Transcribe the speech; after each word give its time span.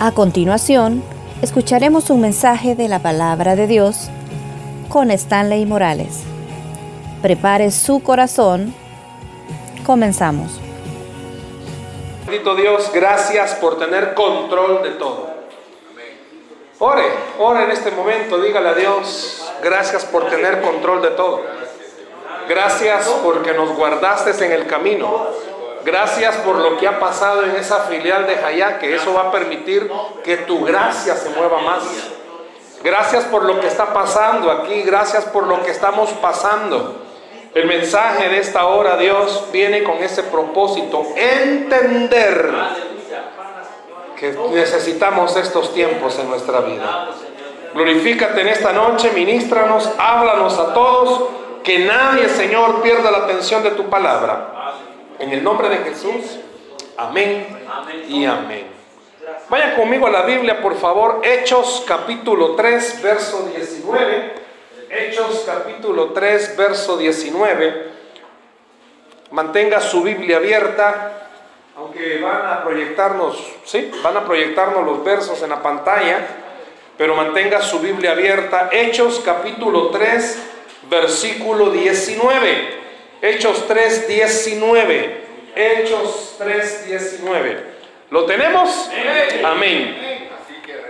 A 0.00 0.12
continuación, 0.12 1.02
escucharemos 1.42 2.08
un 2.10 2.20
mensaje 2.20 2.76
de 2.76 2.86
la 2.86 3.00
palabra 3.00 3.56
de 3.56 3.66
Dios 3.66 4.10
con 4.88 5.10
Stanley 5.10 5.66
Morales. 5.66 6.22
Prepare 7.20 7.72
su 7.72 8.00
corazón. 8.00 8.72
Comenzamos. 9.84 10.60
Bendito 12.26 12.54
Dios, 12.54 12.92
gracias 12.94 13.56
por 13.56 13.76
tener 13.80 14.14
control 14.14 14.84
de 14.84 14.90
todo. 14.90 15.30
Ore, 16.78 17.02
ore 17.40 17.64
en 17.64 17.72
este 17.72 17.90
momento, 17.90 18.40
dígale 18.40 18.68
a 18.68 18.74
Dios, 18.74 19.50
gracias 19.64 20.04
por 20.04 20.30
tener 20.30 20.60
control 20.60 21.02
de 21.02 21.10
todo. 21.10 21.40
Gracias 22.48 23.08
porque 23.24 23.52
nos 23.52 23.74
guardaste 23.74 24.46
en 24.46 24.52
el 24.52 24.68
camino. 24.68 25.26
Gracias 25.88 26.36
por 26.36 26.56
lo 26.56 26.76
que 26.76 26.86
ha 26.86 27.00
pasado 27.00 27.44
en 27.44 27.56
esa 27.56 27.84
filial 27.84 28.26
de 28.26 28.36
Jaya, 28.36 28.78
que 28.78 28.94
eso 28.94 29.14
va 29.14 29.22
a 29.22 29.30
permitir 29.30 29.90
que 30.22 30.36
tu 30.36 30.62
gracia 30.62 31.14
se 31.16 31.30
mueva 31.30 31.62
más. 31.62 31.82
Gracias 32.84 33.24
por 33.24 33.42
lo 33.44 33.58
que 33.58 33.68
está 33.68 33.94
pasando 33.94 34.50
aquí, 34.50 34.82
gracias 34.82 35.24
por 35.24 35.46
lo 35.46 35.62
que 35.62 35.70
estamos 35.70 36.10
pasando. 36.20 36.96
El 37.54 37.66
mensaje 37.66 38.28
de 38.28 38.36
esta 38.36 38.66
hora, 38.66 38.98
Dios, 38.98 39.46
viene 39.50 39.82
con 39.82 39.96
ese 40.02 40.24
propósito, 40.24 41.06
entender 41.16 42.52
que 44.14 44.36
necesitamos 44.52 45.36
estos 45.36 45.72
tiempos 45.72 46.18
en 46.18 46.28
nuestra 46.28 46.60
vida. 46.60 47.08
Glorifícate 47.72 48.42
en 48.42 48.48
esta 48.48 48.74
noche, 48.74 49.10
ministranos, 49.14 49.88
háblanos 49.96 50.58
a 50.58 50.74
todos, 50.74 51.30
que 51.64 51.78
nadie, 51.78 52.28
Señor, 52.28 52.82
pierda 52.82 53.10
la 53.10 53.18
atención 53.18 53.62
de 53.62 53.70
tu 53.70 53.84
palabra. 53.84 54.57
En 55.18 55.32
el 55.32 55.42
nombre 55.42 55.68
de 55.68 55.78
Jesús, 55.78 56.38
amén 56.96 57.46
y 58.08 58.24
amén. 58.24 58.68
Vayan 59.48 59.74
conmigo 59.74 60.06
a 60.06 60.10
la 60.10 60.22
Biblia, 60.22 60.62
por 60.62 60.76
favor, 60.76 61.22
Hechos 61.24 61.84
capítulo 61.88 62.54
3, 62.54 63.02
verso 63.02 63.50
19. 63.52 64.32
Hechos 64.88 65.42
capítulo 65.44 66.12
3, 66.12 66.56
verso 66.56 66.96
19. 66.96 67.88
Mantenga 69.32 69.80
su 69.80 70.02
Biblia 70.02 70.36
abierta, 70.36 71.28
aunque 71.76 72.20
van 72.20 72.46
a 72.46 72.62
proyectarnos, 72.62 73.42
sí, 73.64 73.90
van 74.02 74.16
a 74.18 74.24
proyectarnos 74.24 74.86
los 74.86 75.02
versos 75.02 75.42
en 75.42 75.50
la 75.50 75.60
pantalla, 75.60 76.26
pero 76.96 77.16
mantenga 77.16 77.60
su 77.60 77.80
Biblia 77.80 78.12
abierta. 78.12 78.68
Hechos 78.70 79.20
capítulo 79.24 79.88
3, 79.88 80.38
versículo 80.88 81.70
19. 81.70 82.87
Hechos 83.20 83.66
3, 83.66 84.08
19. 84.08 85.20
Hechos 85.54 86.36
3, 86.38 86.86
19. 86.88 87.56
¿Lo 88.10 88.24
tenemos? 88.24 88.90
Amén. 89.44 90.28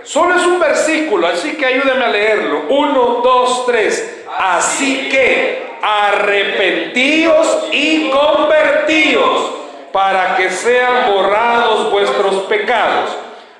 Solo 0.03 0.35
es 0.35 0.45
un 0.45 0.59
versículo, 0.59 1.27
así 1.27 1.53
que 1.53 1.65
ayúdeme 1.65 2.05
a 2.05 2.09
leerlo. 2.09 2.63
Uno, 2.69 3.21
dos, 3.23 3.65
tres. 3.65 4.23
Así 4.37 5.09
que 5.09 5.69
arrepentíos 5.81 7.67
y 7.71 8.09
convertíos 8.09 9.51
para 9.91 10.35
que 10.35 10.49
sean 10.49 11.11
borrados 11.11 11.91
vuestros 11.91 12.43
pecados, 12.43 13.11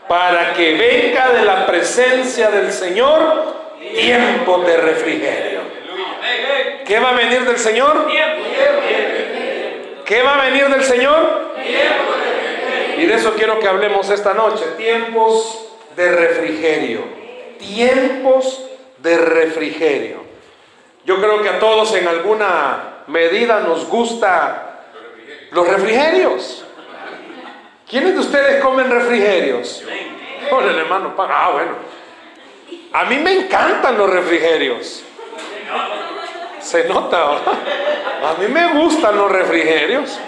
para 0.07 0.53
que 0.53 0.73
venga 0.73 1.29
de 1.31 1.45
la 1.45 1.65
presencia 1.65 2.49
del 2.49 2.71
Señor 2.71 3.55
tiempo 3.95 4.59
de 4.59 4.77
refrigerio. 4.77 5.58
¿Qué 6.85 6.99
va 6.99 7.09
a 7.09 7.13
venir 7.13 7.45
del 7.45 7.57
Señor? 7.57 8.07
¿Qué 10.05 10.21
va 10.23 10.35
a 10.35 10.45
venir 10.45 10.67
del 10.69 10.83
Señor? 10.83 11.53
Y 12.97 13.05
de 13.05 13.13
eso 13.13 13.33
quiero 13.35 13.59
que 13.59 13.67
hablemos 13.67 14.09
esta 14.09 14.33
noche. 14.33 14.65
Tiempos 14.77 15.69
de 15.95 16.11
refrigerio. 16.11 17.03
Tiempos 17.57 18.65
de 18.97 19.17
refrigerio. 19.17 20.23
Yo 21.05 21.17
creo 21.17 21.41
que 21.41 21.49
a 21.49 21.59
todos 21.59 21.93
en 21.95 22.07
alguna 22.07 23.03
medida 23.07 23.61
nos 23.61 23.87
gusta 23.87 24.81
los 25.51 25.67
refrigerios. 25.67 26.65
¿Quiénes 27.89 28.13
de 28.13 28.19
ustedes 28.19 28.63
comen 28.63 28.89
refrigerios? 28.89 29.83
Con 30.49 30.67
el 30.67 30.77
hermano. 30.77 31.15
Ah, 31.17 31.49
bueno. 31.53 31.71
A 32.93 33.05
mí 33.05 33.17
me 33.17 33.33
encantan 33.33 33.97
los 33.97 34.09
refrigerios. 34.09 35.03
Se 36.59 36.83
nota. 36.85 37.23
A 37.23 38.33
mí 38.39 38.47
me 38.47 38.73
gustan 38.73 39.15
los 39.17 39.31
refrigerios. 39.31 40.19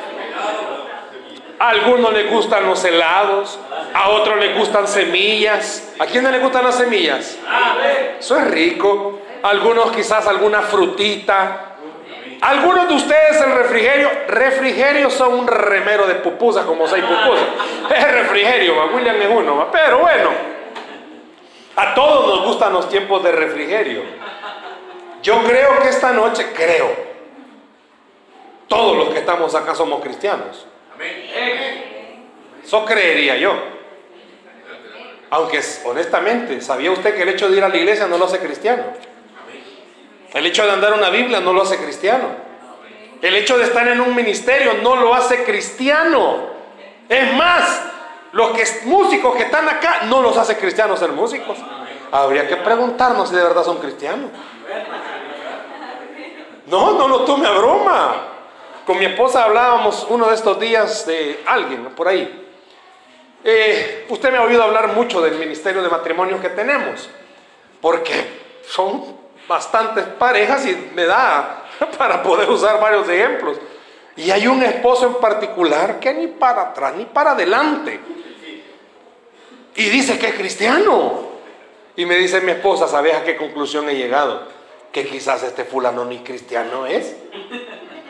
A 1.59 1.69
algunos 1.69 2.11
les 2.11 2.27
gustan 2.31 2.65
los 2.65 2.83
helados, 2.83 3.59
a 3.93 4.09
otros 4.09 4.39
les 4.39 4.57
gustan 4.57 4.87
semillas. 4.87 5.93
¿A 5.99 6.07
quiénes 6.07 6.31
les 6.31 6.41
gustan 6.41 6.63
las 6.63 6.75
semillas? 6.75 7.37
Eso 8.19 8.37
es 8.37 8.49
rico. 8.49 9.19
algunos 9.43 9.91
quizás 9.91 10.25
alguna 10.27 10.61
frutita. 10.61 11.67
Algunos 12.41 12.87
de 12.87 12.95
ustedes 12.95 13.39
el 13.41 13.51
refrigerio, 13.51 14.09
refrigerio 14.27 15.11
son 15.11 15.33
un 15.33 15.47
remero 15.47 16.07
de 16.07 16.15
pupusas 16.15 16.65
como 16.65 16.87
seis 16.87 17.03
pupusas. 17.03 17.45
Es 17.95 18.11
refrigerio, 18.11 18.73
William 18.95 19.21
es 19.21 19.29
uno, 19.29 19.67
pero 19.71 19.99
bueno. 19.99 20.29
A 21.75 21.93
todos 21.93 22.27
nos 22.27 22.45
gustan 22.47 22.73
los 22.73 22.89
tiempos 22.89 23.21
de 23.21 23.31
refrigerio. 23.31 24.01
Yo 25.21 25.43
creo 25.43 25.79
que 25.79 25.89
esta 25.89 26.11
noche, 26.11 26.47
creo, 26.55 27.11
todos 28.67 28.97
los 28.97 29.09
que 29.09 29.19
estamos 29.19 29.53
acá 29.53 29.75
somos 29.75 30.01
cristianos. 30.01 30.65
Eso 32.63 32.85
creería 32.85 33.37
yo. 33.37 33.53
Aunque 35.29 35.61
honestamente, 35.85 36.61
¿sabía 36.61 36.91
usted 36.91 37.15
que 37.15 37.23
el 37.23 37.29
hecho 37.29 37.49
de 37.49 37.57
ir 37.57 37.63
a 37.63 37.69
la 37.69 37.77
iglesia 37.77 38.07
no 38.07 38.17
lo 38.17 38.25
hace 38.25 38.39
cristiano? 38.39 38.83
El 40.33 40.45
hecho 40.45 40.65
de 40.65 40.71
andar 40.71 40.93
una 40.93 41.09
Biblia 41.09 41.39
no 41.39 41.53
lo 41.53 41.61
hace 41.61 41.77
cristiano. 41.77 42.29
El 43.21 43.35
hecho 43.35 43.57
de 43.57 43.65
estar 43.65 43.87
en 43.87 44.01
un 44.01 44.15
ministerio 44.15 44.75
no 44.81 44.95
lo 44.95 45.13
hace 45.13 45.43
cristiano. 45.43 46.49
Es 47.07 47.33
más, 47.33 47.81
los 48.31 48.51
que, 48.51 48.63
músicos 48.85 49.35
que 49.35 49.43
están 49.43 49.67
acá 49.67 50.03
no 50.05 50.21
los 50.21 50.37
hace 50.37 50.57
cristianos 50.57 50.99
ser 50.99 51.11
músicos. 51.11 51.57
Habría 52.11 52.47
que 52.47 52.57
preguntarnos 52.57 53.29
si 53.29 53.35
de 53.35 53.43
verdad 53.43 53.63
son 53.63 53.77
cristianos. 53.77 54.31
No, 56.71 56.93
no 56.93 57.05
lo 57.05 57.25
tome 57.25 57.45
a 57.45 57.51
broma. 57.51 58.27
Con 58.85 58.97
mi 58.97 59.03
esposa 59.03 59.43
hablábamos 59.43 60.07
uno 60.09 60.29
de 60.29 60.35
estos 60.35 60.57
días 60.57 61.05
de 61.05 61.41
alguien 61.45 61.83
por 61.87 62.07
ahí. 62.07 62.47
Eh, 63.43 64.05
usted 64.07 64.31
me 64.31 64.37
ha 64.37 64.43
oído 64.43 64.63
hablar 64.63 64.93
mucho 64.93 65.21
del 65.21 65.35
ministerio 65.35 65.83
de 65.83 65.89
matrimonio 65.89 66.39
que 66.39 66.47
tenemos, 66.47 67.09
porque 67.81 68.13
son 68.65 69.03
bastantes 69.49 70.05
parejas 70.05 70.65
y 70.65 70.91
me 70.95 71.05
da 71.05 71.65
para 71.97 72.23
poder 72.23 72.49
usar 72.49 72.79
varios 72.79 73.09
ejemplos. 73.09 73.57
Y 74.15 74.31
hay 74.31 74.47
un 74.47 74.63
esposo 74.63 75.07
en 75.07 75.15
particular 75.15 75.99
que 75.99 76.13
ni 76.13 76.27
para 76.27 76.61
atrás 76.61 76.93
ni 76.95 77.03
para 77.03 77.31
adelante. 77.31 77.99
Y 79.75 79.89
dice 79.89 80.17
que 80.17 80.27
es 80.27 80.35
cristiano. 80.35 81.31
Y 81.97 82.05
me 82.05 82.15
dice 82.15 82.39
mi 82.39 82.53
esposa, 82.53 82.87
¿sabes 82.87 83.13
a 83.13 83.23
qué 83.23 83.35
conclusión 83.35 83.89
he 83.89 83.95
llegado? 83.95 84.60
Que 84.91 85.07
quizás 85.07 85.43
este 85.43 85.63
fulano 85.63 86.05
ni 86.05 86.19
cristiano 86.19 86.85
es. 86.85 87.15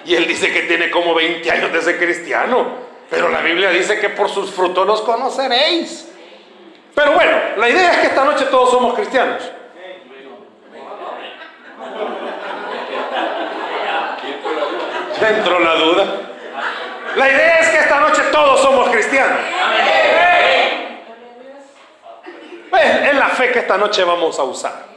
Y 0.05 0.15
él 0.15 0.27
dice 0.27 0.51
que 0.51 0.63
tiene 0.63 0.89
como 0.89 1.13
20 1.13 1.49
años 1.51 1.71
de 1.71 1.81
ser 1.81 1.97
cristiano. 1.97 2.91
Pero 3.09 3.29
la 3.29 3.41
Biblia 3.41 3.69
dice 3.69 3.99
que 3.99 4.09
por 4.09 4.29
sus 4.29 4.51
frutos 4.51 4.87
los 4.87 5.01
conoceréis. 5.01 6.07
Pero 6.95 7.13
bueno, 7.13 7.37
la 7.57 7.69
idea 7.69 7.91
es 7.91 7.97
que 7.99 8.07
esta 8.07 8.23
noche 8.23 8.45
todos 8.45 8.71
somos 8.71 8.95
cristianos. 8.95 9.51
Dentro 15.19 15.59
la 15.59 15.75
duda. 15.75 16.05
La 17.15 17.29
idea 17.29 17.59
es 17.59 17.69
que 17.69 17.77
esta 17.77 17.99
noche 17.99 18.21
todos 18.31 18.61
somos 18.61 18.89
cristianos. 18.89 19.39
Es 22.81 23.15
la 23.15 23.27
fe 23.29 23.51
que 23.51 23.59
esta 23.59 23.77
noche 23.77 24.03
vamos 24.03 24.39
a 24.39 24.43
usar. 24.43 24.90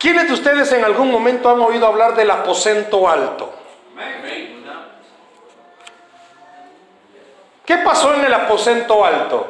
¿Quiénes 0.00 0.28
de 0.28 0.32
ustedes 0.32 0.72
en 0.72 0.82
algún 0.82 1.10
momento 1.10 1.50
han 1.50 1.60
oído 1.60 1.86
hablar 1.86 2.16
del 2.16 2.30
aposento 2.30 3.06
alto? 3.06 3.52
¿Qué 7.66 7.76
pasó 7.76 8.14
en 8.14 8.24
el 8.24 8.32
aposento 8.32 9.04
alto? 9.04 9.46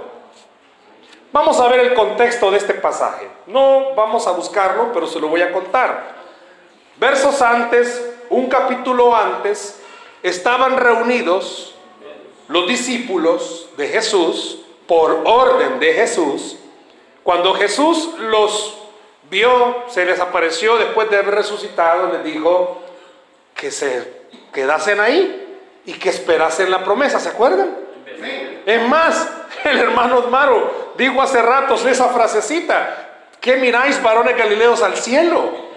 Vamos 1.30 1.60
a 1.60 1.68
ver 1.68 1.78
el 1.78 1.94
contexto 1.94 2.50
de 2.50 2.56
este 2.56 2.74
pasaje. 2.74 3.28
No 3.46 3.94
vamos 3.94 4.26
a 4.26 4.32
buscarlo, 4.32 4.90
pero 4.92 5.06
se 5.06 5.20
lo 5.20 5.28
voy 5.28 5.40
a 5.40 5.52
contar. 5.52 6.16
Versos 6.96 7.40
antes, 7.40 8.12
un 8.28 8.48
capítulo 8.48 9.14
antes, 9.14 9.80
estaban 10.20 10.78
reunidos 10.78 11.76
los 12.48 12.66
discípulos 12.66 13.68
de 13.76 13.86
Jesús 13.86 14.62
por 14.88 15.22
orden 15.24 15.78
de 15.78 15.94
Jesús. 15.94 16.56
Cuando 17.22 17.54
Jesús 17.54 18.14
los 18.18 18.80
vio, 19.30 19.84
se 19.88 20.04
les 20.04 20.20
apareció 20.20 20.76
después 20.76 21.08
de 21.08 21.18
haber 21.18 21.34
resucitado, 21.34 22.12
les 22.12 22.24
dijo 22.24 22.82
que 23.54 23.70
se 23.70 24.20
quedasen 24.52 25.00
ahí 25.00 25.58
y 25.86 25.94
que 25.94 26.10
esperasen 26.10 26.70
la 26.70 26.84
promesa, 26.84 27.20
¿se 27.20 27.28
acuerdan? 27.28 27.76
Es 28.66 28.88
más, 28.88 29.28
el 29.64 29.78
hermano 29.78 30.18
Osmaro 30.18 30.92
dijo 30.96 31.22
hace 31.22 31.40
ratos 31.40 31.84
esa 31.86 32.08
frasecita. 32.08 33.06
¿Qué 33.40 33.56
miráis, 33.56 34.02
varones 34.02 34.36
galileos, 34.36 34.82
al 34.82 34.96
cielo? 34.96 35.70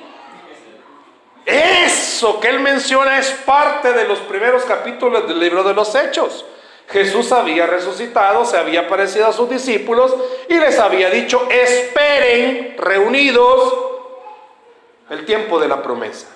Eso 1.46 2.40
que 2.40 2.50
él 2.50 2.60
menciona 2.60 3.20
es 3.20 3.30
parte 3.32 3.94
de 3.94 4.06
los 4.06 4.20
primeros 4.20 4.64
capítulos 4.64 5.28
del 5.28 5.40
libro 5.40 5.64
de 5.64 5.74
los 5.74 5.94
Hechos. 5.96 6.46
Jesús 6.90 7.32
había 7.32 7.66
resucitado, 7.66 8.46
se 8.46 8.58
había 8.58 8.82
aparecido 8.82 9.28
a 9.28 9.34
sus 9.34 9.50
discípulos 9.50 10.16
y 10.48 10.56
les 10.56 10.78
había 10.80 11.10
dicho, 11.10 11.48
esperen 11.50 12.76
reunidos 12.78 13.74
el 15.10 15.26
tiempo 15.26 15.60
de 15.60 15.68
la 15.68 15.82
promesa. 15.82 16.28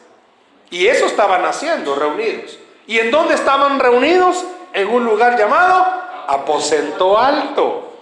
Y 0.70 0.88
eso 0.88 1.06
estaban 1.06 1.46
haciendo, 1.46 1.96
reunidos. 1.96 2.58
¿Y 2.88 3.00
en 3.00 3.12
dónde 3.12 3.36
estaban 3.36 3.80
reunidos? 3.80 4.44
En 4.74 4.90
un 4.90 5.06
lugar 5.06 5.38
llamado 5.38 5.86
aposento 6.28 7.18
alto. 7.18 7.94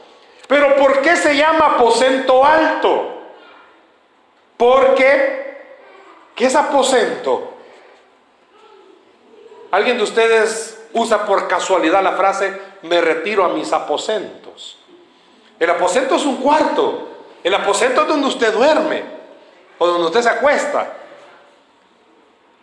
Pero 0.47 0.75
¿por 0.75 1.01
qué 1.01 1.15
se 1.15 1.35
llama 1.35 1.75
aposento 1.75 2.43
alto? 2.45 3.11
Porque, 4.57 5.57
¿qué 6.35 6.45
es 6.45 6.55
aposento? 6.55 7.53
¿Alguien 9.71 9.97
de 9.97 10.03
ustedes 10.03 10.74
usa 10.95 11.25
por 11.25 11.47
casualidad 11.47 12.01
la 12.01 12.13
frase, 12.13 12.59
me 12.81 12.99
retiro 12.99 13.45
a 13.45 13.49
mis 13.49 13.71
aposentos? 13.71 14.77
El 15.59 15.69
aposento 15.69 16.15
es 16.15 16.25
un 16.25 16.37
cuarto. 16.37 17.09
El 17.43 17.53
aposento 17.53 18.01
es 18.01 18.07
donde 18.07 18.27
usted 18.27 18.53
duerme 18.53 19.03
o 19.77 19.85
donde 19.85 20.07
usted 20.07 20.21
se 20.21 20.29
acuesta. 20.29 20.93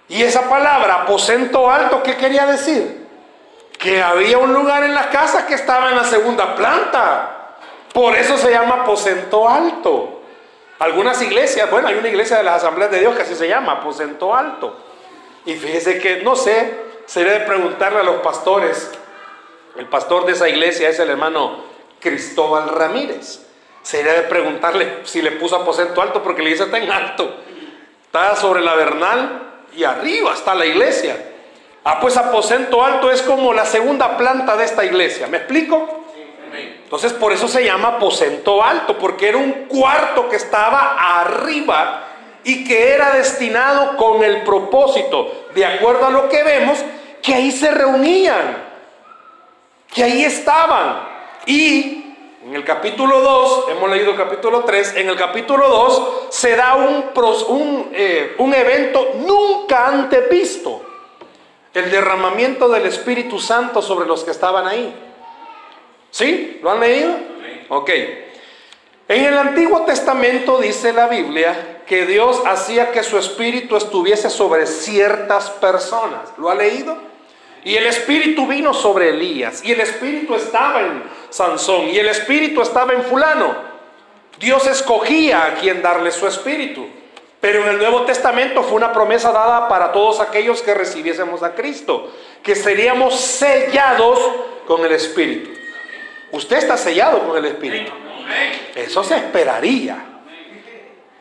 Y 0.08 0.22
esa 0.22 0.48
palabra, 0.48 1.02
aposento 1.02 1.70
alto, 1.70 2.02
¿qué 2.02 2.16
quería 2.16 2.46
decir? 2.46 3.06
Que 3.78 4.02
había 4.02 4.38
un 4.38 4.52
lugar 4.52 4.82
en 4.84 4.94
la 4.94 5.08
casa 5.10 5.46
que 5.46 5.54
estaba 5.54 5.90
en 5.90 5.96
la 5.96 6.04
segunda 6.04 6.54
planta. 6.54 7.56
Por 7.92 8.16
eso 8.16 8.36
se 8.36 8.50
llama 8.50 8.82
aposento 8.82 9.48
alto. 9.48 10.22
Algunas 10.78 11.20
iglesias, 11.22 11.70
bueno, 11.70 11.88
hay 11.88 11.94
una 11.94 12.08
iglesia 12.08 12.38
de 12.38 12.42
las 12.42 12.56
asambleas 12.56 12.90
de 12.90 13.00
Dios 13.00 13.14
que 13.14 13.22
así 13.22 13.34
se 13.34 13.48
llama, 13.48 13.72
aposento 13.72 14.34
alto. 14.34 14.76
Y 15.44 15.54
fíjese 15.54 15.98
que, 15.98 16.22
no 16.22 16.34
sé, 16.34 16.91
sería 17.12 17.34
de 17.34 17.40
preguntarle 17.40 18.00
a 18.00 18.04
los 18.04 18.22
pastores. 18.22 18.90
El 19.76 19.86
pastor 19.86 20.24
de 20.24 20.32
esa 20.32 20.48
iglesia 20.48 20.88
es 20.88 20.98
el 20.98 21.10
hermano 21.10 21.64
Cristóbal 22.00 22.70
Ramírez. 22.70 23.40
Sería 23.82 24.14
de 24.14 24.22
preguntarle 24.22 25.00
si 25.04 25.20
le 25.20 25.32
puso 25.32 25.56
aposento 25.56 26.00
alto 26.00 26.22
porque 26.22 26.40
la 26.40 26.48
iglesia 26.48 26.66
está 26.66 26.78
en 26.78 26.90
alto. 26.90 27.34
Está 28.02 28.34
sobre 28.36 28.62
la 28.62 28.74
vernal 28.76 29.42
y 29.76 29.84
arriba 29.84 30.32
está 30.32 30.54
la 30.54 30.64
iglesia. 30.64 31.32
Ah, 31.84 32.00
pues 32.00 32.16
aposento 32.16 32.82
alto 32.82 33.10
es 33.10 33.20
como 33.20 33.52
la 33.52 33.66
segunda 33.66 34.16
planta 34.16 34.56
de 34.56 34.64
esta 34.64 34.82
iglesia. 34.82 35.26
¿Me 35.26 35.36
explico? 35.36 36.06
Entonces 36.84 37.12
por 37.12 37.32
eso 37.32 37.46
se 37.46 37.62
llama 37.62 37.88
aposento 37.88 38.62
alto, 38.62 38.96
porque 38.96 39.28
era 39.28 39.36
un 39.36 39.66
cuarto 39.66 40.30
que 40.30 40.36
estaba 40.36 40.96
arriba 41.20 42.04
y 42.44 42.64
que 42.64 42.94
era 42.94 43.10
destinado 43.10 43.98
con 43.98 44.24
el 44.24 44.42
propósito, 44.42 45.48
de 45.54 45.66
acuerdo 45.66 46.06
a 46.06 46.10
lo 46.10 46.28
que 46.28 46.42
vemos, 46.42 46.78
que 47.22 47.34
ahí 47.34 47.52
se 47.52 47.70
reunían, 47.70 48.64
que 49.94 50.02
ahí 50.02 50.24
estaban. 50.24 51.08
Y 51.46 52.02
en 52.44 52.54
el 52.54 52.64
capítulo 52.64 53.20
2, 53.20 53.64
hemos 53.70 53.90
leído 53.90 54.10
el 54.10 54.16
capítulo 54.16 54.64
3, 54.64 54.96
en 54.96 55.08
el 55.08 55.16
capítulo 55.16 55.68
2 55.68 56.26
se 56.30 56.56
da 56.56 56.74
un, 56.74 57.10
un, 57.48 57.90
eh, 57.92 58.34
un 58.38 58.52
evento 58.52 59.12
nunca 59.14 59.86
antes 59.86 60.28
visto, 60.28 60.82
el 61.72 61.90
derramamiento 61.90 62.68
del 62.68 62.86
Espíritu 62.86 63.38
Santo 63.38 63.80
sobre 63.80 64.06
los 64.06 64.24
que 64.24 64.32
estaban 64.32 64.66
ahí. 64.66 64.94
¿Sí? 66.10 66.58
¿Lo 66.62 66.72
han 66.72 66.80
leído? 66.80 67.14
Ok. 67.68 67.90
En 69.08 69.24
el 69.24 69.38
Antiguo 69.38 69.82
Testamento 69.82 70.58
dice 70.58 70.92
la 70.92 71.06
Biblia 71.06 71.82
que 71.86 72.06
Dios 72.06 72.42
hacía 72.46 72.92
que 72.92 73.02
su 73.02 73.18
espíritu 73.18 73.76
estuviese 73.76 74.30
sobre 74.30 74.66
ciertas 74.66 75.50
personas. 75.50 76.32
¿Lo 76.38 76.50
ha 76.50 76.54
leído? 76.54 77.11
Y 77.64 77.76
el 77.76 77.86
espíritu 77.86 78.46
vino 78.46 78.74
sobre 78.74 79.10
Elías. 79.10 79.62
Y 79.64 79.72
el 79.72 79.80
espíritu 79.80 80.34
estaba 80.34 80.80
en 80.80 81.02
Sansón. 81.30 81.88
Y 81.88 81.98
el 81.98 82.08
espíritu 82.08 82.60
estaba 82.62 82.92
en 82.92 83.02
fulano. 83.04 83.54
Dios 84.38 84.66
escogía 84.66 85.44
a 85.44 85.54
quien 85.54 85.82
darle 85.82 86.10
su 86.10 86.26
espíritu. 86.26 86.86
Pero 87.40 87.62
en 87.62 87.68
el 87.70 87.78
Nuevo 87.78 88.02
Testamento 88.02 88.62
fue 88.62 88.76
una 88.76 88.92
promesa 88.92 89.32
dada 89.32 89.68
para 89.68 89.92
todos 89.92 90.20
aquellos 90.20 90.62
que 90.62 90.74
recibiésemos 90.74 91.42
a 91.42 91.54
Cristo. 91.54 92.12
Que 92.42 92.54
seríamos 92.54 93.14
sellados 93.14 94.18
con 94.66 94.84
el 94.84 94.92
espíritu. 94.92 95.62
Usted 96.32 96.56
está 96.56 96.78
sellado 96.78 97.28
con 97.28 97.36
el 97.36 97.44
Espíritu. 97.44 97.92
Eso 98.74 99.04
se 99.04 99.16
esperaría. 99.16 100.02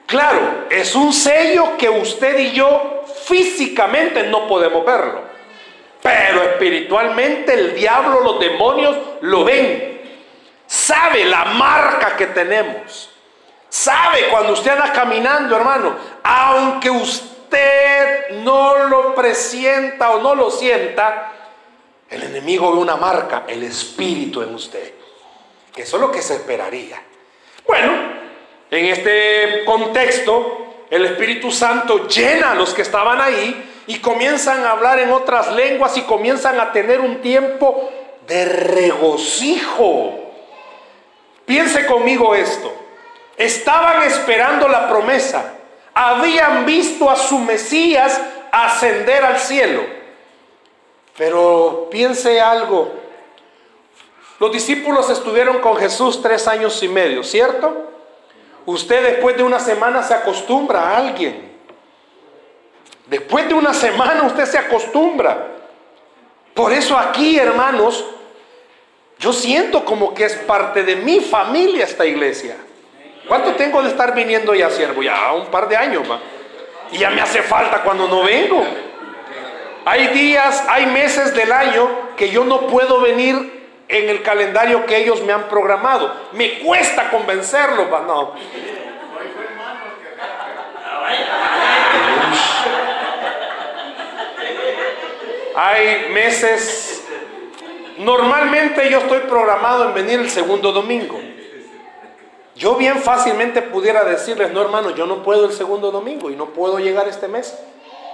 Claro, 0.05 0.65
es 0.69 0.95
un 0.95 1.13
sello 1.13 1.77
que 1.77 1.89
usted 1.89 2.39
y 2.39 2.51
yo 2.51 3.03
físicamente 3.25 4.23
no 4.23 4.47
podemos 4.47 4.85
verlo. 4.85 5.30
Pero 6.01 6.43
espiritualmente 6.43 7.53
el 7.53 7.75
diablo, 7.75 8.21
los 8.21 8.39
demonios 8.39 8.97
lo 9.21 9.43
ven. 9.43 10.01
Sabe 10.65 11.25
la 11.25 11.45
marca 11.45 12.15
que 12.15 12.27
tenemos. 12.27 13.09
Sabe 13.69 14.27
cuando 14.29 14.53
usted 14.53 14.71
anda 14.71 14.91
caminando, 14.91 15.55
hermano, 15.55 15.95
aunque 16.23 16.89
usted 16.89 18.29
no 18.43 18.87
lo 18.87 19.13
presienta 19.13 20.11
o 20.11 20.21
no 20.21 20.35
lo 20.35 20.49
sienta, 20.49 21.31
el 22.09 22.23
enemigo 22.23 22.73
ve 22.73 22.79
una 22.79 22.97
marca, 22.97 23.43
el 23.47 23.63
espíritu 23.63 24.41
en 24.41 24.55
usted. 24.55 24.93
Eso 25.75 25.95
es 25.97 26.01
lo 26.01 26.11
que 26.11 26.21
se 26.21 26.35
esperaría. 26.35 27.01
Bueno, 27.65 27.93
en 28.69 28.85
este 28.85 29.63
contexto, 29.65 30.85
el 30.89 31.05
Espíritu 31.05 31.51
Santo 31.51 32.07
llena 32.07 32.51
a 32.51 32.55
los 32.55 32.73
que 32.73 32.81
estaban 32.81 33.21
ahí 33.21 33.70
y 33.87 33.99
comienzan 33.99 34.63
a 34.65 34.71
hablar 34.71 34.99
en 34.99 35.11
otras 35.11 35.51
lenguas 35.53 35.97
y 35.97 36.01
comienzan 36.01 36.59
a 36.59 36.71
tener 36.71 37.01
un 37.01 37.21
tiempo 37.21 37.89
de 38.27 38.45
regocijo. 38.45 40.19
Piense 41.45 41.85
conmigo 41.85 42.35
esto. 42.35 42.71
Estaban 43.37 44.03
esperando 44.03 44.67
la 44.67 44.87
promesa. 44.87 45.53
Habían 45.93 46.65
visto 46.65 47.09
a 47.09 47.15
su 47.15 47.39
Mesías 47.39 48.21
ascender 48.51 49.23
al 49.25 49.39
cielo. 49.39 49.81
Pero 51.17 51.87
piense 51.91 52.39
algo. 52.39 52.91
Los 54.39 54.51
discípulos 54.51 55.09
estuvieron 55.09 55.59
con 55.59 55.75
Jesús 55.77 56.21
tres 56.21 56.47
años 56.47 56.81
y 56.81 56.87
medio, 56.87 57.23
¿cierto? 57.23 57.91
Usted 58.65 59.03
después 59.03 59.37
de 59.37 59.43
una 59.43 59.59
semana 59.59 60.03
se 60.03 60.13
acostumbra 60.13 60.81
a 60.81 60.97
alguien. 60.97 61.50
Después 63.11 63.45
de 63.49 63.53
una 63.53 63.73
semana 63.73 64.23
usted 64.23 64.45
se 64.45 64.57
acostumbra. 64.57 65.47
Por 66.53 66.71
eso 66.71 66.97
aquí, 66.97 67.37
hermanos, 67.37 68.05
yo 69.19 69.33
siento 69.33 69.83
como 69.83 70.13
que 70.13 70.23
es 70.23 70.35
parte 70.35 70.83
de 70.83 70.95
mi 70.95 71.19
familia 71.19 71.83
esta 71.83 72.05
iglesia. 72.05 72.55
¿Cuánto 73.27 73.55
tengo 73.55 73.83
de 73.83 73.89
estar 73.89 74.15
viniendo 74.15 74.55
ya, 74.55 74.69
siervo? 74.69 75.03
Ya 75.03 75.33
un 75.33 75.47
par 75.47 75.67
de 75.67 75.75
años, 75.75 76.09
va. 76.09 76.21
Y 76.93 76.99
ya 76.99 77.09
me 77.09 77.19
hace 77.19 77.41
falta 77.41 77.81
cuando 77.83 78.07
no 78.07 78.23
vengo. 78.23 78.63
Hay 79.83 80.07
días, 80.07 80.63
hay 80.69 80.85
meses 80.85 81.35
del 81.35 81.51
año 81.51 81.89
que 82.15 82.29
yo 82.29 82.45
no 82.45 82.61
puedo 82.67 83.01
venir 83.01 83.67
en 83.89 84.07
el 84.07 84.23
calendario 84.23 84.85
que 84.85 84.95
ellos 84.95 85.21
me 85.23 85.33
han 85.33 85.49
programado. 85.49 86.15
Me 86.31 86.59
cuesta 86.59 87.09
convencerlos, 87.09 87.89
no. 88.07 88.35
Hay 95.55 96.09
meses, 96.13 97.03
normalmente 97.97 98.89
yo 98.89 98.99
estoy 98.99 99.19
programado 99.21 99.89
en 99.89 99.93
venir 99.93 100.19
el 100.19 100.29
segundo 100.29 100.71
domingo. 100.71 101.19
Yo 102.55 102.75
bien 102.75 102.97
fácilmente 102.97 103.61
pudiera 103.61 104.03
decirles, 104.03 104.51
no 104.51 104.61
hermano, 104.61 104.91
yo 104.91 105.05
no 105.05 105.23
puedo 105.23 105.45
el 105.45 105.53
segundo 105.53 105.91
domingo 105.91 106.29
y 106.29 106.35
no 106.35 106.47
puedo 106.47 106.79
llegar 106.79 107.07
este 107.07 107.27
mes. 107.27 107.57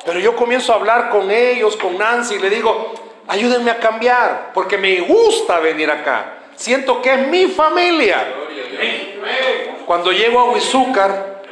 Pero 0.06 0.20
yo 0.20 0.36
comienzo 0.36 0.72
a 0.72 0.75
hablar 0.77 1.10
con 1.10 1.29
ellos, 1.32 1.75
con 1.75 1.98
Nancy, 1.98 2.36
y 2.36 2.39
le 2.39 2.50
digo, 2.50 2.94
ayúdenme 3.27 3.72
a 3.72 3.79
cambiar, 3.79 4.51
porque 4.53 4.77
me 4.77 5.01
gusta 5.01 5.60
venir 5.60 5.91
acá. 5.91 6.38
Siento 6.56 7.01
que 7.01 7.13
es 7.13 7.27
mi 7.27 7.48
familia. 7.48 8.25
Cuando 9.86 10.12
llego 10.12 10.39
a 10.39 10.51
Huizúcar, 10.51 11.44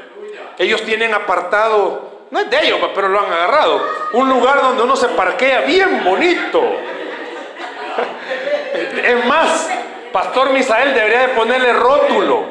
ellos 0.57 0.81
tienen 0.83 1.13
apartado, 1.13 2.04
no 2.31 2.39
es 2.39 2.49
de 2.49 2.65
ellos, 2.65 2.79
pero 2.93 3.09
lo 3.09 3.19
han 3.19 3.31
agarrado, 3.31 3.81
un 4.13 4.29
lugar 4.29 4.61
donde 4.61 4.83
uno 4.83 4.95
se 4.95 5.09
parquea 5.09 5.61
bien 5.61 6.03
bonito. 6.03 6.61
Es 8.75 9.25
más, 9.25 9.69
Pastor 10.11 10.49
Misael 10.51 10.93
debería 10.93 11.27
de 11.27 11.27
ponerle 11.29 11.71
rótulo. 11.73 12.45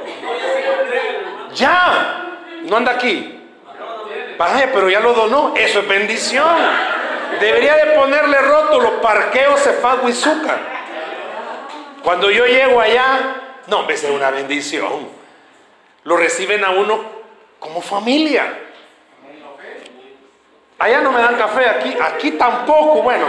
Ya, 1.54 2.38
no 2.62 2.76
anda 2.76 2.92
aquí. 2.92 3.42
Vaya, 4.38 4.70
pero 4.72 4.88
ya 4.88 5.00
lo 5.00 5.12
donó. 5.12 5.52
Eso 5.54 5.80
es 5.80 5.88
bendición. 5.88 6.56
Debería 7.40 7.76
de 7.76 7.92
ponerle 7.92 8.38
rótulo, 8.38 9.00
parqueo 9.00 9.56
Cefat 9.56 10.02
Huizúcar. 10.04 10.58
Cuando 12.02 12.30
yo 12.30 12.46
llego 12.46 12.80
allá, 12.80 13.40
No, 13.66 13.86
vez 13.86 14.02
de 14.02 14.10
una 14.10 14.30
bendición. 14.30 15.08
Lo 16.04 16.16
reciben 16.18 16.64
a 16.64 16.70
uno 16.70 17.02
como 17.58 17.80
familia. 17.80 18.63
Allá 20.78 21.00
no 21.00 21.12
me 21.12 21.20
dan 21.20 21.36
café, 21.36 21.68
aquí, 21.68 21.96
aquí 22.00 22.30
tampoco, 22.32 23.02
bueno. 23.02 23.26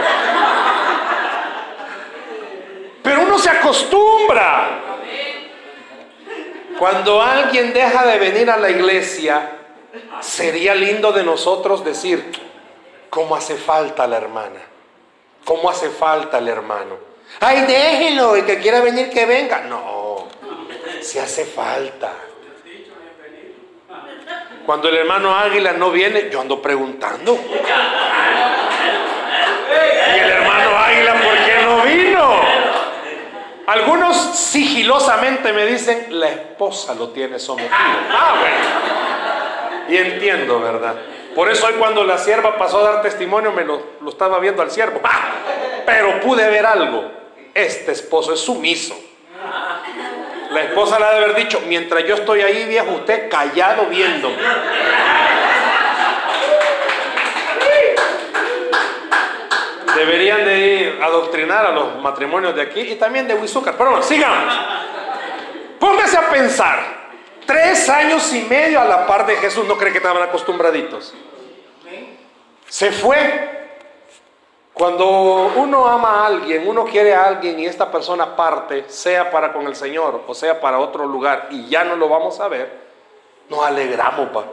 Pero 3.02 3.22
uno 3.22 3.38
se 3.38 3.50
acostumbra. 3.50 4.80
Cuando 6.78 7.22
alguien 7.22 7.72
deja 7.72 8.04
de 8.04 8.18
venir 8.18 8.50
a 8.50 8.56
la 8.56 8.68
iglesia, 8.68 9.50
sería 10.20 10.74
lindo 10.74 11.12
de 11.12 11.22
nosotros 11.22 11.84
decir, 11.84 12.32
¿cómo 13.08 13.36
hace 13.36 13.56
falta 13.56 14.06
la 14.06 14.16
hermana? 14.18 14.60
¿Cómo 15.44 15.70
hace 15.70 15.90
falta 15.90 16.38
el 16.38 16.48
hermano? 16.48 16.96
Ay, 17.40 17.62
déjelo, 17.62 18.36
el 18.36 18.44
que 18.44 18.58
quiera 18.58 18.80
venir 18.80 19.10
que 19.10 19.24
venga. 19.24 19.60
No, 19.60 20.26
si 21.00 21.18
hace 21.18 21.44
falta. 21.44 22.12
Cuando 24.66 24.88
el 24.88 24.96
hermano 24.96 25.34
Águila 25.34 25.72
no 25.74 25.92
viene, 25.92 26.28
yo 26.28 26.40
ando 26.40 26.60
preguntando. 26.60 27.38
Y 30.14 30.18
el 30.18 30.30
hermano 30.30 30.76
Águila, 30.76 31.14
¿por 31.14 31.36
qué 31.44 31.62
no 31.62 31.82
vino? 31.82 32.40
Algunos 33.68 34.16
sigilosamente 34.36 35.52
me 35.52 35.66
dicen, 35.66 36.06
la 36.10 36.28
esposa 36.30 36.94
lo 36.94 37.10
tiene 37.10 37.38
sometido. 37.38 37.72
Ah, 37.72 38.34
bueno. 38.40 38.56
Y 39.88 39.96
entiendo, 39.96 40.60
¿verdad? 40.60 40.96
Por 41.34 41.48
eso 41.50 41.66
hoy 41.66 41.74
cuando 41.74 42.02
la 42.02 42.18
sierva 42.18 42.56
pasó 42.56 42.78
a 42.78 42.92
dar 42.92 43.02
testimonio, 43.02 43.52
me 43.52 43.64
lo, 43.64 43.80
estaba 44.08 44.40
viendo 44.40 44.62
al 44.62 44.70
siervo. 44.70 45.00
¡Ah! 45.04 45.32
Pero 45.84 46.20
pude 46.20 46.48
ver 46.48 46.66
algo. 46.66 47.10
Este 47.54 47.92
esposo 47.92 48.32
es 48.32 48.40
sumiso. 48.40 48.96
La 50.56 50.62
esposa 50.62 50.98
le 50.98 51.04
ha 51.04 51.10
de 51.10 51.16
haber 51.16 51.34
dicho, 51.34 51.60
mientras 51.66 52.02
yo 52.06 52.14
estoy 52.14 52.40
ahí, 52.40 52.64
viejo, 52.64 52.90
usted 52.92 53.28
callado 53.28 53.84
viéndome. 53.88 54.38
Deberían 59.94 60.46
de 60.46 60.98
adoctrinar 61.02 61.66
a 61.66 61.72
los 61.72 61.96
matrimonios 62.00 62.56
de 62.56 62.62
aquí 62.62 62.80
y 62.80 62.94
también 62.94 63.28
de 63.28 63.34
Huizúcar. 63.34 63.74
Pero 63.76 63.90
bueno, 63.90 64.02
sigamos. 64.02 64.58
Póngase 65.78 66.16
a 66.16 66.30
pensar. 66.30 67.10
Tres 67.44 67.90
años 67.90 68.32
y 68.32 68.40
medio 68.44 68.80
a 68.80 68.86
la 68.86 69.06
par 69.06 69.26
de 69.26 69.36
Jesús, 69.36 69.66
¿no 69.66 69.76
cree 69.76 69.92
que 69.92 69.98
estaban 69.98 70.22
acostumbraditos? 70.22 71.12
Se 72.66 72.92
fue. 72.92 73.65
Cuando 74.76 75.08
uno 75.56 75.86
ama 75.86 76.20
a 76.20 76.26
alguien, 76.26 76.68
uno 76.68 76.84
quiere 76.84 77.14
a 77.14 77.24
alguien 77.24 77.58
y 77.58 77.64
esta 77.64 77.90
persona 77.90 78.36
parte, 78.36 78.84
sea 78.88 79.30
para 79.30 79.50
con 79.50 79.66
el 79.66 79.74
Señor 79.74 80.24
o 80.26 80.34
sea 80.34 80.60
para 80.60 80.78
otro 80.78 81.06
lugar 81.06 81.48
y 81.50 81.66
ya 81.66 81.82
no 81.82 81.96
lo 81.96 82.10
vamos 82.10 82.38
a 82.40 82.48
ver, 82.48 82.78
nos 83.48 83.64
alegramos, 83.64 84.28
pa. 84.28 84.44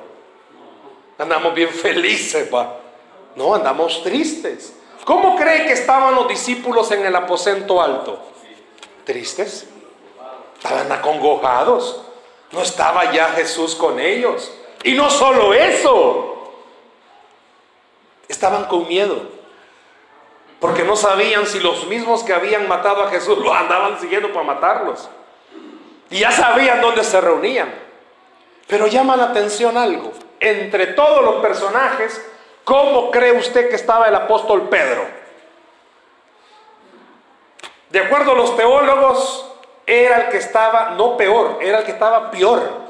Andamos 1.18 1.54
bien 1.54 1.68
felices, 1.68 2.48
pa. 2.48 2.78
No, 3.36 3.54
andamos 3.54 4.02
tristes. 4.02 4.74
¿Cómo 5.04 5.36
cree 5.36 5.66
que 5.66 5.74
estaban 5.74 6.16
los 6.16 6.30
discípulos 6.30 6.90
en 6.92 7.06
el 7.06 7.14
aposento 7.18 7.82
alto? 7.82 8.18
¿Tristes? 9.04 9.68
Estaban 10.56 10.90
acongojados. 10.90 12.02
No 12.54 12.62
estaba 12.62 13.12
ya 13.12 13.26
Jesús 13.32 13.76
con 13.76 14.00
ellos. 14.00 14.54
Y 14.86 14.94
no 14.94 15.10
solo 15.10 15.54
eso. 15.54 16.54
Estaban 18.30 18.64
con 18.68 18.88
miedo. 18.88 19.33
Porque 20.64 20.86
no 20.86 20.96
sabían 20.96 21.46
si 21.46 21.60
los 21.60 21.88
mismos 21.88 22.24
que 22.24 22.34
habían 22.34 22.70
matado 22.70 23.04
a 23.04 23.10
Jesús 23.10 23.38
lo 23.38 23.54
andaban 23.54 24.00
siguiendo 24.00 24.32
para 24.32 24.46
matarlos. 24.46 25.10
Y 26.10 26.20
ya 26.20 26.32
sabían 26.32 26.80
dónde 26.80 27.04
se 27.04 27.20
reunían. 27.20 27.70
Pero 28.68 28.88
llama 28.88 29.18
la 29.18 29.26
atención 29.26 29.78
algo. 29.78 30.14
Entre 30.40 30.88
todos 30.88 31.22
los 31.22 31.42
personajes, 31.42 32.26
¿cómo 32.64 33.12
cree 33.12 33.34
usted 33.34 33.68
que 33.68 33.76
estaba 33.76 34.08
el 34.08 34.16
apóstol 34.16 34.70
Pedro? 34.70 35.06
De 37.90 38.00
acuerdo 38.00 38.32
a 38.32 38.36
los 38.36 38.56
teólogos, 38.56 39.52
era 39.86 40.16
el 40.22 40.30
que 40.30 40.38
estaba, 40.38 40.92
no 40.92 41.18
peor, 41.18 41.60
era 41.62 41.80
el 41.80 41.84
que 41.84 41.92
estaba 41.92 42.32
peor. 42.32 42.83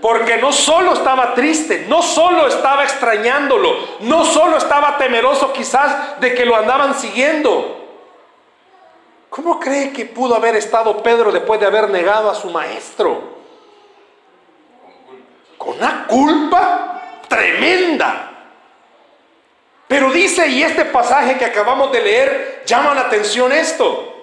Porque 0.00 0.38
no 0.38 0.52
solo 0.52 0.94
estaba 0.94 1.34
triste, 1.34 1.84
no 1.88 2.02
solo 2.02 2.46
estaba 2.46 2.84
extrañándolo, 2.84 3.76
no 4.00 4.24
solo 4.24 4.56
estaba 4.56 4.96
temeroso 4.96 5.52
quizás 5.52 6.20
de 6.20 6.34
que 6.34 6.46
lo 6.46 6.56
andaban 6.56 6.94
siguiendo. 6.94 7.76
¿Cómo 9.28 9.60
cree 9.60 9.92
que 9.92 10.06
pudo 10.06 10.34
haber 10.34 10.56
estado 10.56 11.02
Pedro 11.02 11.30
después 11.30 11.60
de 11.60 11.66
haber 11.66 11.90
negado 11.90 12.30
a 12.30 12.34
su 12.34 12.50
maestro? 12.50 13.22
Con 15.58 15.76
una 15.76 16.06
culpa 16.06 17.00
tremenda. 17.28 18.30
Pero 19.86 20.10
dice, 20.12 20.48
y 20.48 20.62
este 20.62 20.84
pasaje 20.84 21.36
que 21.36 21.44
acabamos 21.44 21.92
de 21.92 22.00
leer 22.00 22.62
llama 22.64 22.94
la 22.94 23.02
atención 23.02 23.52
esto. 23.52 24.14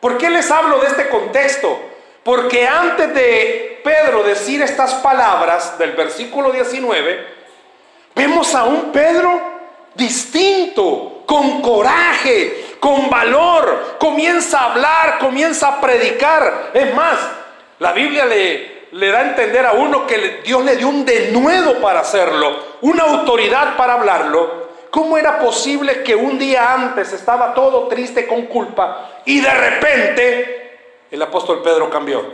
¿Por 0.00 0.18
qué 0.18 0.28
les 0.28 0.50
hablo 0.50 0.80
de 0.80 0.88
este 0.88 1.08
contexto? 1.08 1.91
Porque 2.22 2.66
antes 2.66 3.12
de 3.14 3.80
Pedro 3.82 4.22
decir 4.22 4.62
estas 4.62 4.94
palabras 4.94 5.76
del 5.78 5.92
versículo 5.92 6.52
19, 6.52 7.26
vemos 8.14 8.54
a 8.54 8.64
un 8.64 8.92
Pedro 8.92 9.40
distinto, 9.94 11.24
con 11.26 11.62
coraje, 11.62 12.76
con 12.78 13.10
valor, 13.10 13.96
comienza 13.98 14.60
a 14.60 14.72
hablar, 14.72 15.18
comienza 15.18 15.68
a 15.68 15.80
predicar. 15.80 16.70
Es 16.74 16.94
más, 16.94 17.18
la 17.78 17.92
Biblia 17.92 18.24
le, 18.24 18.86
le 18.92 19.10
da 19.10 19.20
a 19.20 19.28
entender 19.28 19.66
a 19.66 19.72
uno 19.72 20.06
que 20.06 20.42
Dios 20.44 20.64
le 20.64 20.76
dio 20.76 20.88
un 20.88 21.04
denuedo 21.04 21.80
para 21.80 22.00
hacerlo, 22.00 22.56
una 22.82 23.04
autoridad 23.04 23.76
para 23.76 23.94
hablarlo. 23.94 24.62
¿Cómo 24.90 25.16
era 25.16 25.38
posible 25.38 26.02
que 26.02 26.14
un 26.14 26.38
día 26.38 26.74
antes 26.74 27.12
estaba 27.14 27.54
todo 27.54 27.88
triste 27.88 28.26
con 28.26 28.42
culpa 28.42 29.22
y 29.24 29.40
de 29.40 29.50
repente 29.50 30.61
el 31.12 31.22
apóstol 31.22 31.62
Pedro 31.62 31.88
cambió? 31.88 32.24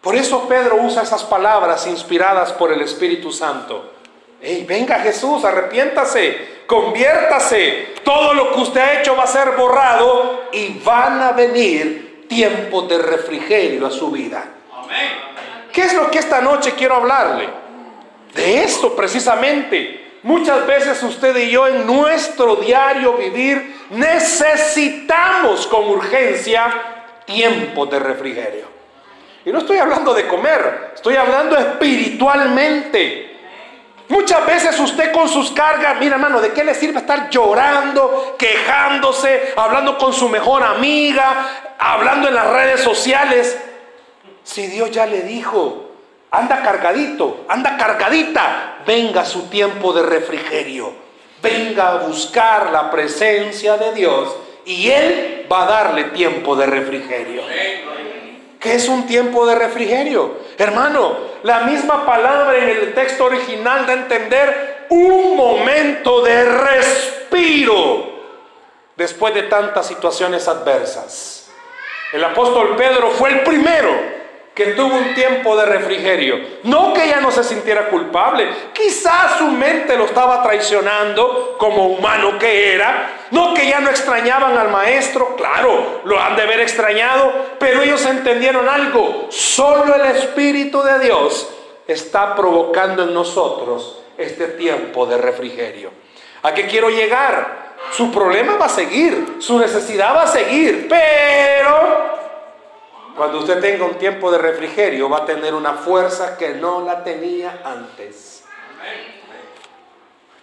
Por 0.00 0.16
eso 0.16 0.48
Pedro 0.48 0.76
usa 0.82 1.02
esas 1.02 1.22
palabras 1.24 1.86
inspiradas 1.86 2.52
por 2.52 2.72
el 2.72 2.80
Espíritu 2.80 3.30
Santo. 3.30 3.92
Hey, 4.40 4.64
venga 4.68 5.00
Jesús, 5.00 5.44
arrepiéntase, 5.44 6.62
conviértase. 6.66 7.94
Todo 8.04 8.34
lo 8.34 8.52
que 8.52 8.60
usted 8.60 8.80
ha 8.80 9.00
hecho 9.00 9.16
va 9.16 9.24
a 9.24 9.26
ser 9.26 9.52
borrado 9.56 10.44
y 10.52 10.78
van 10.84 11.22
a 11.22 11.32
venir 11.32 12.26
tiempos 12.28 12.88
de 12.88 12.98
refrigerio 12.98 13.86
a 13.86 13.90
su 13.90 14.10
vida. 14.10 14.44
¿Qué 15.72 15.82
es 15.82 15.94
lo 15.94 16.10
que 16.10 16.18
esta 16.18 16.40
noche 16.40 16.72
quiero 16.76 16.94
hablarle? 16.94 17.48
De 18.34 18.62
esto 18.62 18.94
precisamente. 18.94 20.05
Muchas 20.26 20.66
veces 20.66 21.00
usted 21.04 21.36
y 21.36 21.50
yo 21.50 21.68
en 21.68 21.86
nuestro 21.86 22.56
diario 22.56 23.12
vivir 23.12 23.86
necesitamos 23.90 25.68
con 25.68 25.88
urgencia 25.88 26.66
tiempo 27.24 27.86
de 27.86 28.00
refrigerio. 28.00 28.66
Y 29.44 29.52
no 29.52 29.58
estoy 29.58 29.78
hablando 29.78 30.12
de 30.12 30.26
comer, 30.26 30.90
estoy 30.96 31.14
hablando 31.14 31.56
espiritualmente. 31.56 33.36
Muchas 34.08 34.44
veces 34.44 34.76
usted 34.80 35.12
con 35.12 35.28
sus 35.28 35.52
cargas, 35.52 35.96
mira 36.00 36.16
hermano, 36.16 36.40
¿de 36.40 36.52
qué 36.52 36.64
le 36.64 36.74
sirve 36.74 36.98
estar 36.98 37.30
llorando, 37.30 38.34
quejándose, 38.36 39.52
hablando 39.56 39.96
con 39.96 40.12
su 40.12 40.28
mejor 40.28 40.64
amiga, 40.64 41.76
hablando 41.78 42.26
en 42.26 42.34
las 42.34 42.50
redes 42.50 42.80
sociales? 42.80 43.56
Si 44.42 44.66
Dios 44.66 44.90
ya 44.90 45.06
le 45.06 45.22
dijo, 45.22 45.92
anda 46.32 46.62
cargadito, 46.64 47.44
anda 47.48 47.76
cargadita, 47.76 48.75
venga 48.86 49.24
su 49.24 49.48
tiempo 49.48 49.92
de 49.92 50.02
refrigerio, 50.02 50.92
venga 51.42 51.90
a 51.90 51.96
buscar 52.06 52.70
la 52.70 52.90
presencia 52.90 53.76
de 53.76 53.92
Dios 53.92 54.34
y 54.64 54.90
Él 54.90 55.46
va 55.50 55.64
a 55.64 55.66
darle 55.66 56.04
tiempo 56.04 56.56
de 56.56 56.66
refrigerio. 56.66 57.42
¿Qué 58.60 58.74
es 58.74 58.88
un 58.88 59.06
tiempo 59.06 59.46
de 59.46 59.54
refrigerio? 59.54 60.38
Hermano, 60.58 61.16
la 61.42 61.60
misma 61.60 62.04
palabra 62.06 62.56
en 62.56 62.68
el 62.68 62.94
texto 62.94 63.26
original 63.26 63.86
da 63.86 63.92
a 63.92 63.96
entender 63.96 64.86
un 64.88 65.36
momento 65.36 66.22
de 66.22 66.44
respiro 66.44 68.16
después 68.96 69.34
de 69.34 69.42
tantas 69.44 69.86
situaciones 69.86 70.48
adversas. 70.48 71.48
El 72.12 72.24
apóstol 72.24 72.76
Pedro 72.76 73.10
fue 73.10 73.30
el 73.30 73.40
primero 73.40 74.15
que 74.56 74.68
tuvo 74.68 74.96
un 74.96 75.14
tiempo 75.14 75.54
de 75.54 75.66
refrigerio. 75.66 76.40
No 76.62 76.94
que 76.94 77.06
ya 77.06 77.20
no 77.20 77.30
se 77.30 77.44
sintiera 77.44 77.90
culpable, 77.90 78.48
quizás 78.72 79.36
su 79.36 79.48
mente 79.48 79.98
lo 79.98 80.06
estaba 80.06 80.42
traicionando 80.42 81.56
como 81.58 81.88
humano 81.88 82.38
que 82.38 82.72
era. 82.72 83.26
No 83.32 83.52
que 83.52 83.68
ya 83.68 83.80
no 83.80 83.90
extrañaban 83.90 84.56
al 84.56 84.70
maestro, 84.70 85.36
claro, 85.36 86.00
lo 86.04 86.18
han 86.18 86.36
de 86.36 86.42
haber 86.42 86.60
extrañado, 86.60 87.30
pero 87.58 87.82
ellos 87.82 88.06
entendieron 88.06 88.66
algo. 88.66 89.26
Solo 89.28 89.94
el 89.94 90.16
Espíritu 90.16 90.82
de 90.82 91.00
Dios 91.00 91.50
está 91.86 92.34
provocando 92.34 93.02
en 93.02 93.12
nosotros 93.12 93.98
este 94.16 94.46
tiempo 94.46 95.04
de 95.04 95.18
refrigerio. 95.18 95.90
¿A 96.42 96.54
qué 96.54 96.66
quiero 96.66 96.88
llegar? 96.88 97.74
Su 97.92 98.10
problema 98.10 98.56
va 98.56 98.66
a 98.66 98.70
seguir, 98.70 99.36
su 99.38 99.58
necesidad 99.58 100.16
va 100.16 100.22
a 100.22 100.26
seguir, 100.26 100.86
pero 100.88 102.15
Cuando 103.16 103.38
usted 103.38 103.60
tenga 103.60 103.86
un 103.86 103.94
tiempo 103.94 104.30
de 104.30 104.36
refrigerio, 104.36 105.08
va 105.08 105.18
a 105.18 105.24
tener 105.24 105.54
una 105.54 105.72
fuerza 105.72 106.36
que 106.36 106.50
no 106.50 106.82
la 106.82 107.02
tenía 107.02 107.62
antes. 107.64 108.44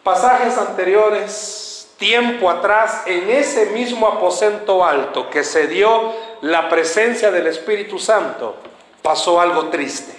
Pasajes 0.01 0.58
anteriores, 0.58 1.94
tiempo 1.98 2.50
atrás, 2.50 3.03
en 3.06 3.30
ese 3.30 3.68
mismo 3.68 4.08
aposento 4.08 4.84
alto 4.84 5.30
que 5.30 5.44
se 5.44 5.68
dio 5.68 6.13
la 6.42 6.68
presencia 6.68 7.30
del 7.30 7.46
Espíritu 7.46 8.00
Santo, 8.00 8.56
pasó 9.03 9.39
algo 9.39 9.68
triste. 9.68 10.15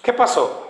¿Qué 0.00 0.12
pasó? 0.12 0.68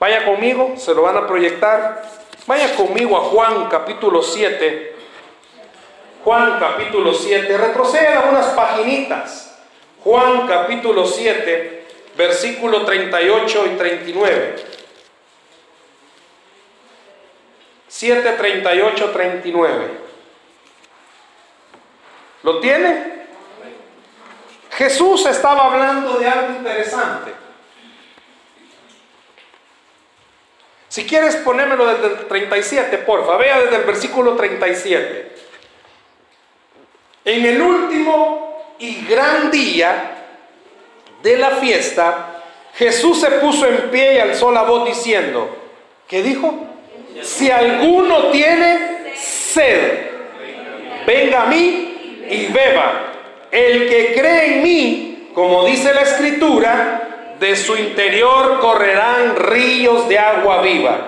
Vaya 0.00 0.24
conmigo, 0.24 0.74
se 0.76 0.94
lo 0.94 1.02
van 1.02 1.18
a 1.18 1.26
proyectar. 1.26 2.02
Vaya 2.46 2.74
conmigo 2.74 3.16
a 3.16 3.20
Juan 3.20 3.68
capítulo 3.68 4.22
7. 4.22 4.95
Juan 6.26 6.58
capítulo 6.58 7.14
7. 7.14 7.56
Retroceda 7.56 8.26
unas 8.28 8.46
paginitas. 8.46 9.56
Juan 10.02 10.48
capítulo 10.48 11.06
7, 11.06 11.86
versículo 12.16 12.84
38 12.84 13.64
y 13.66 13.76
39. 13.76 14.56
7, 17.86 18.32
38, 18.32 19.10
39. 19.12 19.90
¿Lo 22.42 22.58
tiene? 22.58 23.26
Jesús 24.72 25.26
estaba 25.26 25.66
hablando 25.66 26.18
de 26.18 26.28
algo 26.28 26.56
interesante. 26.56 27.30
Si 30.88 31.06
quieres 31.06 31.36
ponérmelo 31.36 31.86
desde 31.86 32.06
el 32.08 32.26
37, 32.26 32.98
porfa, 32.98 33.36
vea 33.36 33.60
desde 33.60 33.76
el 33.76 33.84
versículo 33.84 34.34
37. 34.34 35.45
En 37.26 37.44
el 37.44 37.60
último 37.60 38.76
y 38.78 39.04
gran 39.04 39.50
día 39.50 40.12
de 41.24 41.36
la 41.36 41.50
fiesta, 41.56 42.40
Jesús 42.74 43.20
se 43.20 43.32
puso 43.32 43.66
en 43.66 43.90
pie 43.90 44.14
y 44.14 44.18
alzó 44.20 44.52
la 44.52 44.62
voz 44.62 44.86
diciendo, 44.86 45.56
¿qué 46.06 46.22
dijo? 46.22 46.54
Si 47.22 47.50
alguno 47.50 48.28
tiene 48.28 49.12
sed, 49.16 50.10
venga 51.04 51.42
a 51.42 51.46
mí 51.46 52.22
y 52.30 52.46
beba. 52.46 53.12
El 53.50 53.88
que 53.88 54.14
cree 54.14 54.58
en 54.58 54.62
mí, 54.62 55.28
como 55.34 55.64
dice 55.64 55.92
la 55.92 56.02
escritura, 56.02 57.34
de 57.40 57.56
su 57.56 57.76
interior 57.76 58.60
correrán 58.60 59.34
ríos 59.34 60.08
de 60.08 60.16
agua 60.20 60.62
viva. 60.62 60.98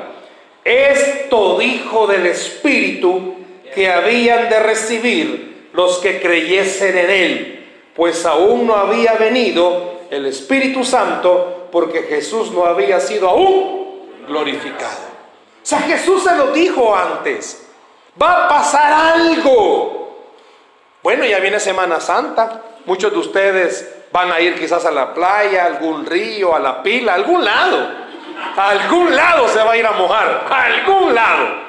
Esto 0.65 1.59
dijo 1.61 2.09
del 2.09 2.27
Espíritu 2.27 3.37
que 3.73 3.89
habían 3.89 4.49
de 4.49 4.59
recibir 4.59 5.58
los 5.79 5.99
que 5.99 6.21
creyesen 6.21 6.99
en 6.99 7.09
Él, 7.09 7.69
pues 7.95 8.27
aún 8.27 8.67
no 8.67 8.75
había 8.75 9.13
venido 9.13 10.01
el 10.11 10.27
Espíritu 10.27 10.83
Santo 10.83 11.69
porque 11.71 12.03
Jesús 12.03 12.51
no 12.51 12.65
había 12.65 12.99
sido 12.99 13.29
aún 13.29 14.01
glorificado. 14.27 15.07
O 15.63 15.63
sea, 15.63 15.79
Jesús 15.83 16.25
se 16.25 16.35
lo 16.35 16.49
dijo 16.49 16.97
antes. 16.97 17.65
Va 18.21 18.47
a 18.47 18.49
pasar 18.49 18.93
algo. 18.93 20.25
Bueno, 21.01 21.25
ya 21.25 21.39
viene 21.39 21.61
Semana 21.61 22.01
Santa. 22.01 22.61
Muchos 22.85 23.13
de 23.13 23.19
ustedes 23.19 23.89
van 24.11 24.33
a 24.33 24.41
ir 24.41 24.59
quizás 24.59 24.85
a 24.85 24.91
la 24.91 25.15
playa, 25.15 25.63
a 25.63 25.67
algún 25.67 26.05
río, 26.05 26.57
a 26.57 26.59
la 26.59 26.83
pila, 26.83 27.13
a 27.13 27.15
algún 27.15 27.45
lado. 27.45 27.89
A 28.57 28.71
algún 28.71 29.15
lado 29.15 29.47
se 29.47 29.63
va 29.63 29.71
a 29.71 29.77
ir 29.77 29.87
a 29.87 29.93
mojar. 29.93 30.45
A 30.51 30.65
algún 30.65 31.15
lado. 31.15 31.68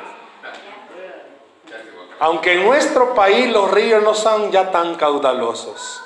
Aunque 2.19 2.53
en 2.53 2.65
nuestro 2.65 3.13
país 3.13 3.49
los 3.49 3.71
ríos 3.71 4.03
no 4.03 4.13
son 4.13 4.51
ya 4.51 4.71
tan 4.71 4.95
caudalosos. 4.95 6.03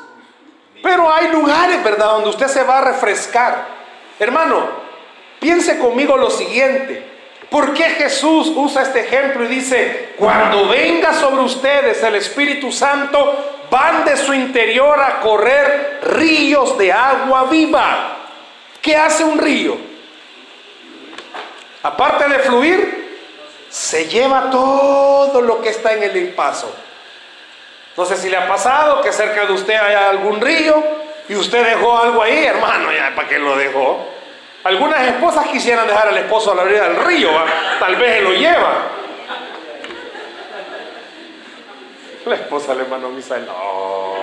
Pero 0.84 1.12
hay 1.12 1.29
lugares, 1.29 1.83
¿verdad?, 1.83 2.07
donde 2.07 2.29
usted 2.29 2.48
se 2.48 2.64
va 2.64 2.79
a 2.79 2.85
refrescar. 2.85 3.66
Hermano, 4.20 4.68
piense 5.40 5.79
conmigo 5.79 6.18
lo 6.18 6.29
siguiente. 6.29 7.11
¿Por 7.50 7.74
qué 7.74 7.83
Jesús 7.83 8.51
usa 8.55 8.81
este 8.81 9.01
ejemplo 9.01 9.46
y 9.46 9.48
dice, 9.48 10.14
cuando 10.18 10.68
venga 10.68 11.14
sobre 11.14 11.44
ustedes 11.44 12.01
el 12.03 12.16
Espíritu 12.16 12.72
Santo, 12.72 13.68
van 13.70 14.05
de 14.05 14.18
su 14.18 14.33
interior 14.33 15.00
a 15.00 15.20
correr 15.20 16.00
ríos 16.03 16.77
de 16.77 16.92
agua 16.92 17.46
viva? 17.46 18.18
¿Qué 18.81 18.98
hace 18.98 19.24
un 19.24 19.38
río? 19.38 19.77
Aparte 21.83 22.27
de 22.27 22.40
fluir, 22.40 23.02
se 23.74 24.07
lleva 24.07 24.51
todo 24.51 25.42
lo 25.42 25.59
que 25.59 25.70
está 25.70 25.94
en 25.94 26.03
el 26.03 26.29
paso. 26.36 26.72
No 27.98 28.05
sé 28.05 28.18
si 28.18 28.29
le 28.29 28.38
ha 28.38 28.48
pasado 28.48 29.01
que 29.01 29.12
cerca 29.12 29.48
de 29.48 29.51
usted 29.51 29.74
haya 29.74 30.12
algún 30.12 30.40
río 30.40 30.83
y 31.27 31.33
usted 31.33 31.66
dejó 31.66 31.98
algo 31.98 32.22
ahí, 32.22 32.46
hermano, 32.46 32.92
ya, 32.92 33.16
¿para 33.16 33.27
qué 33.27 33.40
lo 33.40 33.57
dejó? 33.57 34.09
Algunas 34.64 35.07
esposas 35.07 35.48
quisieran 35.48 35.88
dejar 35.88 36.07
al 36.07 36.18
esposo 36.20 36.51
a 36.51 36.55
la 36.55 36.62
orilla 36.62 36.83
del 36.83 37.03
río, 37.03 37.29
tal 37.79 37.96
vez 37.96 38.18
él 38.18 38.24
lo 38.25 38.33
lleva. 38.33 38.74
La 42.27 42.36
esposa 42.36 42.75
le 42.75 42.83
mandó 42.83 43.09
misa, 43.09 43.38
no. 43.40 44.14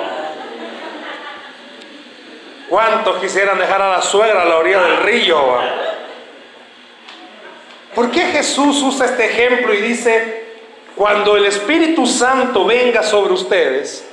¿Cuántos 2.69 3.17
quisieran 3.19 3.59
dejar 3.59 3.83
a 3.83 3.91
la 3.91 4.01
suegra 4.01 4.43
a 4.43 4.45
la 4.45 4.59
orilla 4.59 4.81
del 4.81 4.97
río? 4.99 5.59
¿Por 7.95 8.11
qué 8.11 8.21
Jesús 8.27 8.83
usa 8.83 9.07
este 9.07 9.25
ejemplo 9.27 9.75
y 9.75 9.79
dice, 9.79 10.45
cuando 10.95 11.37
el 11.37 11.47
Espíritu 11.47 12.07
Santo 12.07 12.65
venga 12.65 13.03
sobre 13.03 13.33
ustedes, 13.33 14.07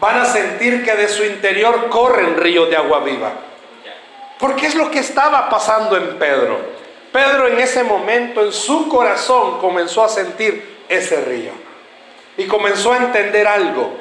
van 0.00 0.18
a 0.20 0.24
sentir 0.24 0.84
que 0.84 0.94
de 0.94 1.08
su 1.08 1.24
interior 1.24 1.88
corren 1.88 2.36
ríos 2.36 2.68
de 2.68 2.76
agua 2.76 3.00
viva? 3.00 3.32
Porque 4.38 4.66
es 4.66 4.74
lo 4.74 4.90
que 4.90 4.98
estaba 4.98 5.48
pasando 5.48 5.96
en 5.96 6.18
Pedro. 6.18 6.58
Pedro 7.12 7.46
en 7.46 7.58
ese 7.58 7.82
momento 7.82 8.42
en 8.42 8.52
su 8.52 8.88
corazón 8.88 9.58
comenzó 9.58 10.04
a 10.04 10.08
sentir 10.08 10.76
ese 10.88 11.20
río. 11.22 11.52
Y 12.36 12.44
comenzó 12.46 12.92
a 12.92 12.98
entender 12.98 13.46
algo. 13.46 13.94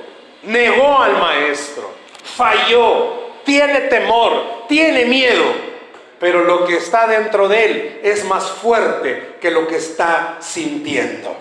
Negó 0.44 1.00
al 1.02 1.18
maestro. 1.18 1.92
Falló. 2.36 3.26
Tiene 3.46 3.82
temor. 3.82 4.66
Tiene 4.68 5.06
miedo. 5.06 5.75
Pero 6.20 6.44
lo 6.44 6.66
que 6.66 6.78
está 6.78 7.08
dentro 7.08 7.48
de 7.48 7.66
él 7.66 8.00
es 8.04 8.24
más 8.26 8.50
fuerte 8.50 9.36
que 9.42 9.52
lo 9.52 9.68
que 9.68 9.78
está 9.78 10.38
sintiendo. 10.40 11.36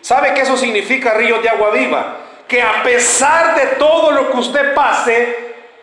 ¿Sabe 0.00 0.32
qué 0.34 0.42
eso 0.42 0.56
significa 0.56 1.14
río 1.14 1.40
de 1.40 1.48
agua 1.48 1.70
viva? 1.70 2.16
Que 2.48 2.62
a 2.62 2.82
pesar 2.82 3.54
de 3.54 3.76
todo 3.76 4.10
lo 4.12 4.30
que 4.30 4.38
usted 4.38 4.74
pase, 4.74 5.36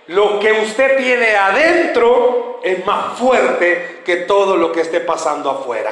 lo 0.07 0.39
que 0.39 0.51
usted 0.51 0.97
tiene 0.97 1.35
adentro 1.35 2.59
es 2.63 2.85
más 2.85 3.17
fuerte 3.17 4.01
que 4.03 4.17
todo 4.17 4.57
lo 4.57 4.71
que 4.71 4.81
esté 4.81 4.99
pasando 5.01 5.51
afuera. 5.51 5.91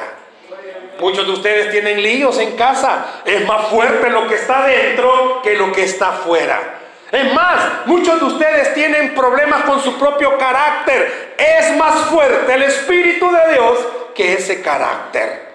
Muchos 0.98 1.26
de 1.26 1.32
ustedes 1.32 1.70
tienen 1.70 2.02
líos 2.02 2.38
en 2.38 2.56
casa. 2.56 3.22
Es 3.24 3.46
más 3.46 3.68
fuerte 3.68 4.10
lo 4.10 4.26
que 4.26 4.34
está 4.34 4.64
adentro 4.64 5.40
que 5.42 5.54
lo 5.54 5.70
que 5.72 5.84
está 5.84 6.08
afuera. 6.08 6.80
Es 7.12 7.32
más, 7.32 7.86
muchos 7.86 8.18
de 8.18 8.26
ustedes 8.26 8.74
tienen 8.74 9.14
problemas 9.14 9.62
con 9.64 9.80
su 9.80 9.96
propio 9.98 10.36
carácter. 10.38 11.34
Es 11.38 11.76
más 11.76 12.06
fuerte 12.06 12.52
el 12.54 12.64
Espíritu 12.64 13.30
de 13.30 13.52
Dios 13.52 13.78
que 14.14 14.34
ese 14.34 14.60
carácter. 14.60 15.46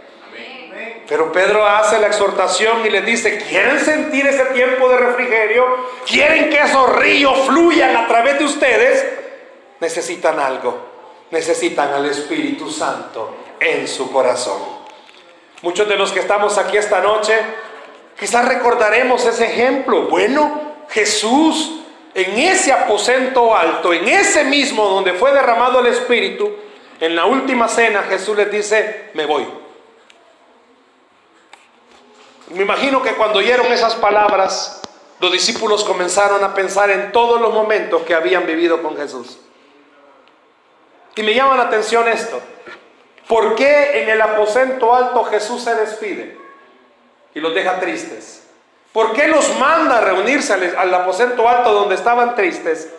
Pero 1.08 1.30
Pedro 1.30 1.68
hace 1.68 2.00
la 2.00 2.08
exhortación 2.08 2.86
y 2.86 2.90
les 2.90 3.06
dice, 3.06 3.38
¿quieren 3.38 3.80
sentir 3.82 4.26
ese 4.28 4.46
tiempo 4.46 4.88
de 4.88 4.96
refrigerio? 4.96 5.66
¿Quieren 6.08 6.50
que 6.50 6.62
esos 6.62 6.96
ríos 6.96 7.38
fluyan 7.48 7.98
a 7.98 8.08
través 8.08 8.40
de 8.40 8.46
ustedes? 8.46 9.06
Necesitan 9.82 10.40
algo. 10.40 10.90
Necesitan 11.32 11.94
al 11.94 12.06
Espíritu 12.06 12.72
Santo 12.72 13.36
en 13.60 13.90
su 13.90 14.10
corazón. 14.10 14.62
Muchos 15.64 15.88
de 15.90 15.98
los 15.98 16.14
que 16.14 16.22
estamos 16.22 16.58
aquí 16.58 16.78
esta 16.78 17.02
noche, 17.02 17.38
quizás 18.18 18.48
recordaremos 18.48 19.26
ese 19.26 19.48
ejemplo. 19.48 20.04
Bueno, 20.04 20.71
Jesús 20.92 21.80
en 22.14 22.38
ese 22.38 22.72
aposento 22.72 23.56
alto, 23.56 23.94
en 23.94 24.08
ese 24.08 24.44
mismo 24.44 24.88
donde 24.88 25.14
fue 25.14 25.32
derramado 25.32 25.80
el 25.80 25.88
Espíritu, 25.88 26.52
en 27.00 27.16
la 27.16 27.26
última 27.26 27.68
cena 27.68 28.04
Jesús 28.04 28.38
les 28.38 28.52
dice, 28.52 29.10
me 29.14 29.26
voy 29.26 29.62
me 32.54 32.64
imagino 32.64 33.02
que 33.02 33.14
cuando 33.14 33.40
oyeron 33.40 33.72
esas 33.72 33.96
palabras, 33.96 34.82
los 35.20 35.32
discípulos 35.32 35.84
comenzaron 35.84 36.44
a 36.44 36.54
pensar 36.54 36.90
en 36.90 37.12
todos 37.12 37.40
los 37.40 37.54
momentos 37.54 38.04
que 38.04 38.14
habían 38.14 38.46
vivido 38.46 38.82
con 38.82 38.98
Jesús. 38.98 39.40
Y 41.16 41.24
me 41.24 41.34
llama 41.34 41.56
la 41.56 41.64
atención 41.64 42.08
esto. 42.08 42.42
¿Por 43.28 43.56
qué 43.56 44.02
en 44.02 44.10
el 44.10 44.22
aposento 44.22 44.94
alto 44.94 45.24
Jesús 45.26 45.64
se 45.64 45.76
despide 45.76 46.38
y 47.34 47.40
los 47.40 47.54
deja 47.54 47.80
tristes? 47.80 48.41
¿Por 48.94 49.14
qué 49.14 49.28
los 49.28 49.58
manda 49.58 49.98
a 49.98 50.02
reunirse 50.02 50.54
al, 50.54 50.94
aposento 50.94 51.48
alto 51.48 51.72
donde 51.72 51.96
estaban 51.96 52.36
tristes? 52.36 52.90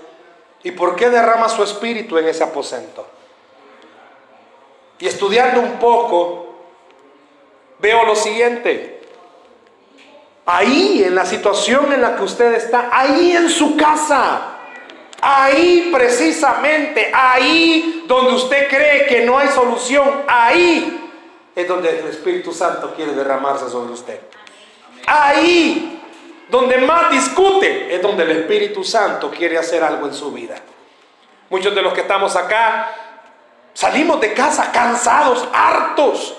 ¿Y 0.63 0.71
por 0.71 0.97
qué 0.97 1.11
derrama 1.11 1.49
su 1.49 1.63
espíritu 1.63 2.17
en 2.17 2.29
ese 2.29 2.43
aposento? 2.43 3.07
Y 4.99 5.07
estudiando 5.07 5.61
un 5.61 5.79
poco, 5.79 6.55
veo 7.79 8.05
lo 8.05 8.17
siguiente. 8.17 9.03
Ahí, 10.47 11.05
en 11.05 11.15
la 11.15 11.27
situación 11.27 11.93
en 11.93 12.01
la 12.01 12.17
que 12.17 12.23
usted 12.23 12.55
está, 12.55 12.89
ahí 12.91 13.33
en 13.33 13.51
su 13.51 13.77
casa. 13.77 14.49
Ahí 15.21 15.91
precisamente, 15.93 17.11
ahí 17.15 18.05
donde 18.09 18.33
usted 18.35 18.69
cree 18.69 19.07
que 19.07 19.25
no 19.25 19.39
hay 19.39 19.49
solución, 19.49 20.25
ahí 20.27 21.11
es 21.55 21.69
donde 21.69 22.01
el 22.01 22.09
Espíritu 22.09 22.53
Santo 22.53 22.93
quiere 22.97 23.13
derramarse 23.13 23.69
sobre 23.69 23.93
usted. 23.93 24.21
Ahí 25.07 26.01
donde 26.49 26.79
más 26.79 27.11
discute 27.11 27.95
es 27.95 28.03
donde 28.03 28.25
el 28.25 28.31
Espíritu 28.33 28.85
Santo 28.85 29.31
quiere 29.31 29.59
hacer 29.59 29.83
algo 29.83 30.07
en 30.07 30.15
su 30.15 30.31
vida. 30.33 30.57
Muchos 31.49 31.75
de 31.75 31.83
los 31.83 31.93
que 31.93 32.03
estamos 32.03 32.37
acá 32.37 32.91
salimos 33.73 34.21
de 34.21 34.33
casa 34.33 34.71
cansados, 34.71 35.49
hartos, 35.53 36.37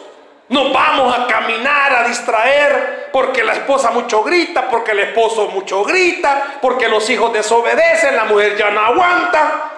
nos 0.49 0.71
vamos 0.71 1.17
a 1.17 1.25
caminar, 1.25 1.95
a 1.95 2.07
distraer, 2.07 3.09
porque 3.11 3.43
la 3.43 3.53
esposa 3.53 3.91
mucho 3.91 4.23
grita, 4.23 4.69
porque 4.69 4.91
el 4.91 4.99
esposo 4.99 5.47
mucho 5.49 5.83
grita, 5.83 6.59
porque 6.61 6.87
los 6.87 7.09
hijos 7.09 7.33
desobedecen, 7.33 8.15
la 8.15 8.25
mujer 8.25 8.55
ya 8.55 8.69
no 8.69 8.81
aguanta. 8.81 9.71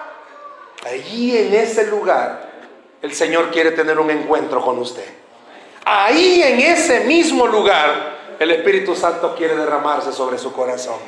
Allí 0.84 1.36
en 1.36 1.54
ese 1.54 1.86
lugar, 1.86 2.50
el 3.00 3.14
Señor 3.14 3.50
quiere 3.50 3.72
tener 3.72 3.98
un 3.98 4.10
encuentro 4.10 4.60
con 4.60 4.78
usted. 4.78 5.06
Ahí 5.84 6.42
en 6.42 6.60
ese 6.60 7.00
mismo 7.00 7.46
lugar, 7.46 8.15
el 8.38 8.50
Espíritu 8.50 8.94
Santo 8.94 9.34
quiere 9.36 9.56
derramarse 9.56 10.12
sobre 10.12 10.38
su 10.38 10.52
corazón. 10.52 10.98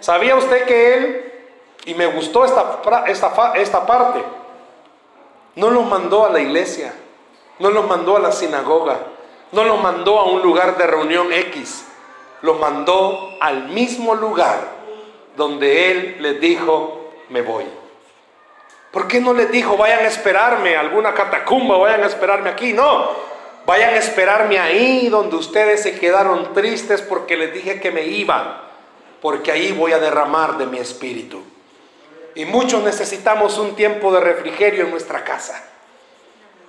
¿Sabía 0.00 0.36
usted 0.36 0.64
que 0.64 0.94
Él, 0.94 1.32
y 1.84 1.94
me 1.94 2.06
gustó 2.06 2.44
esta, 2.44 2.80
esta, 3.06 3.52
esta 3.54 3.86
parte, 3.86 4.22
no 5.56 5.70
lo 5.70 5.82
mandó 5.82 6.26
a 6.26 6.30
la 6.30 6.40
iglesia? 6.40 6.92
No 7.58 7.70
los 7.70 7.86
mandó 7.86 8.16
a 8.16 8.20
la 8.20 8.32
sinagoga, 8.32 8.98
no 9.52 9.64
los 9.64 9.80
mandó 9.80 10.18
a 10.18 10.24
un 10.24 10.42
lugar 10.42 10.76
de 10.76 10.86
reunión 10.86 11.32
X, 11.32 11.86
los 12.42 12.58
mandó 12.60 13.30
al 13.40 13.68
mismo 13.68 14.14
lugar 14.14 14.58
donde 15.36 15.90
Él 15.90 16.16
les 16.20 16.40
dijo, 16.40 17.12
me 17.30 17.40
voy. 17.42 17.64
¿Por 18.90 19.08
qué 19.08 19.20
no 19.20 19.32
les 19.32 19.50
dijo, 19.50 19.76
vayan 19.76 20.00
a 20.00 20.08
esperarme 20.08 20.76
a 20.76 20.80
alguna 20.80 21.12
catacumba, 21.12 21.76
vayan 21.76 22.02
a 22.02 22.06
esperarme 22.06 22.50
aquí? 22.50 22.72
No, 22.72 23.10
vayan 23.66 23.94
a 23.94 23.98
esperarme 23.98 24.58
ahí 24.58 25.08
donde 25.08 25.36
ustedes 25.36 25.82
se 25.82 25.98
quedaron 25.98 26.54
tristes 26.54 27.02
porque 27.02 27.36
les 27.36 27.52
dije 27.52 27.80
que 27.80 27.90
me 27.90 28.04
iba, 28.04 28.70
porque 29.20 29.50
ahí 29.50 29.72
voy 29.72 29.92
a 29.92 29.98
derramar 29.98 30.56
de 30.56 30.66
mi 30.66 30.78
espíritu. 30.78 31.42
Y 32.36 32.44
muchos 32.44 32.82
necesitamos 32.84 33.58
un 33.58 33.74
tiempo 33.74 34.12
de 34.12 34.20
refrigerio 34.20 34.84
en 34.84 34.90
nuestra 34.90 35.24
casa. 35.24 35.64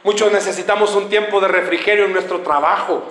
Muchos 0.04 0.32
necesitamos 0.32 0.96
un 0.96 1.10
tiempo 1.10 1.40
de 1.40 1.50
refrigerio 1.50 2.06
en 2.06 2.14
nuestro 2.14 2.42
trabajo. 2.42 3.04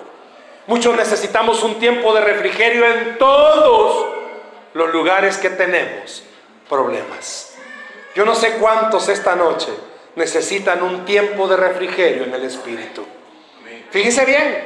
Muchos 0.67 0.97
necesitamos 0.97 1.63
un 1.63 1.79
tiempo 1.79 2.13
de 2.15 2.23
refrigerio 2.23 2.85
en 2.87 3.19
todos 3.19 4.07
los 4.75 4.93
lugares 4.93 5.37
que 5.37 5.51
tenemos 5.51 6.25
problemas. 6.69 7.55
Yo 8.15 8.25
no 8.25 8.35
sé 8.35 8.53
cuántos 8.53 9.09
esta 9.09 9.37
noche 9.37 9.69
necesitan 10.17 10.83
un 10.83 11.05
tiempo 11.05 11.47
de 11.47 11.57
refrigerio 11.57 12.25
en 12.25 12.35
el 12.35 12.45
Espíritu. 12.45 13.05
Fíjese 13.91 14.25
bien, 14.25 14.65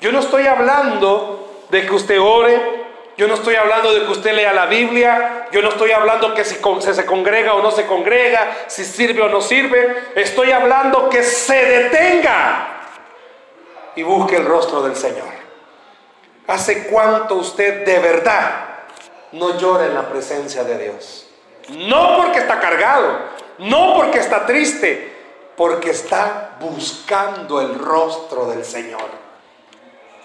yo 0.00 0.12
no 0.12 0.20
estoy 0.20 0.46
hablando 0.46 1.66
de 1.70 1.86
que 1.86 1.94
usted 1.94 2.20
ore 2.20 2.80
yo 3.20 3.28
no 3.28 3.34
estoy 3.34 3.54
hablando 3.54 3.92
de 3.92 4.06
que 4.06 4.12
usted 4.12 4.32
lea 4.32 4.54
la 4.54 4.64
Biblia, 4.64 5.46
yo 5.52 5.60
no 5.60 5.68
estoy 5.68 5.92
hablando 5.92 6.32
que 6.32 6.42
si 6.42 6.54
se 6.54 7.04
congrega 7.04 7.52
o 7.52 7.62
no 7.62 7.70
se 7.70 7.84
congrega, 7.84 8.64
si 8.66 8.82
sirve 8.82 9.20
o 9.20 9.28
no 9.28 9.42
sirve, 9.42 10.04
estoy 10.14 10.52
hablando 10.52 11.10
que 11.10 11.22
se 11.22 11.54
detenga 11.54 12.80
y 13.94 14.02
busque 14.04 14.36
el 14.36 14.46
rostro 14.46 14.80
del 14.80 14.96
Señor. 14.96 15.28
¿Hace 16.46 16.86
cuánto 16.86 17.34
usted 17.34 17.84
de 17.84 17.98
verdad 17.98 18.68
no 19.32 19.58
llora 19.58 19.84
en 19.84 19.96
la 19.96 20.08
presencia 20.08 20.64
de 20.64 20.78
Dios? 20.78 21.28
No 21.68 22.16
porque 22.16 22.38
está 22.38 22.58
cargado, 22.58 23.18
no 23.58 23.96
porque 23.96 24.18
está 24.18 24.46
triste, 24.46 25.19
porque 25.56 25.90
está 25.90 26.56
buscando 26.60 27.60
el 27.60 27.78
rostro 27.78 28.46
del 28.46 28.64
Señor. 28.64 29.20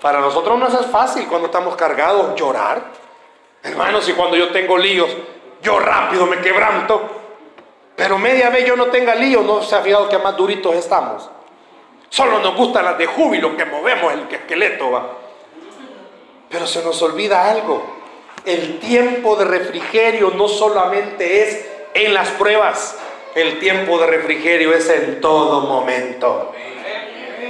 Para 0.01 0.19
nosotros 0.19 0.59
no 0.59 0.67
es 0.67 0.85
fácil 0.87 1.27
cuando 1.27 1.47
estamos 1.47 1.75
cargados 1.75 2.35
llorar. 2.35 2.83
Hermanos, 3.63 4.07
y 4.07 4.13
cuando 4.13 4.37
yo 4.37 4.49
tengo 4.51 4.77
líos, 4.77 5.09
yo 5.61 5.79
rápido 5.79 6.25
me 6.27 6.39
quebranto. 6.39 7.01
Pero 7.95 8.17
media 8.17 8.49
vez 8.49 8.65
yo 8.65 8.75
no 8.75 8.87
tenga 8.87 9.15
líos, 9.15 9.43
no 9.43 9.63
se 9.63 9.75
ha 9.75 9.81
fijado 9.81 10.09
que 10.09 10.17
más 10.17 10.35
duritos 10.35 10.75
estamos. 10.75 11.29
Solo 12.09 12.39
nos 12.39 12.55
gustan 12.55 12.85
las 12.85 12.97
de 12.97 13.07
júbilo 13.07 13.57
que 13.57 13.65
movemos 13.65 14.13
el 14.13 14.27
esqueleto, 14.29 14.91
va. 14.91 15.09
Pero 16.49 16.67
se 16.67 16.83
nos 16.83 17.01
olvida 17.01 17.49
algo. 17.49 17.83
El 18.45 18.79
tiempo 18.79 19.35
de 19.35 19.45
refrigerio 19.45 20.31
no 20.31 20.47
solamente 20.47 21.41
es 21.41 21.67
en 21.93 22.13
las 22.13 22.29
pruebas, 22.31 22.97
el 23.35 23.59
tiempo 23.59 23.99
de 23.99 24.07
refrigerio 24.07 24.73
es 24.73 24.89
en 24.89 25.19
todo 25.21 25.61
momento. 25.61 26.55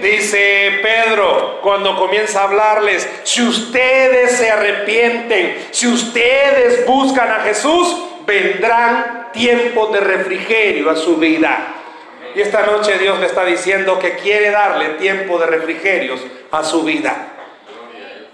Dice 0.01 0.79
Pedro 0.81 1.59
cuando 1.61 1.95
comienza 1.95 2.41
a 2.41 2.43
hablarles, 2.45 3.07
si 3.23 3.41
ustedes 3.43 4.33
se 4.33 4.51
arrepienten, 4.51 5.67
si 5.71 5.87
ustedes 5.87 6.85
buscan 6.85 7.31
a 7.31 7.39
Jesús, 7.41 7.95
vendrán 8.25 9.29
tiempos 9.31 9.93
de 9.93 9.99
refrigerio 9.99 10.89
a 10.89 10.95
su 10.95 11.17
vida. 11.17 11.75
Y 12.33 12.41
esta 12.41 12.65
noche 12.65 12.97
Dios 12.97 13.19
le 13.19 13.27
está 13.27 13.45
diciendo 13.45 13.97
que 13.99 14.15
quiere 14.15 14.49
darle 14.49 14.89
tiempo 14.95 15.37
de 15.37 15.45
refrigerios 15.45 16.19
a 16.51 16.63
su 16.63 16.83
vida. 16.83 17.29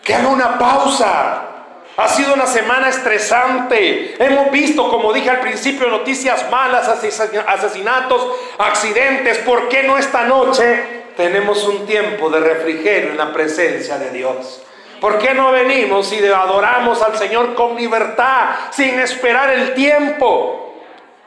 Que 0.01 0.15
haga 0.15 0.29
una 0.29 0.57
pausa. 0.57 1.50
Ha 1.97 2.07
sido 2.07 2.33
una 2.33 2.47
semana 2.47 2.89
estresante. 2.89 4.15
Hemos 4.23 4.51
visto, 4.51 4.89
como 4.89 5.13
dije 5.13 5.29
al 5.29 5.41
principio, 5.41 5.87
noticias 5.87 6.49
malas, 6.49 6.87
asesinatos, 6.87 8.27
accidentes. 8.57 9.37
¿Por 9.39 9.69
qué 9.69 9.83
no 9.83 9.97
esta 9.97 10.23
noche 10.23 11.01
tenemos 11.15 11.63
un 11.65 11.85
tiempo 11.85 12.29
de 12.29 12.39
refrigerio 12.39 13.11
en 13.11 13.17
la 13.17 13.33
presencia 13.33 13.97
de 13.97 14.11
Dios. 14.11 14.61
¿Por 14.99 15.17
qué 15.17 15.33
no 15.33 15.51
venimos 15.51 16.11
y 16.13 16.25
adoramos 16.25 17.01
al 17.01 17.17
Señor 17.17 17.55
con 17.55 17.75
libertad, 17.75 18.49
sin 18.71 18.99
esperar 18.99 19.49
el 19.51 19.73
tiempo? 19.73 20.75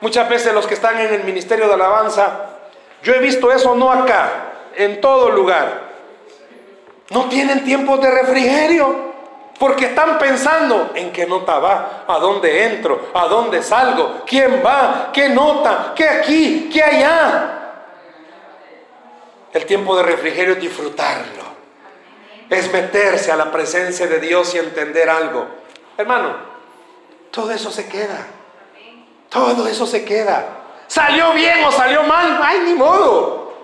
Muchas 0.00 0.28
veces 0.28 0.54
los 0.54 0.66
que 0.66 0.74
están 0.74 0.98
en 1.00 1.12
el 1.12 1.24
ministerio 1.24 1.66
de 1.66 1.74
alabanza, 1.74 2.50
yo 3.02 3.14
he 3.14 3.18
visto 3.18 3.50
eso 3.52 3.74
no 3.74 3.90
acá, 3.90 4.52
en 4.76 5.00
todo 5.00 5.30
lugar. 5.30 5.92
No 7.10 7.28
tienen 7.28 7.64
tiempo 7.64 7.96
de 7.98 8.10
refrigerio. 8.10 9.13
Porque 9.58 9.86
están 9.86 10.18
pensando 10.18 10.90
en 10.94 11.12
qué 11.12 11.26
nota 11.26 11.58
va, 11.58 12.04
a 12.06 12.18
dónde 12.18 12.64
entro, 12.64 13.10
a 13.14 13.26
dónde 13.26 13.62
salgo, 13.62 14.22
quién 14.26 14.62
va, 14.64 15.10
qué 15.12 15.28
nota, 15.28 15.92
qué 15.94 16.08
aquí, 16.08 16.68
qué 16.72 16.82
allá. 16.82 17.54
El 19.52 19.64
tiempo 19.66 19.96
de 19.96 20.02
refrigerio 20.02 20.54
es 20.54 20.60
disfrutarlo. 20.60 21.44
Es 22.50 22.72
meterse 22.72 23.30
a 23.30 23.36
la 23.36 23.52
presencia 23.52 24.06
de 24.08 24.18
Dios 24.18 24.54
y 24.54 24.58
entender 24.58 25.08
algo. 25.08 25.46
Hermano, 25.96 26.34
todo 27.30 27.52
eso 27.52 27.70
se 27.70 27.88
queda. 27.88 28.26
Todo 29.28 29.66
eso 29.68 29.86
se 29.86 30.04
queda. 30.04 30.44
Salió 30.88 31.32
bien 31.32 31.64
o 31.64 31.72
salió 31.72 32.02
mal, 32.02 32.40
ay, 32.42 32.60
ni 32.66 32.74
modo. 32.74 33.54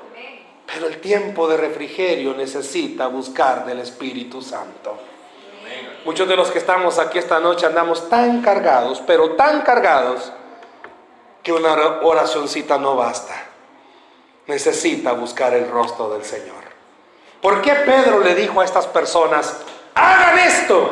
Pero 0.72 0.86
el 0.86 1.00
tiempo 1.00 1.48
de 1.48 1.56
refrigerio 1.56 2.34
necesita 2.34 3.08
buscar 3.08 3.66
del 3.66 3.80
Espíritu 3.80 4.40
Santo. 4.40 5.09
Muchos 6.04 6.28
de 6.28 6.36
los 6.36 6.50
que 6.50 6.58
estamos 6.58 6.98
aquí 6.98 7.18
esta 7.18 7.40
noche 7.40 7.66
andamos 7.66 8.08
tan 8.08 8.42
cargados, 8.42 9.02
pero 9.06 9.32
tan 9.32 9.62
cargados, 9.62 10.32
que 11.42 11.52
una 11.52 11.72
oracioncita 12.02 12.78
no 12.78 12.96
basta 12.96 13.50
necesita 14.50 15.12
buscar 15.12 15.54
el 15.54 15.70
rostro 15.70 16.10
del 16.10 16.24
Señor. 16.24 16.60
¿Por 17.40 17.62
qué 17.62 17.72
Pedro 17.72 18.20
le 18.20 18.34
dijo 18.34 18.60
a 18.60 18.64
estas 18.64 18.86
personas, 18.86 19.56
hagan 19.94 20.38
esto? 20.40 20.90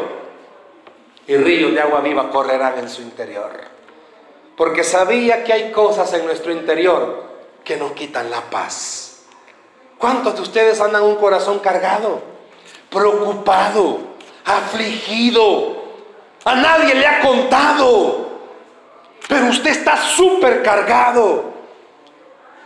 Y 1.26 1.36
ríos 1.36 1.74
de 1.74 1.80
agua 1.80 2.00
viva 2.00 2.30
correrán 2.30 2.78
en 2.78 2.88
su 2.88 3.02
interior. 3.02 3.50
Porque 4.56 4.82
sabía 4.82 5.44
que 5.44 5.52
hay 5.52 5.72
cosas 5.72 6.12
en 6.14 6.24
nuestro 6.24 6.52
interior 6.52 7.24
que 7.64 7.76
nos 7.76 7.92
quitan 7.92 8.30
la 8.30 8.40
paz. 8.42 9.24
¿Cuántos 9.98 10.36
de 10.36 10.42
ustedes 10.42 10.80
andan 10.80 11.02
un 11.02 11.16
corazón 11.16 11.58
cargado, 11.58 12.22
preocupado, 12.88 13.98
afligido? 14.48 15.76
A 16.44 16.54
nadie 16.54 16.94
le 16.94 17.06
ha 17.06 17.20
contado, 17.20 18.28
pero 19.28 19.46
usted 19.46 19.70
está 19.70 19.96
súper 19.96 20.62
cargado. 20.62 21.44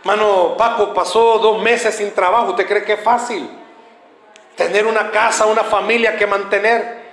Mano, 0.03 0.55
Paco 0.57 0.93
pasó 0.93 1.39
dos 1.39 1.61
meses 1.61 1.95
sin 1.95 2.11
trabajo. 2.11 2.51
¿Usted 2.51 2.67
cree 2.67 2.83
que 2.83 2.93
es 2.93 3.01
fácil? 3.01 3.49
Tener 4.55 4.85
una 4.85 5.11
casa, 5.11 5.45
una 5.45 5.63
familia 5.63 6.17
que 6.17 6.27
mantener. 6.27 7.03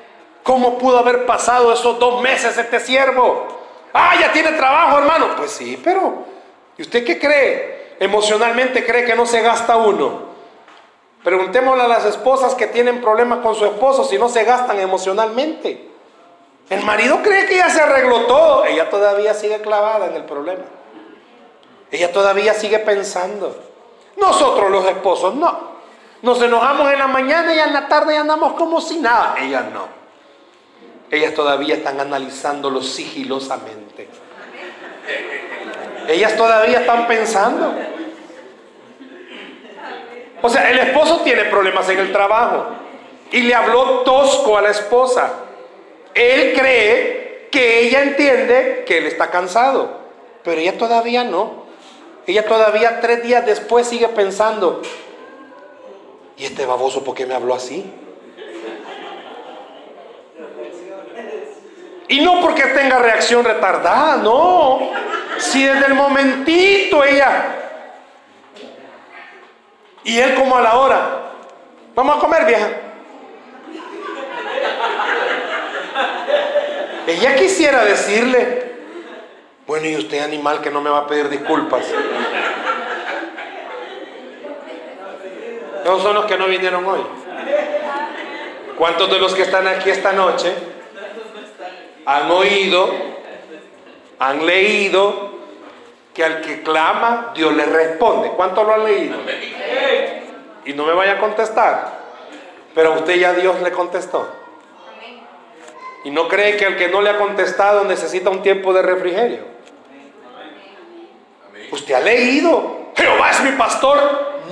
¿Cómo 0.42 0.78
pudo 0.78 0.98
haber 0.98 1.26
pasado 1.26 1.72
esos 1.72 1.98
dos 1.98 2.22
meses 2.22 2.56
este 2.56 2.80
siervo? 2.80 3.46
Ah, 3.92 4.14
ya 4.20 4.33
tiene 4.33 4.52
trabajo, 4.52 4.98
hermano. 4.98 5.37
Pues 5.37 5.52
sí, 5.52 5.80
pero 5.83 6.24
¿y 6.76 6.83
usted 6.83 7.04
qué 7.04 7.18
cree? 7.18 7.96
Emocionalmente 8.00 8.85
cree 8.85 9.04
que 9.04 9.14
no 9.14 9.26
se 9.26 9.40
gasta 9.42 9.76
uno. 9.76 10.29
Preguntémosle 11.22 11.83
a 11.83 11.88
las 11.88 12.04
esposas 12.06 12.54
que 12.54 12.66
tienen 12.66 13.00
problemas 13.00 13.40
con 13.40 13.54
su 13.54 13.66
esposo 13.66 14.04
si 14.04 14.18
no 14.18 14.28
se 14.28 14.44
gastan 14.44 14.80
emocionalmente. 14.80 15.90
El 16.70 16.83
marido 16.85 17.20
cree 17.22 17.46
que 17.46 17.56
ya 17.56 17.68
se 17.68 17.80
arregló 17.80 18.22
todo. 18.26 18.64
Ella 18.64 18.88
todavía 18.88 19.35
sigue 19.35 19.61
clavada 19.61 20.06
en 20.06 20.14
el 20.14 20.24
problema. 20.24 20.64
Ella 21.90 22.12
todavía 22.12 22.54
sigue 22.54 22.78
pensando. 22.78 23.54
Nosotros 24.16 24.70
los 24.70 24.87
esposos 24.87 25.35
no. 25.35 25.70
Nos 26.22 26.40
enojamos 26.40 26.92
en 26.92 26.98
la 26.98 27.06
mañana 27.09 27.54
y 27.54 27.59
en 27.59 27.72
la 27.72 27.88
tarde 27.88 28.16
andamos 28.16 28.52
como 28.54 28.80
si 28.80 28.98
nada. 28.98 29.35
Ellas 29.38 29.64
no. 29.72 29.88
Ellas 31.11 31.35
todavía 31.35 31.74
están 31.74 31.98
analizándolo 32.00 32.83
sigilosamente. 32.83 34.09
Ellas 36.09 36.37
todavía 36.37 36.80
están 36.80 37.06
pensando. 37.09 37.74
O 40.42 40.48
sea, 40.48 40.70
el 40.70 40.79
esposo 40.79 41.20
tiene 41.22 41.44
problemas 41.44 41.88
en 41.88 41.98
el 41.98 42.12
trabajo 42.12 42.66
y 43.31 43.42
le 43.42 43.55
habló 43.55 44.00
tosco 44.00 44.57
a 44.57 44.62
la 44.62 44.70
esposa. 44.70 45.33
Él 46.14 46.55
cree 46.57 47.48
que 47.50 47.81
ella 47.81 48.03
entiende 48.03 48.85
que 48.87 48.98
él 48.98 49.07
está 49.07 49.31
cansado, 49.31 49.98
pero 50.42 50.61
ella 50.61 50.79
todavía 50.79 51.24
no. 51.24 51.64
Ella 52.26 52.46
todavía 52.46 53.00
tres 53.00 53.22
días 53.22 53.44
después 53.44 53.87
sigue 53.87 54.09
pensando, 54.09 54.83
¿y 56.37 56.44
este 56.44 56.64
baboso 56.64 57.03
por 57.03 57.14
qué 57.14 57.26
me 57.26 57.35
habló 57.35 57.55
así? 57.55 57.92
Y 62.09 62.20
no 62.20 62.40
porque 62.40 62.64
tenga 62.64 62.98
reacción 62.98 63.44
retardada, 63.44 64.16
no. 64.16 64.90
Si 65.38 65.64
desde 65.64 65.87
el 65.87 65.94
momentito 65.94 67.05
ella 67.05 67.69
y 70.10 70.18
él 70.18 70.34
como 70.34 70.56
a 70.56 70.60
la 70.60 70.76
hora, 70.76 71.30
vamos 71.94 72.16
a 72.16 72.18
comer 72.18 72.44
vieja. 72.44 72.68
Ella 77.06 77.36
quisiera 77.36 77.84
decirle, 77.84 78.72
bueno, 79.68 79.86
y 79.86 79.94
usted 79.94 80.18
animal 80.20 80.60
que 80.62 80.70
no 80.70 80.80
me 80.80 80.90
va 80.90 80.98
a 80.98 81.06
pedir 81.06 81.28
disculpas. 81.28 81.84
Esos 85.84 86.02
son 86.02 86.16
los 86.16 86.24
que 86.24 86.36
no 86.36 86.46
vinieron 86.46 86.84
hoy. 86.84 87.02
¿Cuántos 88.76 89.08
de 89.12 89.18
los 89.20 89.32
que 89.32 89.42
están 89.42 89.68
aquí 89.68 89.90
esta 89.90 90.12
noche 90.12 90.52
han 92.04 92.28
oído, 92.32 92.90
han 94.18 94.44
leído 94.44 95.38
que 96.12 96.24
al 96.24 96.40
que 96.40 96.62
clama, 96.62 97.30
Dios 97.32 97.54
le 97.54 97.64
responde? 97.64 98.30
¿Cuántos 98.30 98.66
lo 98.66 98.74
han 98.74 98.84
leído? 98.84 99.16
Y 100.70 100.72
no 100.72 100.87
me 100.87 100.92
vaya 100.92 101.14
a 101.14 101.18
contestar, 101.18 101.98
pero 102.76 102.92
a 102.92 102.98
usted 102.98 103.16
ya 103.16 103.33
Dios 103.33 103.61
le 103.61 103.72
contestó. 103.72 104.24
Y 106.04 106.11
no 106.12 106.28
cree 106.28 106.56
que 106.56 106.64
el 106.64 106.76
que 106.76 106.87
no 106.87 107.02
le 107.02 107.11
ha 107.11 107.18
contestado 107.18 107.83
necesita 107.83 108.30
un 108.30 108.40
tiempo 108.40 108.72
de 108.72 108.80
refrigerio. 108.80 109.40
Usted 111.72 111.92
ha 111.92 111.98
leído, 111.98 112.92
Jehová 112.96 113.30
es 113.30 113.42
mi 113.42 113.50
pastor, 113.50 113.98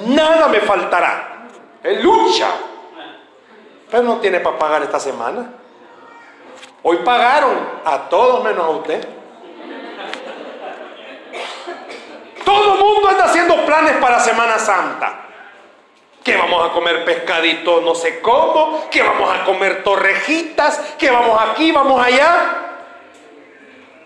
nada 0.08 0.48
me 0.48 0.58
faltará. 0.58 1.46
Él 1.84 2.02
lucha, 2.02 2.48
pero 3.88 4.02
no 4.02 4.16
tiene 4.16 4.40
para 4.40 4.58
pagar 4.58 4.82
esta 4.82 4.98
semana. 4.98 5.52
Hoy 6.82 6.96
pagaron 7.04 7.56
a 7.84 8.08
todos 8.08 8.42
menos 8.42 8.64
a 8.64 8.70
usted. 8.70 9.08
Todo 12.44 12.74
el 12.74 12.80
mundo 12.80 13.08
anda 13.08 13.26
haciendo 13.26 13.64
planes 13.64 13.92
para 13.98 14.18
Semana 14.18 14.58
Santa 14.58 15.26
que 16.28 16.36
vamos 16.36 16.68
a 16.68 16.74
comer 16.74 17.06
pescadito 17.06 17.80
no 17.80 17.94
sé 17.94 18.20
cómo, 18.20 18.90
que 18.90 19.02
vamos 19.02 19.34
a 19.34 19.44
comer 19.46 19.82
torrejitas, 19.82 20.76
que 20.98 21.10
vamos 21.10 21.40
aquí, 21.40 21.72
vamos 21.72 22.04
allá. 22.04 22.34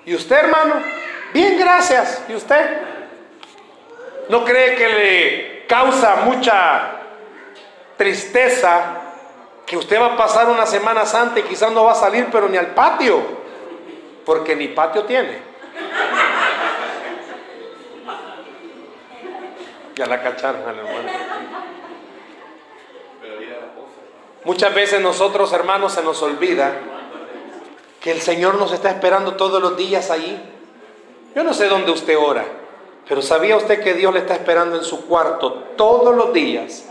¿Y 0.05 0.15
usted, 0.15 0.37
hermano? 0.37 0.75
Bien, 1.35 1.59
gracias. 1.59 2.25
¿Y 2.29 2.35
usted? 2.35 2.81
¿No 4.29 4.45
cree 4.45 4.77
que 4.77 4.89
le 4.89 5.67
causa 5.67 6.23
mucha 6.25 6.93
tristeza 7.97 9.01
que 9.67 9.77
usted 9.77 10.01
va 10.01 10.15
a 10.15 10.17
pasar 10.17 10.49
una 10.49 10.65
Semana 10.65 11.05
Santa 11.05 11.41
y 11.41 11.43
quizás 11.43 11.73
no 11.73 11.85
va 11.85 11.93
a 11.93 11.97
salir, 11.97 12.29
pero 12.31 12.49
ni 12.49 12.57
al 12.57 12.69
patio? 12.69 13.21
Porque 14.25 14.55
ni 14.55 14.69
patio 14.69 15.03
tiene. 15.07 15.43
Ya 19.97 20.07
la 20.07 20.23
cacharon, 20.23 20.63
hermano. 20.63 21.22
Muchas 24.45 24.75
veces 24.75 25.01
nosotros, 25.01 25.53
hermanos, 25.53 25.93
se 25.93 26.03
nos 26.03 26.21
olvida 26.21 26.73
que 28.01 28.11
el 28.11 28.21
Señor 28.21 28.57
nos 28.57 28.73
está 28.73 28.91
esperando 28.91 29.37
todos 29.37 29.63
los 29.63 29.77
días 29.77 30.11
ahí. 30.11 30.43
Yo 31.35 31.45
no 31.45 31.55
sé 31.55 31.69
dónde 31.69 31.93
usted 31.93 32.19
ora, 32.19 32.45
pero 33.09 33.23
¿sabía 33.23 33.57
usted 33.57 33.83
que 33.83 33.95
Dios 33.95 34.13
le 34.13 34.21
está 34.21 34.35
esperando 34.35 34.77
en 34.77 34.85
su 34.85 35.07
cuarto 35.07 35.53
todos 35.77 36.15
los 36.15 36.33
días 36.33 36.87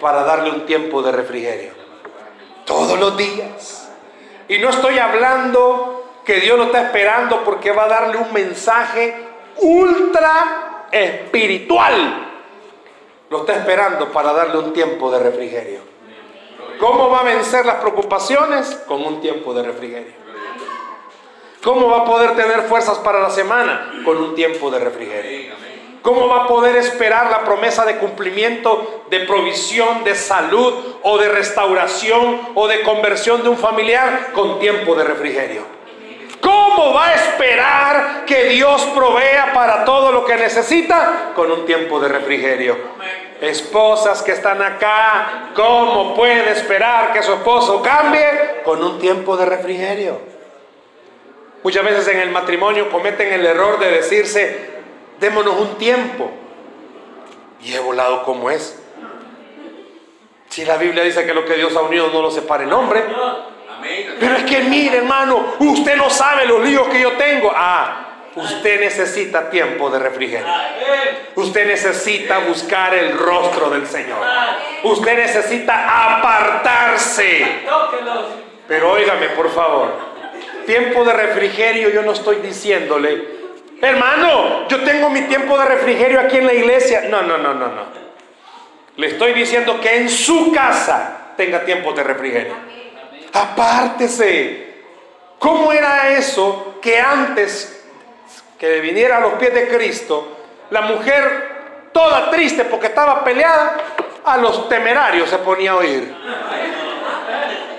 para 0.00 0.24
darle 0.24 0.50
un 0.50 0.64
tiempo 0.64 1.02
de 1.02 1.12
refrigerio? 1.12 1.72
Todos 2.64 2.98
los 2.98 3.14
días. 3.16 3.90
Y 4.48 4.58
no 4.58 4.70
estoy 4.70 4.98
hablando 4.98 6.04
que 6.24 6.40
Dios 6.40 6.56
lo 6.56 6.64
está 6.64 6.82
esperando 6.82 7.44
porque 7.44 7.72
va 7.72 7.84
a 7.84 7.88
darle 7.88 8.16
un 8.16 8.32
mensaje 8.32 9.14
ultra 9.58 10.86
espiritual. 10.90 12.28
Lo 13.28 13.40
está 13.40 13.56
esperando 13.56 14.10
para 14.10 14.32
darle 14.32 14.58
un 14.58 14.72
tiempo 14.72 15.10
de 15.10 15.18
refrigerio. 15.18 15.89
¿Cómo 16.80 17.10
va 17.10 17.20
a 17.20 17.24
vencer 17.24 17.66
las 17.66 17.76
preocupaciones? 17.76 18.74
Con 18.88 19.04
un 19.04 19.20
tiempo 19.20 19.52
de 19.52 19.62
refrigerio. 19.62 20.14
¿Cómo 21.62 21.90
va 21.90 21.98
a 21.98 22.04
poder 22.06 22.34
tener 22.34 22.62
fuerzas 22.62 22.96
para 22.98 23.20
la 23.20 23.28
semana? 23.28 23.92
Con 24.02 24.16
un 24.16 24.34
tiempo 24.34 24.70
de 24.70 24.78
refrigerio. 24.78 25.54
¿Cómo 26.00 26.26
va 26.28 26.44
a 26.44 26.48
poder 26.48 26.76
esperar 26.76 27.30
la 27.30 27.40
promesa 27.44 27.84
de 27.84 27.98
cumplimiento, 27.98 29.04
de 29.10 29.20
provisión, 29.20 30.02
de 30.04 30.14
salud 30.14 30.72
o 31.02 31.18
de 31.18 31.28
restauración 31.28 32.40
o 32.54 32.66
de 32.66 32.80
conversión 32.80 33.42
de 33.42 33.50
un 33.50 33.58
familiar? 33.58 34.30
Con 34.32 34.58
tiempo 34.58 34.94
de 34.94 35.04
refrigerio. 35.04 35.62
¿Cómo 36.40 36.94
va 36.94 37.08
a 37.08 37.14
esperar 37.14 38.24
que 38.24 38.44
Dios 38.44 38.82
provea 38.94 39.52
para 39.52 39.84
todo 39.84 40.12
lo 40.12 40.24
que 40.24 40.36
necesita? 40.36 41.32
Con 41.36 41.52
un 41.52 41.66
tiempo 41.66 42.00
de 42.00 42.08
refrigerio. 42.08 42.78
Esposas 43.40 44.22
que 44.22 44.32
están 44.32 44.60
acá, 44.60 45.50
¿cómo 45.54 46.14
puede 46.14 46.50
esperar 46.50 47.12
que 47.12 47.22
su 47.22 47.32
esposo 47.32 47.80
cambie? 47.80 48.60
Con 48.64 48.82
un 48.82 48.98
tiempo 48.98 49.36
de 49.36 49.46
refrigerio. 49.46 50.20
Muchas 51.62 51.84
veces 51.84 52.08
en 52.08 52.18
el 52.20 52.30
matrimonio 52.30 52.90
cometen 52.90 53.32
el 53.32 53.46
error 53.46 53.78
de 53.78 53.90
decirse, 53.90 54.70
démonos 55.18 55.58
un 55.58 55.76
tiempo. 55.76 56.30
Y 57.62 57.74
he 57.74 57.78
volado 57.78 58.24
como 58.24 58.50
es. 58.50 58.78
Si 60.48 60.64
la 60.64 60.76
Biblia 60.76 61.02
dice 61.04 61.24
que 61.24 61.32
lo 61.32 61.44
que 61.44 61.54
Dios 61.54 61.74
ha 61.76 61.82
unido 61.82 62.08
no 62.12 62.20
lo 62.20 62.30
separe 62.30 62.64
el 62.64 62.72
hombre. 62.72 63.04
Pero 64.18 64.36
es 64.36 64.44
que 64.44 64.60
mire, 64.64 64.98
hermano, 64.98 65.54
usted 65.60 65.96
no 65.96 66.10
sabe 66.10 66.44
los 66.44 66.62
líos 66.62 66.88
que 66.88 67.00
yo 67.00 67.12
tengo. 67.12 67.50
Ah, 67.54 68.09
Usted 68.42 68.80
necesita 68.80 69.50
tiempo 69.50 69.90
de 69.90 69.98
refrigerio. 69.98 70.46
Usted 71.34 71.66
necesita 71.66 72.38
buscar 72.38 72.94
el 72.94 73.16
rostro 73.16 73.70
del 73.70 73.86
Señor. 73.86 74.18
Usted 74.82 75.16
necesita 75.16 76.14
apartarse. 76.14 77.46
Pero 78.66 78.92
óigame, 78.92 79.28
por 79.30 79.50
favor. 79.50 80.10
Tiempo 80.66 81.04
de 81.04 81.12
refrigerio 81.12 81.90
yo 81.90 82.02
no 82.02 82.12
estoy 82.12 82.36
diciéndole, 82.36 83.40
hermano, 83.80 84.68
yo 84.68 84.82
tengo 84.82 85.10
mi 85.10 85.22
tiempo 85.22 85.58
de 85.58 85.64
refrigerio 85.64 86.20
aquí 86.20 86.36
en 86.36 86.46
la 86.46 86.54
iglesia. 86.54 87.02
No, 87.08 87.22
no, 87.22 87.38
no, 87.38 87.54
no, 87.54 87.66
no. 87.66 88.00
Le 88.96 89.06
estoy 89.06 89.32
diciendo 89.32 89.80
que 89.80 89.96
en 89.96 90.08
su 90.08 90.52
casa 90.52 91.32
tenga 91.36 91.64
tiempo 91.64 91.92
de 91.92 92.02
refrigerio. 92.02 92.54
Apártese. 93.32 94.68
¿Cómo 95.38 95.72
era 95.72 96.10
eso 96.10 96.78
que 96.82 97.00
antes 97.00 97.79
que 98.60 98.78
viniera 98.80 99.16
a 99.16 99.20
los 99.20 99.32
pies 99.34 99.54
de 99.54 99.68
Cristo, 99.68 100.36
la 100.68 100.82
mujer 100.82 101.88
toda 101.92 102.30
triste 102.30 102.66
porque 102.66 102.88
estaba 102.88 103.24
peleada, 103.24 103.74
a 104.22 104.36
los 104.36 104.68
temerarios 104.68 105.30
se 105.30 105.38
ponía 105.38 105.70
a 105.70 105.76
oír. 105.76 106.14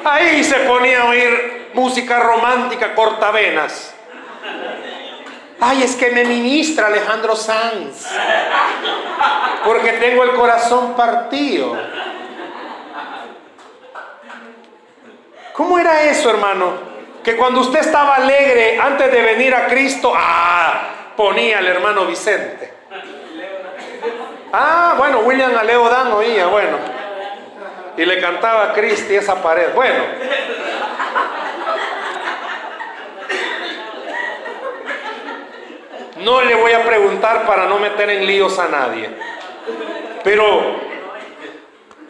Ahí 0.04 0.44
se 0.44 0.56
ponía 0.62 1.04
a 1.04 1.06
oír 1.06 1.70
música 1.76 2.20
romántica, 2.20 2.96
cortavenas. 2.96 3.94
Ay, 5.60 5.84
es 5.84 5.96
que 5.96 6.10
me 6.10 6.26
ministra 6.26 6.88
Alejandro 6.88 7.36
Sanz. 7.36 8.08
Porque 9.63 9.94
tengo 9.94 10.24
el 10.24 10.32
corazón 10.32 10.96
partido. 10.96 11.78
¿Cómo 15.54 15.78
era 15.78 16.02
eso, 16.06 16.32
hermano? 16.32 16.91
Que 17.24 17.36
cuando 17.36 17.62
usted 17.62 17.80
estaba 17.80 18.16
alegre 18.16 18.80
antes 18.80 19.12
de 19.12 19.22
venir 19.22 19.54
a 19.54 19.68
Cristo, 19.68 20.12
ah, 20.16 21.14
ponía 21.16 21.60
al 21.60 21.68
hermano 21.68 22.06
Vicente. 22.06 22.74
Ah, 24.54 24.96
bueno, 24.98 25.20
William 25.20 25.56
Aleo 25.56 25.88
Dan 25.88 26.12
oía, 26.12 26.48
bueno. 26.48 26.78
y 27.98 28.06
le 28.06 28.20
cantaba 28.20 28.64
a 28.66 28.74
Cristi 28.74 29.16
esa 29.16 29.42
pared. 29.42 29.74
Bueno. 29.74 30.04
No 36.18 36.42
le 36.42 36.56
voy 36.56 36.72
a 36.72 36.84
preguntar 36.84 37.46
para 37.46 37.66
no 37.66 37.80
meter 37.80 38.10
en 38.10 38.26
líos 38.26 38.60
a 38.60 38.68
nadie. 38.68 39.10
Pero 40.24 40.76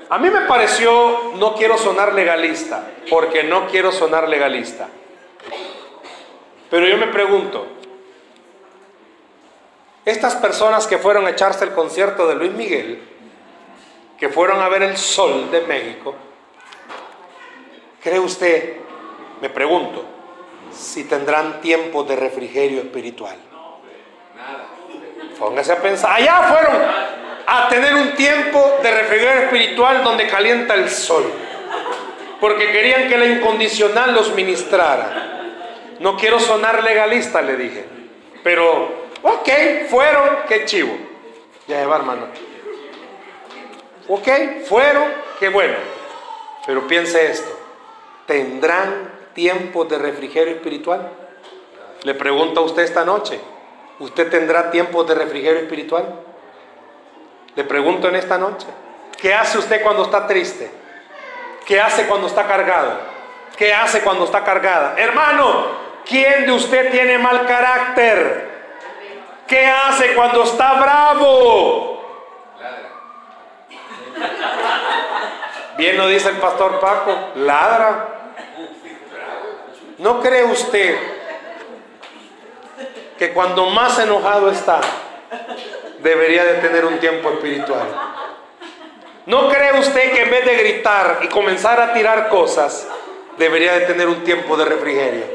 a 0.09 0.17
mí 0.17 0.29
me 0.29 0.41
pareció, 0.41 1.33
no 1.35 1.55
quiero 1.55 1.77
sonar 1.77 2.13
legalista, 2.13 2.83
porque 3.09 3.43
no 3.43 3.67
quiero 3.67 3.91
sonar 3.91 4.27
legalista. 4.27 4.87
Pero 6.71 6.87
yo 6.87 6.97
me 6.97 7.07
pregunto, 7.07 7.67
estas 10.05 10.35
personas 10.35 10.87
que 10.87 10.97
fueron 10.97 11.27
a 11.27 11.31
echarse 11.31 11.65
el 11.65 11.73
concierto 11.73 12.25
de 12.29 12.35
Luis 12.35 12.53
Miguel, 12.53 13.03
que 14.17 14.29
fueron 14.29 14.61
a 14.61 14.69
ver 14.69 14.83
el 14.83 14.97
sol 14.97 15.51
de 15.51 15.61
México, 15.61 16.15
¿cree 18.01 18.19
usted, 18.19 18.77
me 19.41 19.49
pregunto, 19.49 20.05
si 20.71 21.03
tendrán 21.03 21.59
tiempo 21.59 22.05
de 22.05 22.15
refrigerio 22.15 22.79
espiritual? 22.79 23.35
Póngase 25.37 25.73
a 25.73 25.81
pensar, 25.81 26.13
allá 26.13 26.41
fueron 26.43 26.81
a 27.47 27.67
tener 27.67 27.95
un 27.95 28.13
tiempo 28.13 28.77
de 28.81 28.91
refrigerio 28.91 29.41
espiritual 29.41 30.05
donde 30.05 30.25
calienta 30.27 30.75
el 30.75 30.89
sol, 30.89 31.25
porque 32.39 32.71
querían 32.71 33.09
que 33.09 33.17
la 33.17 33.25
incondicional 33.25 34.13
los 34.13 34.33
ministrara. 34.33 35.30
No 36.01 36.17
quiero 36.17 36.39
sonar 36.39 36.83
legalista, 36.83 37.43
le 37.43 37.55
dije, 37.55 37.85
pero, 38.43 38.89
ok, 39.21 39.49
fueron, 39.87 40.29
qué 40.47 40.65
chivo. 40.65 40.97
Ya 41.67 41.85
va, 41.85 41.97
hermano. 41.97 42.25
Ok, 44.07 44.27
fueron, 44.67 45.03
qué 45.39 45.49
bueno. 45.49 45.75
Pero 46.65 46.87
piense 46.87 47.29
esto, 47.29 47.51
¿tendrán 48.25 49.11
tiempo 49.35 49.85
de 49.85 49.99
refrigerio 49.99 50.55
espiritual? 50.55 51.07
Le 52.01 52.15
pregunto 52.15 52.61
a 52.61 52.63
usted 52.63 52.81
esta 52.81 53.05
noche, 53.05 53.39
¿usted 53.99 54.27
tendrá 54.31 54.71
tiempo 54.71 55.03
de 55.03 55.13
refrigerio 55.13 55.59
espiritual? 55.59 56.15
Le 57.53 57.63
pregunto 57.63 58.07
en 58.07 58.15
esta 58.15 58.39
noche, 58.39 58.65
¿qué 59.21 59.35
hace 59.35 59.59
usted 59.59 59.83
cuando 59.83 60.05
está 60.05 60.25
triste? 60.25 60.71
¿Qué 61.63 61.79
hace 61.79 62.07
cuando 62.07 62.25
está 62.25 62.47
cargado? 62.47 62.97
¿Qué 63.55 63.71
hace 63.71 64.01
cuando 64.01 64.25
está 64.25 64.43
cargada? 64.43 64.95
Hermano, 64.97 65.90
¿quién 66.05 66.45
de 66.45 66.51
usted 66.51 66.91
tiene 66.91 67.17
mal 67.17 67.45
carácter? 67.45 68.49
¿Qué 69.47 69.65
hace 69.65 70.13
cuando 70.13 70.43
está 70.43 70.73
bravo? 70.73 71.91
Bien 75.77 75.97
lo 75.97 76.07
dice 76.07 76.29
el 76.29 76.37
pastor 76.37 76.79
Paco, 76.79 77.31
ladra. 77.35 78.07
¿No 79.97 80.21
cree 80.21 80.43
usted 80.43 80.97
que 83.17 83.33
cuando 83.33 83.67
más 83.67 83.99
enojado 83.99 84.49
está, 84.49 84.81
debería 86.01 86.43
de 86.43 86.53
tener 86.55 86.85
un 86.85 86.97
tiempo 86.99 87.29
espiritual. 87.29 87.87
¿No 89.27 89.47
cree 89.49 89.79
usted 89.79 90.11
que 90.11 90.23
en 90.23 90.31
vez 90.31 90.43
de 90.43 90.55
gritar 90.55 91.19
y 91.21 91.27
comenzar 91.27 91.79
a 91.79 91.93
tirar 91.93 92.29
cosas, 92.29 92.87
debería 93.37 93.73
de 93.73 93.81
tener 93.81 94.07
un 94.07 94.23
tiempo 94.23 94.57
de 94.57 94.65
refrigerio? 94.65 95.25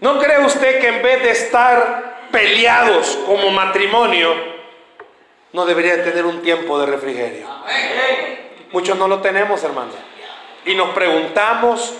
¿No 0.00 0.20
cree 0.20 0.44
usted 0.44 0.80
que 0.80 0.88
en 0.88 1.02
vez 1.02 1.22
de 1.22 1.30
estar 1.30 2.28
peleados 2.30 3.18
como 3.26 3.50
matrimonio, 3.50 4.32
no 5.52 5.66
debería 5.66 5.96
de 5.96 6.04
tener 6.04 6.24
un 6.24 6.40
tiempo 6.40 6.78
de 6.78 6.86
refrigerio? 6.86 7.46
Muchos 8.70 8.96
no 8.96 9.08
lo 9.08 9.20
tenemos, 9.20 9.62
hermano. 9.64 9.90
Y 10.64 10.74
nos 10.74 10.90
preguntamos 10.90 11.94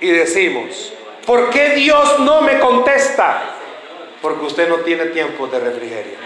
y 0.00 0.08
decimos, 0.10 0.92
¿por 1.24 1.50
qué 1.50 1.70
Dios 1.70 2.18
no 2.20 2.42
me 2.42 2.58
contesta? 2.58 3.42
Porque 4.20 4.46
usted 4.46 4.68
no 4.68 4.76
tiene 4.78 5.06
tiempo 5.06 5.46
de 5.46 5.60
refrigerio. 5.60 6.18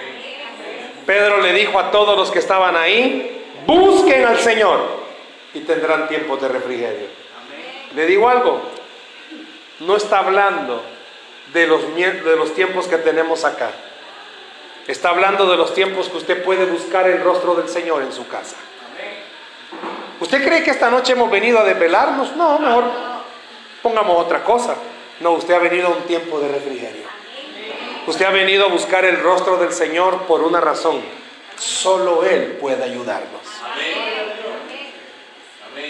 Pedro 1.04 1.40
le 1.42 1.52
dijo 1.52 1.78
a 1.78 1.90
todos 1.90 2.16
los 2.16 2.30
que 2.30 2.38
estaban 2.38 2.76
ahí, 2.76 3.44
busquen 3.66 4.24
al 4.24 4.38
Señor 4.38 5.04
y 5.52 5.60
tendrán 5.60 6.08
tiempo 6.08 6.38
de 6.38 6.48
refrigerio. 6.48 7.08
Le 7.94 8.06
digo 8.06 8.28
algo, 8.28 8.62
no 9.80 9.96
está 9.96 10.20
hablando 10.20 10.93
de 11.52 11.66
los, 11.66 11.94
de 11.94 12.36
los 12.36 12.54
tiempos 12.54 12.86
que 12.86 12.98
tenemos 12.98 13.44
acá. 13.44 13.70
Está 14.86 15.10
hablando 15.10 15.46
de 15.50 15.56
los 15.56 15.72
tiempos 15.72 16.08
que 16.08 16.16
usted 16.18 16.42
puede 16.44 16.66
buscar 16.66 17.08
el 17.08 17.22
rostro 17.22 17.54
del 17.54 17.68
Señor 17.68 18.02
en 18.02 18.12
su 18.12 18.26
casa. 18.28 18.56
¿Usted 20.20 20.44
cree 20.44 20.62
que 20.62 20.70
esta 20.70 20.90
noche 20.90 21.12
hemos 21.12 21.30
venido 21.30 21.58
a 21.58 21.64
desvelarnos? 21.64 22.36
No, 22.36 22.58
mejor 22.58 22.84
pongamos 23.82 24.24
otra 24.24 24.44
cosa. 24.44 24.76
No, 25.20 25.32
usted 25.32 25.54
ha 25.54 25.58
venido 25.58 25.88
a 25.88 25.90
un 25.90 26.02
tiempo 26.02 26.38
de 26.40 26.48
refrigerio. 26.48 27.04
Usted 28.06 28.26
ha 28.26 28.30
venido 28.30 28.66
a 28.66 28.68
buscar 28.68 29.04
el 29.04 29.20
rostro 29.20 29.56
del 29.56 29.72
Señor 29.72 30.22
por 30.22 30.42
una 30.42 30.60
razón. 30.60 31.00
Solo 31.56 32.24
Él 32.24 32.58
puede 32.60 32.82
ayudarnos. 32.84 33.42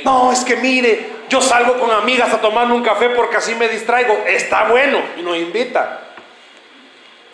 No, 0.04 0.32
es 0.32 0.44
que 0.44 0.56
mire, 0.56 1.13
yo 1.34 1.40
salgo 1.40 1.80
con 1.80 1.90
amigas 1.90 2.32
a 2.32 2.40
tomarme 2.40 2.74
un 2.74 2.84
café 2.84 3.10
porque 3.10 3.38
así 3.38 3.56
me 3.56 3.66
distraigo. 3.68 4.16
Está 4.24 4.68
bueno 4.68 5.00
y 5.16 5.22
nos 5.22 5.36
invita. 5.36 5.98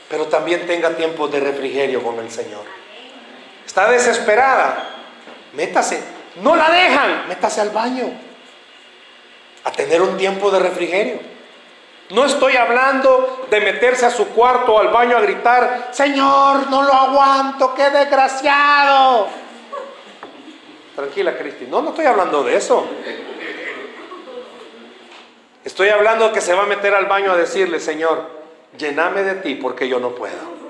Pero 0.08 0.24
también 0.24 0.66
tenga 0.66 0.96
tiempo 0.96 1.28
de 1.28 1.38
refrigerio 1.38 2.02
con 2.02 2.18
el 2.18 2.30
Señor. 2.30 2.64
Está 3.66 3.90
desesperada. 3.90 4.88
Métase. 5.52 6.02
No 6.36 6.56
la 6.56 6.70
dejan. 6.70 7.28
Métase 7.28 7.60
al 7.60 7.68
baño. 7.68 8.10
A 9.64 9.72
tener 9.72 10.00
un 10.00 10.16
tiempo 10.16 10.50
de 10.50 10.60
refrigerio. 10.60 11.20
No 12.08 12.24
estoy 12.24 12.56
hablando 12.56 13.48
de 13.50 13.60
meterse 13.60 14.06
a 14.06 14.10
su 14.10 14.28
cuarto 14.28 14.76
o 14.76 14.78
al 14.78 14.88
baño 14.88 15.14
a 15.14 15.20
gritar, 15.20 15.90
Señor, 15.92 16.68
no 16.70 16.82
lo 16.82 16.92
aguanto, 16.92 17.74
qué 17.74 17.90
desgraciado. 17.90 19.28
Tranquila, 20.96 21.36
Cristi. 21.36 21.66
No, 21.66 21.82
no 21.82 21.90
estoy 21.90 22.06
hablando 22.06 22.42
de 22.42 22.56
eso. 22.56 22.84
Estoy 25.64 25.90
hablando 25.90 26.32
que 26.32 26.40
se 26.40 26.54
va 26.54 26.62
a 26.62 26.66
meter 26.66 26.94
al 26.94 27.06
baño 27.06 27.32
a 27.32 27.36
decirle, 27.36 27.80
Señor, 27.80 28.24
llename 28.78 29.22
de 29.22 29.34
ti 29.36 29.56
porque 29.56 29.88
yo 29.88 30.00
no 30.00 30.10
puedo. 30.10 30.60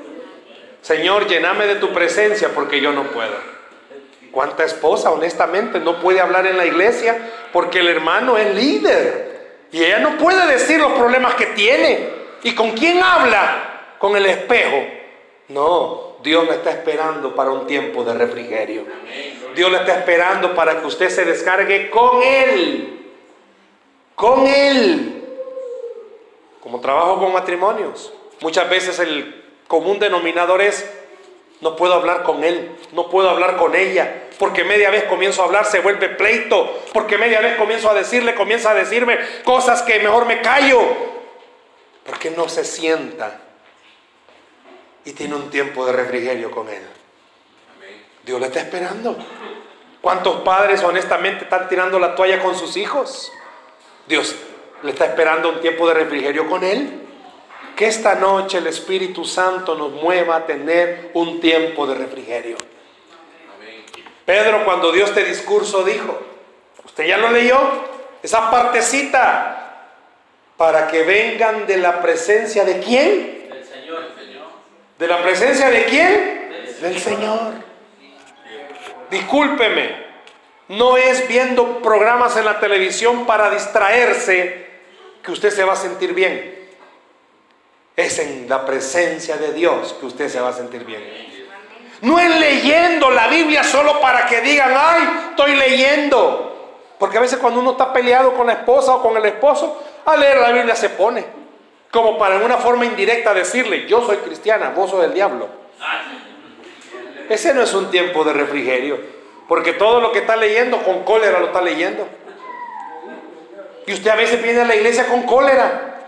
Señor, 0.83 1.29
llename 1.29 1.67
de 1.67 1.77
tu 1.77 1.93
presencia 1.93 2.51
porque 2.55 2.81
yo 2.81 2.93
no 2.93 3.05
puedo. 3.05 3.37
¿Cuánta 4.33 4.65
esposa, 4.65 5.11
honestamente, 5.11 5.81
no 5.81 6.01
puede 6.01 6.21
hablar 6.21 6.47
en 6.47 6.57
la 6.57 6.67
iglesia 6.67 7.19
porque 7.53 7.81
el 7.81 7.89
hermano 7.89 8.37
es 8.37 8.55
líder? 8.55 9.31
Y 9.73 9.85
ella 9.85 9.99
no 9.99 10.19
puede 10.19 10.47
decir 10.47 10.81
los 10.81 10.93
problemas 10.93 11.35
que 11.35 11.47
tiene. 11.47 12.09
¿Y 12.43 12.55
con 12.55 12.73
quién 12.73 13.01
habla? 13.03 13.95
Con 13.99 14.17
el 14.17 14.27
espejo. 14.27 14.85
No, 15.49 16.17
Dios 16.23 16.47
le 16.47 16.55
está 16.55 16.71
esperando 16.71 17.35
para 17.35 17.51
un 17.51 17.67
tiempo 17.67 18.03
de 18.05 18.15
refrigerio. 18.15 18.85
Dios 19.55 19.71
le 19.71 19.79
está 19.79 19.99
esperando 19.99 20.55
para 20.55 20.81
que 20.81 20.87
usted 20.87 21.09
se 21.11 21.25
descargue 21.25 21.91
con 21.91 22.23
Él. 22.23 23.00
Con 24.21 24.47
Él. 24.47 25.25
Como 26.61 26.79
trabajo 26.81 27.19
con 27.19 27.33
matrimonios. 27.33 28.13
Muchas 28.43 28.69
veces 28.69 28.99
el 28.99 29.43
común 29.67 29.99
denominador 29.99 30.61
es, 30.61 30.87
no 31.63 31.75
puedo 31.75 31.95
hablar 31.95 32.23
con 32.23 32.45
Él, 32.45 32.77
no 32.93 33.09
puedo 33.09 33.31
hablar 33.31 33.57
con 33.57 33.75
ella, 33.75 34.29
porque 34.39 34.63
media 34.63 34.91
vez 34.91 35.05
comienzo 35.05 35.41
a 35.41 35.47
hablar, 35.47 35.65
se 35.65 35.81
vuelve 35.81 36.11
pleito, 36.11 36.83
porque 36.93 37.17
media 37.17 37.41
vez 37.41 37.57
comienzo 37.57 37.89
a 37.89 37.95
decirle, 37.95 38.35
comienza 38.35 38.73
a 38.73 38.75
decirme 38.75 39.19
cosas 39.43 39.81
que 39.83 39.99
mejor 40.01 40.27
me 40.27 40.43
callo, 40.43 40.83
porque 42.05 42.31
no 42.31 42.47
se 42.47 42.67
sienta 42.67 43.41
y 45.07 45.13
tiene 45.13 45.35
un 45.35 45.49
tiempo 45.49 45.87
de 45.87 45.93
refrigerio 45.93 46.51
con 46.51 46.69
él. 46.69 46.87
Dios 48.23 48.39
le 48.39 48.49
está 48.49 48.61
esperando. 48.61 49.17
¿Cuántos 50.03 50.43
padres 50.43 50.83
honestamente 50.85 51.45
están 51.45 51.71
tirando 51.71 51.99
la 51.99 52.15
toalla 52.15 52.43
con 52.43 52.55
sus 52.55 52.77
hijos? 52.77 53.33
Dios 54.07 54.35
le 54.83 54.91
está 54.91 55.07
esperando 55.07 55.51
un 55.51 55.61
tiempo 55.61 55.87
de 55.89 55.95
refrigerio 55.95 56.49
con 56.49 56.65
él. 56.65 57.01
Que 57.77 57.87
esta 57.87 58.15
noche 58.15 58.59
el 58.59 58.67
Espíritu 58.67 59.25
Santo 59.25 59.75
nos 59.75 59.93
mueva 59.93 60.37
a 60.37 60.47
tener 60.47 61.11
un 61.15 61.41
tiempo 61.41 61.87
de 61.87 61.95
refrigerio. 61.95 62.57
Pedro 64.27 64.65
cuando 64.65 64.93
dio 64.93 65.07
este 65.07 65.25
discurso 65.25 65.83
dijo, 65.83 66.21
usted 66.85 67.07
ya 67.07 67.17
lo 67.17 67.31
leyó, 67.31 67.59
esa 68.23 68.51
partecita, 68.51 69.61
para 70.57 70.89
que 70.89 71.03
vengan 71.05 71.67
de 71.67 71.79
la 71.79 72.03
presencia 72.03 72.65
de 72.65 72.81
quién? 72.81 73.49
Del 73.49 73.65
Señor. 73.65 74.03
¿De 74.99 75.07
la 75.07 75.23
presencia 75.23 75.71
de 75.71 75.85
quién? 75.87 76.77
Del 76.83 76.99
Señor. 76.99 77.55
Discúlpeme, 79.11 80.10
no 80.71 80.97
es 80.97 81.27
viendo 81.27 81.83
programas 81.83 82.37
en 82.37 82.45
la 82.45 82.61
televisión 82.61 83.27
para 83.27 83.51
distraerse 83.51 84.69
que 85.21 85.33
usted 85.33 85.51
se 85.51 85.65
va 85.65 85.73
a 85.73 85.77
sentir 85.77 86.15
bien. 86.15 86.69
Es 87.97 88.21
en 88.21 88.49
la 88.49 88.65
presencia 88.65 89.37
de 89.37 89.53
Dios 89.53 89.97
que 89.99 90.07
usted 90.07 90.29
se 90.29 90.41
va 90.41 90.51
a 90.51 90.53
sentir 90.53 90.85
bien. 90.85 91.03
No 92.03 92.21
es 92.21 92.39
leyendo 92.39 93.11
la 93.11 93.27
Biblia 93.27 93.65
solo 93.65 94.01
para 94.01 94.27
que 94.27 94.43
digan, 94.43 94.73
ay, 94.77 95.03
estoy 95.31 95.57
leyendo. 95.57 96.79
Porque 97.01 97.19
a 97.19 97.21
veces 97.21 97.41
cuando 97.41 97.59
uno 97.59 97.73
está 97.73 97.93
peleado 97.93 98.35
con 98.35 98.47
la 98.47 98.53
esposa 98.53 98.95
o 98.95 99.03
con 99.03 99.17
el 99.17 99.25
esposo, 99.25 99.83
a 100.05 100.17
leer 100.17 100.39
la 100.39 100.53
Biblia 100.53 100.77
se 100.77 100.91
pone. 100.91 101.27
Como 101.91 102.17
para 102.17 102.37
en 102.37 102.43
una 102.43 102.59
forma 102.59 102.85
indirecta 102.85 103.35
decirle, 103.35 103.89
yo 103.89 104.07
soy 104.07 104.19
cristiana, 104.19 104.71
vos 104.71 104.89
sos 104.89 105.03
del 105.03 105.15
diablo. 105.15 105.49
Ese 107.29 107.53
no 107.55 107.63
es 107.63 107.75
un 107.75 107.91
tiempo 107.91 108.23
de 108.23 108.35
refrigerio. 108.35 109.20
Porque 109.51 109.73
todo 109.73 110.01
lo 110.01 110.13
que 110.13 110.21
está 110.21 110.37
leyendo 110.37 110.81
con 110.85 111.03
cólera 111.03 111.41
lo 111.41 111.47
está 111.47 111.61
leyendo. 111.61 112.07
Y 113.85 113.93
usted 113.93 114.09
a 114.09 114.15
veces 114.15 114.41
viene 114.41 114.61
a 114.61 114.65
la 114.65 114.77
iglesia 114.77 115.09
con 115.09 115.25
cólera. 115.25 115.99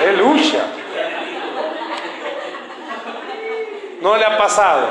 Aleluya. 0.00 0.64
No 4.00 4.16
le 4.16 4.24
ha 4.24 4.38
pasado. 4.38 4.88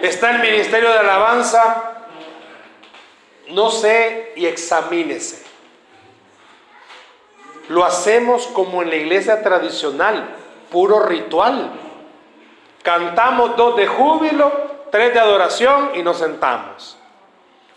Está 0.00 0.30
el 0.30 0.38
ministerio 0.38 0.92
de 0.94 0.98
alabanza. 0.98 2.06
No 3.48 3.70
sé 3.70 4.32
y 4.34 4.46
examínese. 4.46 5.44
Lo 7.68 7.84
hacemos 7.84 8.46
como 8.46 8.80
en 8.80 8.88
la 8.88 8.96
iglesia 8.96 9.42
tradicional, 9.42 10.26
puro 10.70 11.00
ritual. 11.00 11.87
Cantamos 12.88 13.54
dos 13.54 13.76
de 13.76 13.86
júbilo, 13.86 14.50
tres 14.90 15.12
de 15.12 15.20
adoración 15.20 15.90
y 15.92 16.02
nos 16.02 16.16
sentamos. 16.16 16.96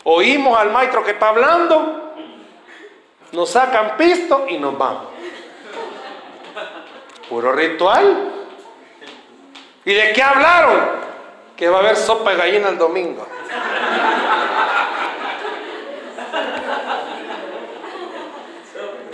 Oímos 0.04 0.58
al 0.58 0.70
maestro 0.70 1.04
que 1.04 1.10
está 1.10 1.28
hablando, 1.28 2.14
nos 3.32 3.50
sacan 3.50 3.98
pisto 3.98 4.46
y 4.48 4.56
nos 4.56 4.78
vamos. 4.78 5.08
Puro 7.28 7.52
ritual. 7.52 8.32
¿Y 9.84 9.92
de 9.92 10.14
qué 10.14 10.22
hablaron? 10.22 10.80
Que 11.58 11.68
va 11.68 11.76
a 11.76 11.80
haber 11.80 11.96
sopa 11.96 12.30
de 12.30 12.36
gallina 12.38 12.70
el 12.70 12.78
domingo. 12.78 13.26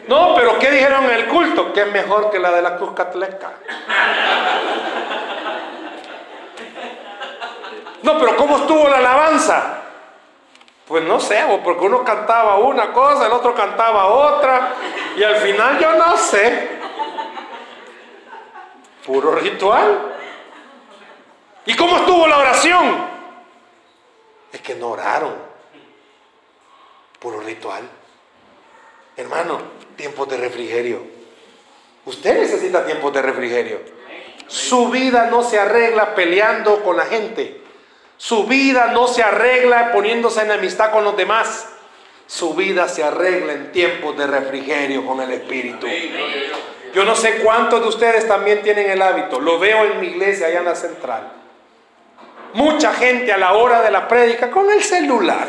No, 0.07 0.32
pero 0.36 0.61
¿qué 0.61 0.70
dijeron 0.70 1.07
en 1.07 1.11
el 1.11 1.26
culto? 1.26 1.72
Que 1.72 1.80
es 1.80 1.92
mejor 1.92 2.30
que 2.30 2.38
la 2.38 2.53
de 2.53 2.62
la 2.62 2.76
Cruz 2.76 2.92
Catleca. 2.94 3.51
No, 8.03 8.18
pero 8.18 8.36
¿cómo 8.36 8.59
estuvo 8.59 8.88
la 8.88 8.99
alabanza? 8.99 9.82
Pues 10.86 11.05
no 11.05 11.20
sé, 11.20 11.44
porque 11.62 11.84
uno 11.84 12.03
cantaba 12.03 12.57
una 12.57 12.92
cosa, 12.92 13.26
el 13.26 13.32
otro 13.32 13.55
cantaba 13.55 14.07
otra, 14.07 14.74
y 15.16 15.22
al 15.22 15.36
final 15.36 15.78
yo 15.78 15.92
no 15.96 16.16
sé. 16.16 16.68
Puro 19.05 19.34
ritual. 19.34 20.16
¿Y 21.66 21.76
cómo 21.76 21.99
estuvo 21.99 22.26
la 22.26 22.38
oración? 22.38 23.07
Es 24.51 24.62
que 24.62 24.74
no 24.74 24.88
oraron. 24.88 25.34
Puro 27.18 27.40
ritual. 27.40 27.82
Hermano, 29.16 29.61
tiempos 29.96 30.28
de 30.28 30.36
refrigerio. 30.38 31.03
Usted 32.07 32.40
necesita 32.40 32.86
tiempos 32.86 33.12
de 33.12 33.20
refrigerio. 33.20 33.80
Su 34.46 34.88
vida 34.88 35.26
no 35.30 35.42
se 35.42 35.59
arregla 35.59 36.14
peleando 36.14 36.82
con 36.82 36.96
la 36.96 37.05
gente. 37.05 37.61
Su 38.18 38.44
vida 38.44 38.88
no 38.88 39.06
se 39.06 39.22
arregla 39.22 39.92
poniéndose 39.92 40.42
en 40.42 40.50
amistad 40.50 40.90
con 40.90 41.04
los 41.04 41.16
demás. 41.16 41.68
Su 42.26 42.52
vida 42.52 42.88
se 42.88 43.02
arregla 43.02 43.54
en 43.54 43.72
tiempos 43.72 44.16
de 44.18 44.26
refrigerio 44.26 45.06
con 45.06 45.20
el 45.20 45.30
Espíritu. 45.30 45.86
Yo 46.92 47.04
no 47.04 47.14
sé 47.14 47.38
cuántos 47.38 47.80
de 47.80 47.88
ustedes 47.88 48.26
también 48.26 48.62
tienen 48.62 48.90
el 48.90 49.00
hábito. 49.00 49.40
Lo 49.40 49.58
veo 49.58 49.84
en 49.84 50.00
mi 50.00 50.08
iglesia 50.08 50.48
allá 50.48 50.58
en 50.58 50.64
la 50.64 50.74
central. 50.74 51.32
Mucha 52.54 52.92
gente 52.92 53.32
a 53.32 53.38
la 53.38 53.52
hora 53.52 53.82
de 53.82 53.90
la 53.90 54.08
prédica 54.08 54.50
con 54.50 54.68
el 54.70 54.82
celular, 54.82 55.46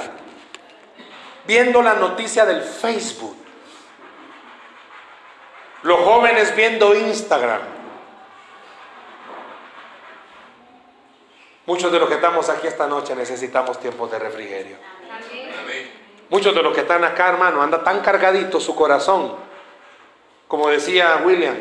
viendo 1.48 1.82
la 1.82 1.96
noticia 1.96 2.46
del 2.46 2.62
Facebook. 2.62 3.36
Los 5.82 6.00
jóvenes 6.02 6.56
viendo 6.56 6.94
Instagram. 6.94 7.79
Muchos 11.70 11.92
de 11.92 12.00
los 12.00 12.10
que 12.10 12.16
estamos 12.16 12.50
aquí 12.50 12.66
esta 12.66 12.88
noche 12.88 13.16
necesitamos 13.16 13.80
tiempos 13.80 14.10
de 14.10 14.18
refrigerio. 14.18 14.76
Muchos 16.30 16.56
de 16.56 16.64
los 16.64 16.74
que 16.74 16.82
están 16.82 17.04
acá, 17.04 17.30
hermano, 17.30 17.62
anda 17.62 17.84
tan 17.84 18.00
cargadito 18.00 18.60
su 18.60 18.76
corazón. 18.76 19.36
Como 20.48 20.68
decía 20.70 21.22
William, 21.24 21.56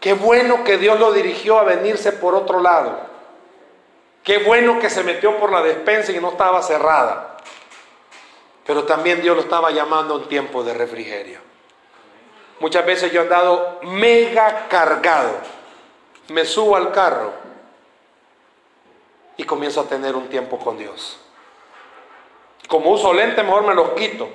qué 0.00 0.14
bueno 0.14 0.64
que 0.64 0.78
Dios 0.78 0.98
lo 0.98 1.12
dirigió 1.12 1.60
a 1.60 1.62
venirse 1.62 2.10
por 2.10 2.34
otro 2.34 2.58
lado. 2.58 2.98
Qué 4.24 4.38
bueno 4.38 4.80
que 4.80 4.90
se 4.90 5.04
metió 5.04 5.38
por 5.38 5.52
la 5.52 5.62
despensa 5.62 6.10
y 6.10 6.18
no 6.18 6.30
estaba 6.30 6.60
cerrada. 6.60 7.36
Pero 8.66 8.82
también 8.82 9.22
Dios 9.22 9.36
lo 9.36 9.42
estaba 9.42 9.70
llamando 9.70 10.14
a 10.14 10.16
un 10.16 10.28
tiempo 10.28 10.64
de 10.64 10.74
refrigerio. 10.74 11.38
Muchas 12.58 12.84
veces 12.84 13.12
yo 13.12 13.20
he 13.20 13.22
andado 13.22 13.78
mega 13.82 14.66
cargado. 14.68 15.34
Me 16.30 16.44
subo 16.44 16.74
al 16.74 16.90
carro 16.90 17.41
y 19.36 19.44
comienzo 19.44 19.80
a 19.80 19.84
tener 19.84 20.14
un 20.16 20.28
tiempo 20.28 20.58
con 20.58 20.78
Dios. 20.78 21.18
Como 22.68 22.90
uso 22.90 23.12
lente, 23.12 23.42
mejor 23.42 23.66
me 23.66 23.74
los 23.74 23.90
quito. 23.90 24.28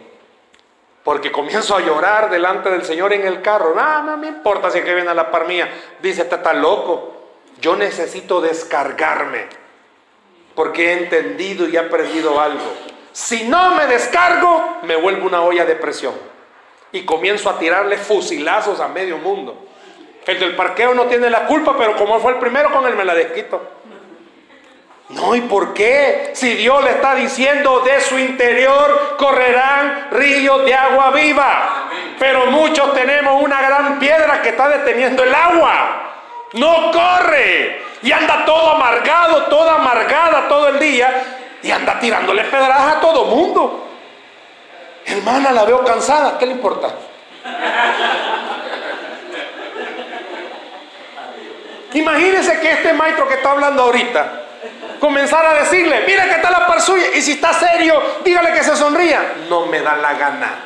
Porque 1.04 1.32
comienzo 1.32 1.76
a 1.76 1.82
llorar 1.82 2.30
delante 2.30 2.70
del 2.70 2.84
Señor 2.84 3.14
en 3.14 3.26
el 3.26 3.42
carro. 3.42 3.74
No, 3.74 4.04
no 4.04 4.18
me 4.18 4.28
importa 4.28 4.70
si 4.70 4.82
que 4.82 4.94
viene 4.94 5.10
a 5.10 5.14
la 5.14 5.32
par 5.32 5.48
mía. 5.48 5.70
Dice, 6.02 6.24
está 6.24 6.54
loco. 6.54 7.14
Yo 7.62 7.76
necesito 7.76 8.42
descargarme 8.42 9.48
porque 10.54 10.90
he 10.90 10.94
entendido 11.04 11.68
y 11.68 11.76
he 11.76 11.80
aprendido 11.80 12.40
algo. 12.40 12.74
Si 13.12 13.48
no 13.48 13.76
me 13.76 13.86
descargo, 13.86 14.78
me 14.84 14.96
vuelvo 14.96 15.28
una 15.28 15.42
olla 15.42 15.66
de 15.66 15.76
presión 15.76 16.14
y 16.92 17.06
comienzo 17.06 17.50
a 17.50 17.60
tirarle 17.60 17.98
fusilazos 17.98 18.80
a 18.80 18.88
medio 18.88 19.18
mundo. 19.18 19.56
El 20.26 20.40
del 20.40 20.56
parqueo 20.56 20.94
no 20.94 21.06
tiene 21.06 21.30
la 21.30 21.46
culpa, 21.46 21.76
pero 21.78 21.96
como 21.96 22.20
fue 22.20 22.34
el 22.34 22.40
primero, 22.40 22.72
con 22.72 22.86
él 22.86 22.96
me 22.96 23.06
la 23.06 23.16
desquito. 23.16 23.77
No, 25.10 25.36
¿y 25.36 25.42
por 25.42 25.74
qué? 25.74 26.32
Si 26.34 26.54
Dios 26.56 26.84
le 26.84 26.92
está 26.92 27.16
diciendo 27.16 27.80
de 27.80 28.02
su 28.02 28.20
interior 28.20 29.16
correrán 29.18 30.10
ríos 30.12 30.66
de 30.66 30.74
agua 30.74 31.12
viva. 31.12 31.90
Pero 32.20 32.48
muchos 32.48 32.94
tenemos 32.94 33.42
una 33.42 33.62
gran 33.62 34.00
piedra 34.00 34.42
que 34.42 34.50
está 34.50 34.68
deteniendo 34.68 35.24
el 35.24 35.34
agua. 35.34 36.04
No 36.54 36.92
corre 36.92 37.82
y 38.02 38.12
anda 38.12 38.44
todo 38.46 38.72
amargado, 38.72 39.44
toda 39.44 39.76
amargada 39.76 40.48
todo 40.50 40.68
el 40.70 40.80
día 40.80 41.24
y 41.64 41.72
anda 41.72 42.00
tirándole 42.00 42.44
pedradas 42.44 42.98
a 42.98 43.00
todo 43.00 43.26
mundo. 43.26 43.88
Hermana, 45.06 45.52
la 45.52 45.64
veo 45.64 45.86
cansada, 45.86 46.38
¿qué 46.38 46.46
le 46.46 46.52
importa? 46.52 46.90
Imagínese 51.94 52.60
que 52.60 52.72
este 52.72 52.92
maestro 52.92 53.26
que 53.30 53.36
está 53.36 53.52
hablando 53.52 53.84
ahorita 53.84 54.47
comenzara 55.00 55.52
a 55.52 55.54
decirle, 55.56 56.04
mira 56.06 56.26
que 56.26 56.36
está 56.36 56.52
la 56.52 56.68
par 56.68 56.82
suya, 56.82 57.06
y 57.16 57.22
si 57.22 57.34
está 57.34 57.54
serio, 57.54 58.02
dígale 58.24 58.54
que 58.54 58.64
se 58.64 58.76
sonría. 58.76 59.36
No 59.50 59.66
me 59.66 59.82
da 59.82 59.96
la 59.96 60.14
gana. 60.14 60.64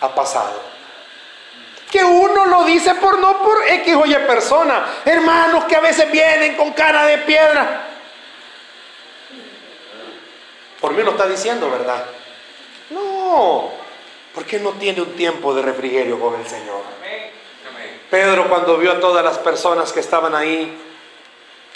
Ha 0.00 0.14
pasado 0.14 0.74
que 1.94 2.02
uno 2.02 2.46
lo 2.46 2.64
dice 2.64 2.96
por 2.96 3.20
no 3.20 3.38
por 3.38 3.68
X 3.68 3.94
o 3.94 4.04
Y 4.04 4.14
persona. 4.26 4.84
Hermanos 5.04 5.66
que 5.66 5.76
a 5.76 5.80
veces 5.80 6.10
vienen 6.10 6.56
con 6.56 6.72
cara 6.72 7.06
de 7.06 7.18
piedra. 7.18 7.86
Por 10.80 10.92
mí 10.92 11.04
lo 11.04 11.12
está 11.12 11.28
diciendo, 11.28 11.70
¿verdad? 11.70 12.04
No, 12.90 13.70
porque 14.34 14.58
no 14.58 14.70
tiene 14.72 15.02
un 15.02 15.14
tiempo 15.14 15.54
de 15.54 15.62
refrigerio 15.62 16.18
con 16.18 16.34
el 16.34 16.44
Señor. 16.48 16.82
Pedro 18.10 18.48
cuando 18.48 18.76
vio 18.76 18.90
a 18.90 18.98
todas 18.98 19.24
las 19.24 19.38
personas 19.38 19.92
que 19.92 20.00
estaban 20.00 20.34
ahí, 20.34 20.76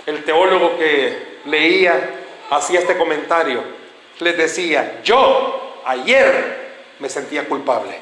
el 0.09 0.25
teólogo 0.25 0.79
que 0.79 1.41
leía 1.45 2.11
hacía 2.51 2.81
este 2.81 2.97
comentario, 2.97 3.63
les 4.21 4.39
decía, 4.39 5.01
yo 5.05 5.83
ayer 5.85 6.69
me 6.99 7.11
sentía 7.11 7.45
culpable. 7.45 7.99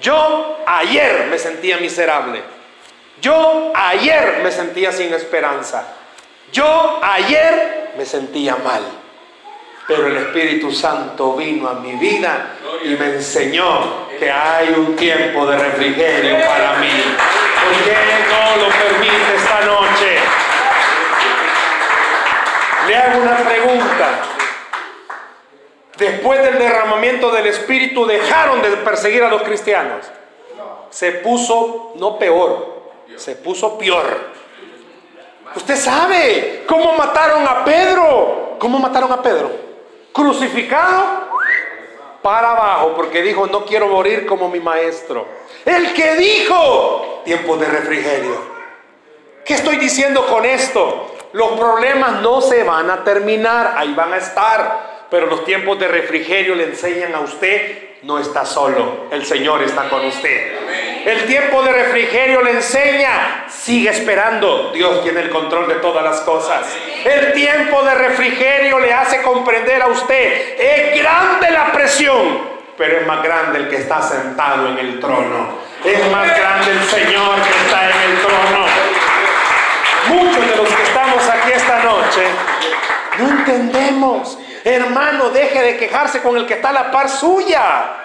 Yo 0.00 0.58
ayer 0.66 1.28
me 1.30 1.38
sentía 1.38 1.78
miserable. 1.78 2.42
Yo 3.20 3.72
ayer 3.76 4.40
me 4.42 4.50
sentía 4.50 4.90
sin 4.90 5.14
esperanza. 5.14 5.86
Yo 6.52 6.98
ayer 7.00 7.92
me 7.96 8.04
sentía 8.04 8.56
mal. 8.56 8.82
Pero 9.86 10.08
el 10.08 10.16
Espíritu 10.16 10.72
Santo 10.72 11.34
vino 11.34 11.68
a 11.68 11.74
mi 11.74 11.92
vida 11.92 12.56
y 12.82 12.88
me 12.88 13.06
enseñó 13.06 14.08
que 14.18 14.30
hay 14.30 14.70
un 14.70 14.96
tiempo 14.96 15.46
de 15.46 15.58
refrigerio 15.58 16.44
para 16.44 16.78
mí. 16.78 16.90
¿Por 17.64 18.07
Después 25.98 26.40
del 26.42 26.58
derramamiento 26.58 27.32
del 27.32 27.46
Espíritu 27.46 28.06
dejaron 28.06 28.62
de 28.62 28.70
perseguir 28.78 29.24
a 29.24 29.28
los 29.28 29.42
cristianos. 29.42 30.06
Se 30.90 31.12
puso, 31.12 31.92
no 31.96 32.18
peor, 32.18 32.78
Se 33.16 33.34
puso 33.34 33.76
peor. 33.76 34.04
Usted 35.56 35.76
sabe 35.76 36.64
cómo 36.68 36.92
mataron 36.92 37.46
a 37.46 37.64
Pedro. 37.64 38.56
¿Cómo 38.60 38.78
mataron 38.78 39.10
a 39.10 39.20
Pedro? 39.20 39.50
Crucificado 40.12 41.28
para 42.22 42.52
abajo 42.52 42.92
porque 42.94 43.22
dijo, 43.22 43.46
no 43.48 43.64
quiero 43.64 43.88
morir 43.88 44.24
como 44.24 44.48
mi 44.48 44.60
maestro. 44.60 45.26
El 45.64 45.92
que 45.94 46.14
dijo, 46.14 47.22
tiempo 47.24 47.56
de 47.56 47.66
refrigerio. 47.66 48.58
¿Qué 49.44 49.54
estoy 49.54 49.76
diciendo 49.76 50.26
con 50.26 50.44
esto? 50.44 51.06
Los 51.32 51.52
problemas 51.58 52.22
no 52.22 52.40
se 52.40 52.62
van 52.62 52.90
a 52.90 53.02
terminar, 53.02 53.74
ahí 53.76 53.94
van 53.94 54.12
a 54.12 54.18
estar, 54.18 54.97
pero 55.10 55.26
los 55.26 55.44
tiempos 55.44 55.78
de 55.78 55.88
refrigerio 55.88 56.54
le 56.54 56.64
enseñan 56.64 57.14
a 57.14 57.20
usted, 57.20 57.88
no 58.02 58.18
está 58.18 58.44
solo, 58.44 59.06
el 59.10 59.24
Señor 59.24 59.62
está 59.62 59.88
con 59.88 60.04
usted. 60.04 61.04
El 61.06 61.24
tiempo 61.24 61.62
de 61.62 61.72
refrigerio 61.72 62.42
le 62.42 62.50
enseña, 62.50 63.46
sigue 63.48 63.90
esperando, 63.90 64.70
Dios 64.72 65.02
tiene 65.02 65.20
el 65.20 65.30
control 65.30 65.66
de 65.68 65.76
todas 65.76 66.04
las 66.04 66.20
cosas. 66.20 66.66
El 67.04 67.32
tiempo 67.32 67.82
de 67.82 67.94
refrigerio 67.94 68.78
le 68.78 68.92
hace 68.92 69.22
comprender 69.22 69.80
a 69.82 69.86
usted, 69.86 70.60
es 70.60 71.00
grande 71.00 71.50
la 71.50 71.72
presión, 71.72 72.58
pero 72.76 72.98
es 72.98 73.06
más 73.06 73.22
grande 73.22 73.58
el 73.60 73.68
que 73.68 73.76
está 73.76 74.02
sentado 74.02 74.68
en 74.68 74.78
el 74.78 75.00
trono. 75.00 75.58
Es 75.84 76.10
más 76.10 76.36
grande 76.36 76.72
el 76.72 76.84
Señor 76.84 77.36
que 77.36 77.66
está 77.66 77.90
en 77.90 78.10
el 78.10 78.18
trono. 78.18 78.66
Muchos 80.08 80.50
de 80.50 80.56
los 80.56 80.68
que 80.68 80.82
estamos 80.82 81.28
aquí 81.28 81.52
esta 81.52 81.82
noche 81.84 82.22
no 83.18 83.28
entendemos. 83.30 84.38
Hermano, 84.64 85.30
deje 85.30 85.62
de 85.62 85.76
quejarse 85.76 86.22
con 86.22 86.36
el 86.36 86.46
que 86.46 86.54
está 86.54 86.70
a 86.70 86.72
la 86.72 86.90
par 86.90 87.08
suya. 87.08 87.96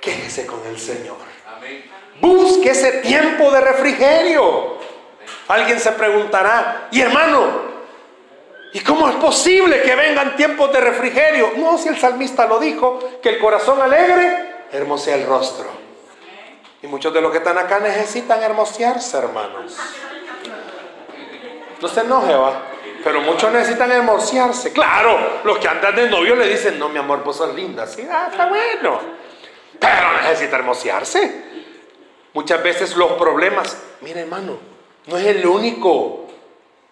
Quéjese 0.00 0.46
con 0.46 0.64
el 0.66 0.78
Señor. 0.78 1.16
Busque 2.20 2.70
ese 2.70 2.92
tiempo 2.98 3.50
de 3.50 3.60
refrigerio. 3.60 4.78
Alguien 5.48 5.78
se 5.78 5.92
preguntará, 5.92 6.88
y 6.90 7.00
hermano, 7.00 7.44
¿y 8.72 8.80
cómo 8.80 9.08
es 9.08 9.16
posible 9.16 9.82
que 9.82 9.94
vengan 9.94 10.36
tiempos 10.36 10.72
de 10.72 10.80
refrigerio? 10.80 11.52
No, 11.56 11.76
si 11.76 11.88
el 11.88 11.98
salmista 11.98 12.46
lo 12.46 12.58
dijo, 12.58 12.98
que 13.22 13.30
el 13.30 13.38
corazón 13.38 13.80
alegre 13.80 14.66
hermosea 14.72 15.16
el 15.16 15.26
rostro. 15.26 15.66
Y 16.82 16.86
muchos 16.86 17.12
de 17.14 17.20
los 17.20 17.32
que 17.32 17.38
están 17.38 17.56
acá 17.58 17.78
necesitan 17.80 18.42
hermosearse, 18.42 19.16
hermanos. 19.16 19.76
No 21.80 21.88
se 21.88 22.00
enoje, 22.00 22.34
va. 22.34 22.73
Pero 23.04 23.20
muchos 23.20 23.52
necesitan 23.52 23.92
hermosearse. 23.92 24.72
Claro, 24.72 25.42
los 25.44 25.58
que 25.58 25.68
andan 25.68 25.94
de 25.94 26.08
novio 26.08 26.34
le 26.34 26.48
dicen, 26.48 26.78
no, 26.78 26.88
mi 26.88 26.98
amor, 26.98 27.22
vos 27.22 27.36
sos 27.36 27.54
linda. 27.54 27.86
Sí, 27.86 28.08
ah, 28.10 28.28
está 28.30 28.46
bueno. 28.46 28.98
Pero 29.78 30.22
necesita 30.22 30.56
hermosearse. 30.56 31.44
Muchas 32.32 32.62
veces 32.62 32.96
los 32.96 33.12
problemas, 33.12 33.76
mire 34.00 34.20
hermano, 34.20 34.56
no 35.06 35.18
es 35.18 35.26
el 35.26 35.46
único. 35.46 36.28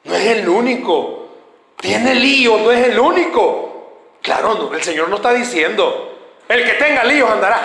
No 0.05 0.15
es 0.15 0.27
el 0.27 0.47
único. 0.47 1.31
Tiene 1.79 2.15
lío, 2.15 2.59
no 2.59 2.71
es 2.71 2.89
el 2.89 2.99
único. 2.99 4.19
Claro, 4.21 4.55
no, 4.55 4.75
el 4.75 4.83
Señor 4.83 5.09
no 5.09 5.17
está 5.17 5.33
diciendo, 5.33 6.19
el 6.47 6.63
que 6.63 6.73
tenga 6.75 7.05
líos 7.05 7.31
andará. 7.31 7.63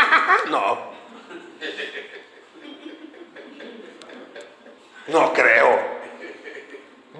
no. 0.48 0.90
No 5.08 5.32
creo 5.32 5.99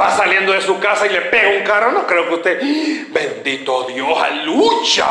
va 0.01 0.17
saliendo 0.17 0.53
de 0.53 0.63
su 0.63 0.79
casa 0.81 1.07
y 1.07 1.11
le 1.11 1.23
pega 1.23 1.51
un 1.51 1.63
carro, 1.63 1.93
no 1.93 2.07
creo 2.07 2.27
que 2.29 2.35
usted, 2.35 2.61
bendito 3.09 3.83
Dios, 3.85 4.19
lucha. 4.45 5.07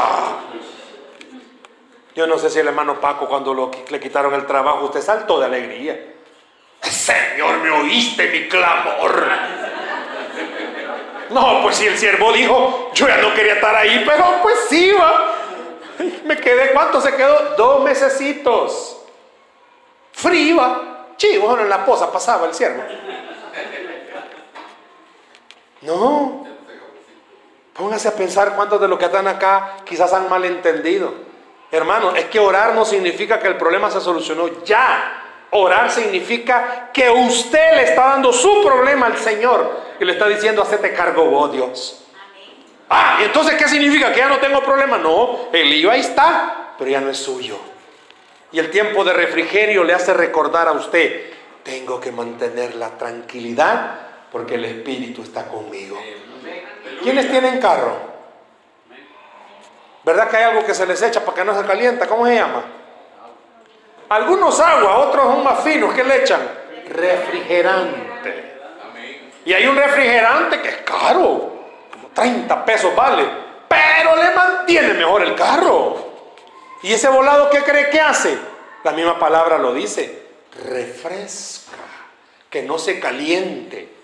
Yo 2.15 2.25
no 2.25 2.37
sé 2.37 2.49
si 2.49 2.59
el 2.59 2.67
hermano 2.67 2.99
Paco 2.99 3.27
cuando 3.27 3.53
lo, 3.53 3.71
le 3.89 3.99
quitaron 3.99 4.33
el 4.33 4.45
trabajo, 4.45 4.85
usted 4.85 5.01
saltó 5.01 5.39
de 5.39 5.45
alegría. 5.45 6.15
Señor, 6.81 7.59
me 7.59 7.69
oíste 7.69 8.29
mi 8.29 8.47
clamor. 8.47 9.27
No, 11.29 11.61
pues 11.61 11.75
si 11.75 11.85
el 11.85 11.97
siervo 11.97 12.33
dijo, 12.33 12.91
yo 12.93 13.07
ya 13.07 13.17
no 13.17 13.33
quería 13.33 13.53
estar 13.55 13.75
ahí, 13.75 14.03
pero 14.05 14.25
pues 14.41 14.55
sí, 14.69 14.91
va. 14.91 15.35
Me 16.25 16.37
quedé, 16.37 16.71
¿cuánto 16.71 16.99
se 16.99 17.15
quedó? 17.15 17.55
Dos 17.55 17.83
mesecitos. 17.83 19.01
Frío, 20.11 21.15
chivo, 21.17 21.59
en 21.59 21.69
la 21.69 21.85
posa 21.85 22.11
pasaba 22.11 22.47
el 22.47 22.53
siervo. 22.53 22.83
No. 25.82 26.45
Póngase 27.73 28.09
a 28.09 28.13
pensar 28.13 28.55
cuántos 28.55 28.82
de 28.82 28.88
los 28.88 28.99
que 28.99 29.05
están 29.05 29.27
acá 29.27 29.77
quizás 29.86 30.11
han 30.11 30.30
malentendido. 30.30 31.13
Hermano, 31.71 32.13
es 32.15 32.25
que 32.25 32.39
orar 32.39 32.73
no 32.73 32.84
significa 32.84 33.39
que 33.39 33.47
el 33.47 33.55
problema 33.55 33.89
se 33.89 34.01
solucionó 34.01 34.63
ya. 34.63 35.47
Orar 35.51 35.89
significa 35.89 36.89
que 36.91 37.09
usted 37.09 37.75
le 37.75 37.84
está 37.84 38.07
dando 38.07 38.34
su 38.34 38.61
problema 38.63 39.05
al 39.05 39.17
Señor 39.17 39.80
y 39.99 40.05
le 40.05 40.11
está 40.11 40.27
diciendo, 40.27 40.61
hacete 40.61 40.93
cargo 40.93 41.25
vos, 41.25 41.51
Dios. 41.51 42.05
Ah, 42.89 43.19
entonces, 43.21 43.55
¿qué 43.55 43.67
significa? 43.67 44.11
Que 44.11 44.19
ya 44.19 44.27
no 44.27 44.39
tengo 44.39 44.61
problema. 44.61 44.97
No, 44.97 45.47
el 45.53 45.69
lío 45.69 45.91
ahí 45.91 46.01
está, 46.01 46.73
pero 46.77 46.89
ya 46.89 46.99
no 46.99 47.09
es 47.09 47.17
suyo. 47.17 47.57
Y 48.51 48.59
el 48.59 48.71
tiempo 48.71 49.03
de 49.03 49.13
refrigerio 49.13 49.84
le 49.84 49.93
hace 49.93 50.13
recordar 50.13 50.67
a 50.67 50.71
usted, 50.71 51.32
tengo 51.63 51.99
que 51.99 52.11
mantener 52.11 52.75
la 52.75 52.97
tranquilidad 52.97 54.09
porque 54.32 54.55
el 54.55 54.65
Espíritu 54.65 55.23
está 55.23 55.47
conmigo. 55.47 55.99
¿Quiénes 57.01 57.30
tienen 57.30 57.59
carro? 57.59 57.97
¿Verdad 60.03 60.30
que 60.30 60.38
hay 60.38 60.43
algo 60.43 60.65
que 60.65 60.73
se 60.73 60.86
les 60.86 61.01
echa 61.01 61.23
para 61.23 61.38
que 61.38 61.45
no 61.45 61.59
se 61.59 61.67
calienta? 61.67 62.07
¿Cómo 62.07 62.25
se 62.25 62.36
llama? 62.36 62.63
Algunos 64.09 64.59
agua, 64.59 64.97
otros 64.97 65.23
son 65.23 65.43
más 65.43 65.63
finos. 65.63 65.93
¿Qué 65.93 66.03
le 66.03 66.23
echan? 66.23 66.41
Refrigerante. 66.89 68.49
Y 69.45 69.53
hay 69.53 69.65
un 69.67 69.75
refrigerante 69.77 70.61
que 70.61 70.69
es 70.69 70.77
caro, 70.77 71.53
como 71.91 72.07
30 72.13 72.65
pesos 72.65 72.95
vale, 72.95 73.25
pero 73.67 74.15
le 74.15 74.32
mantiene 74.32 74.93
mejor 74.93 75.23
el 75.23 75.36
carro. 75.36 76.09
¿Y 76.84 76.93
ese 76.93 77.09
volado 77.09 77.49
qué 77.49 77.63
cree 77.63 77.89
que 77.89 77.99
hace? 77.99 78.38
La 78.84 78.91
misma 78.91 79.19
palabra 79.19 79.57
lo 79.57 79.73
dice, 79.73 80.27
refresca, 80.65 81.77
que 82.49 82.63
no 82.63 82.80
se 82.80 82.99
caliente. 82.99 83.98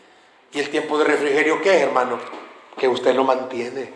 ¿Y 0.56 0.60
el 0.62 0.70
tiempo 0.70 0.97
de 0.97 1.03
refrigerio 1.03 1.62
qué 1.62 1.76
es, 1.76 1.82
hermano? 1.84 2.18
Que 2.78 2.88
usted 2.88 3.14
lo 3.14 3.26
mantiene 3.26 3.91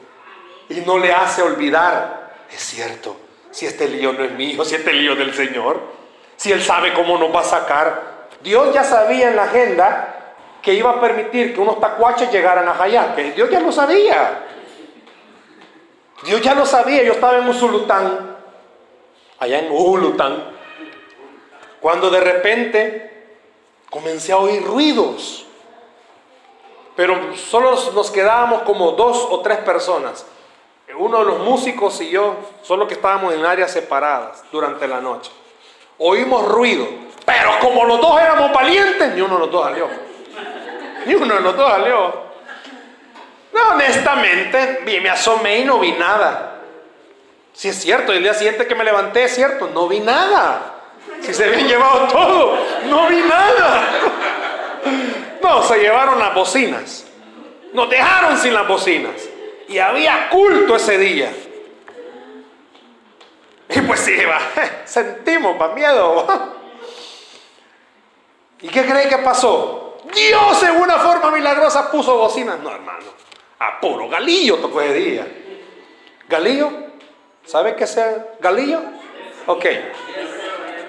y 0.67 0.81
no 0.81 0.97
le 0.97 1.13
hace 1.13 1.41
olvidar. 1.41 2.33
Es 2.51 2.59
cierto, 2.59 3.15
si 3.49 3.65
este 3.65 3.87
lío 3.87 4.11
no 4.11 4.25
es 4.25 4.33
mío, 4.33 4.65
si 4.65 4.75
este 4.75 4.91
lío 4.91 5.13
es 5.13 5.19
del 5.19 5.33
Señor, 5.33 5.79
si 6.35 6.51
Él 6.51 6.61
sabe 6.61 6.93
cómo 6.93 7.17
nos 7.17 7.33
va 7.33 7.39
a 7.39 7.45
sacar. 7.45 8.27
Dios 8.41 8.73
ya 8.73 8.83
sabía 8.83 9.29
en 9.29 9.37
la 9.37 9.43
agenda 9.43 10.35
que 10.61 10.73
iba 10.73 10.91
a 10.91 10.99
permitir 10.99 11.53
que 11.53 11.61
unos 11.61 11.79
tacuaches 11.79 12.29
llegaran 12.29 12.67
a 12.67 13.15
que 13.15 13.31
Dios 13.31 13.49
ya 13.49 13.61
lo 13.61 13.71
sabía. 13.71 14.45
Dios 16.25 16.41
ya 16.41 16.55
lo 16.55 16.65
sabía. 16.65 17.03
Yo 17.03 17.13
estaba 17.13 17.37
en 17.37 17.47
Usulután, 17.47 18.35
allá 19.39 19.59
en 19.59 19.71
Ulután, 19.71 20.43
cuando 21.79 22.09
de 22.09 22.19
repente 22.19 23.27
comencé 23.89 24.33
a 24.33 24.37
oír 24.37 24.61
ruidos 24.61 25.45
pero 26.99 27.33
solo 27.37 27.79
nos 27.93 28.11
quedábamos 28.11 28.63
como 28.63 28.91
dos 28.91 29.25
o 29.29 29.39
tres 29.39 29.59
personas. 29.59 30.25
Uno 30.97 31.19
de 31.19 31.25
los 31.27 31.39
músicos 31.39 32.01
y 32.01 32.09
yo, 32.09 32.35
solo 32.61 32.89
que 32.89 32.95
estábamos 32.95 33.33
en 33.33 33.45
áreas 33.45 33.71
separadas 33.71 34.43
durante 34.51 34.85
la 34.85 34.99
noche. 34.99 35.31
Oímos 35.97 36.45
ruido, 36.49 36.85
pero 37.23 37.57
como 37.61 37.85
los 37.85 38.01
dos 38.01 38.19
éramos 38.19 38.51
valientes, 38.51 39.13
ni 39.13 39.21
uno 39.21 39.35
de 39.35 39.39
los 39.39 39.49
dos 39.49 39.63
salió. 39.63 39.87
Ni 41.05 41.15
uno 41.15 41.35
de 41.35 41.39
los 41.39 41.55
dos 41.55 41.71
salió. 41.71 42.13
No, 43.53 43.69
honestamente, 43.75 44.81
me 45.01 45.09
asomé 45.09 45.59
y 45.59 45.63
no 45.63 45.79
vi 45.79 45.93
nada. 45.93 46.63
Si 47.53 47.69
es 47.69 47.79
cierto, 47.79 48.11
el 48.11 48.23
día 48.23 48.33
siguiente 48.33 48.67
que 48.67 48.75
me 48.75 48.83
levanté, 48.83 49.23
es 49.23 49.35
cierto, 49.35 49.69
no 49.73 49.87
vi 49.87 50.01
nada. 50.01 50.81
Si 51.21 51.33
se 51.33 51.45
habían 51.45 51.65
llevado 51.65 52.09
todo, 52.09 52.57
no 52.89 53.07
vi 53.07 53.21
nada. 53.21 53.87
Se 55.69 55.77
llevaron 55.77 56.17
las 56.17 56.33
bocinas. 56.33 57.05
Nos 57.73 57.87
dejaron 57.91 58.35
sin 58.39 58.55
las 58.55 58.67
bocinas. 58.67 59.29
Y 59.67 59.77
había 59.77 60.27
culto 60.31 60.75
ese 60.75 60.97
día. 60.97 61.31
Y 63.69 63.81
pues 63.81 63.99
sí, 63.99 64.15
va, 64.25 64.39
sentimos 64.85 65.61
va, 65.61 65.75
miedo. 65.75 66.25
¿Y 68.61 68.67
qué 68.67 68.83
cree 68.83 69.07
que 69.09 69.19
pasó? 69.19 69.99
Dios 70.11 70.63
en 70.63 70.81
una 70.81 70.97
forma 70.97 71.29
milagrosa 71.29 71.91
puso 71.91 72.17
bocinas. 72.17 72.59
No, 72.61 72.71
hermano. 72.71 73.05
A 73.59 73.79
puro 73.79 74.09
galillo 74.09 74.55
tocó 74.55 74.81
ese 74.81 74.93
día. 74.95 75.27
¿Galillo? 76.27 76.71
¿Sabe 77.45 77.75
qué 77.75 77.83
es 77.83 77.95
galillo? 78.39 78.81
Ok. 79.45 79.65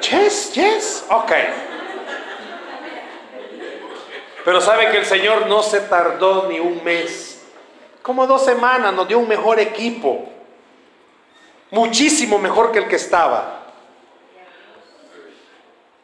Yes, 0.01 0.55
yes. 0.55 1.05
Ok. 1.11 1.33
Pero 4.45 4.61
sabe 4.61 4.91
que 4.91 4.99
el 4.99 5.07
Señor 5.07 5.47
no 5.47 5.63
se 5.63 5.81
tardó 5.81 6.47
ni 6.49 6.59
un 6.59 6.83
mes. 6.83 7.43
Como 8.03 8.27
dos 8.27 8.45
semanas 8.45 8.93
nos 8.95 9.07
dio 9.07 9.19
un 9.19 9.29
mejor 9.29 9.61
equipo. 9.61 10.29
Muchísimo 11.71 12.39
mejor 12.39 12.73
que 12.73 12.79
el 12.79 12.89
que 12.89 12.97
estaba. 12.97 13.61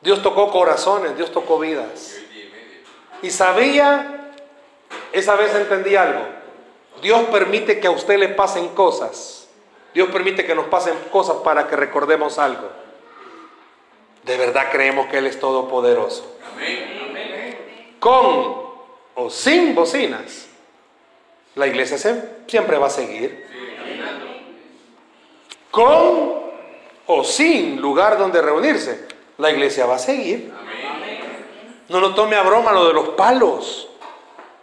Dios 0.00 0.22
tocó 0.22 0.50
corazones, 0.50 1.16
Dios 1.16 1.32
tocó 1.32 1.58
vidas. 1.58 2.16
Y 3.22 3.30
sabía, 3.30 4.30
esa 5.12 5.34
vez 5.34 5.54
entendí 5.54 5.96
algo. 5.96 6.20
Dios 7.02 7.22
permite 7.32 7.80
que 7.80 7.86
a 7.86 7.90
usted 7.90 8.18
le 8.18 8.28
pasen 8.28 8.68
cosas. 8.68 9.48
Dios 9.94 10.08
permite 10.10 10.44
que 10.44 10.54
nos 10.54 10.66
pasen 10.66 10.94
cosas 11.10 11.38
para 11.38 11.66
que 11.66 11.74
recordemos 11.74 12.38
algo. 12.38 12.68
De 14.24 14.36
verdad 14.36 14.66
creemos 14.70 15.06
que 15.06 15.18
Él 15.18 15.26
es 15.26 15.40
todopoderoso. 15.40 16.36
Con 18.00 18.66
o 19.14 19.30
sin 19.30 19.74
bocinas, 19.74 20.46
la 21.54 21.66
iglesia 21.66 21.98
siempre 22.46 22.78
va 22.78 22.86
a 22.86 22.90
seguir. 22.90 23.46
Con 25.70 26.36
o 27.06 27.24
sin 27.24 27.80
lugar 27.80 28.18
donde 28.18 28.42
reunirse, 28.42 29.06
la 29.38 29.50
iglesia 29.50 29.86
va 29.86 29.96
a 29.96 29.98
seguir. 29.98 30.52
No 31.88 32.00
lo 32.00 32.14
tome 32.14 32.36
a 32.36 32.42
broma 32.42 32.72
lo 32.72 32.86
de 32.86 32.92
los 32.92 33.10
palos. 33.10 33.88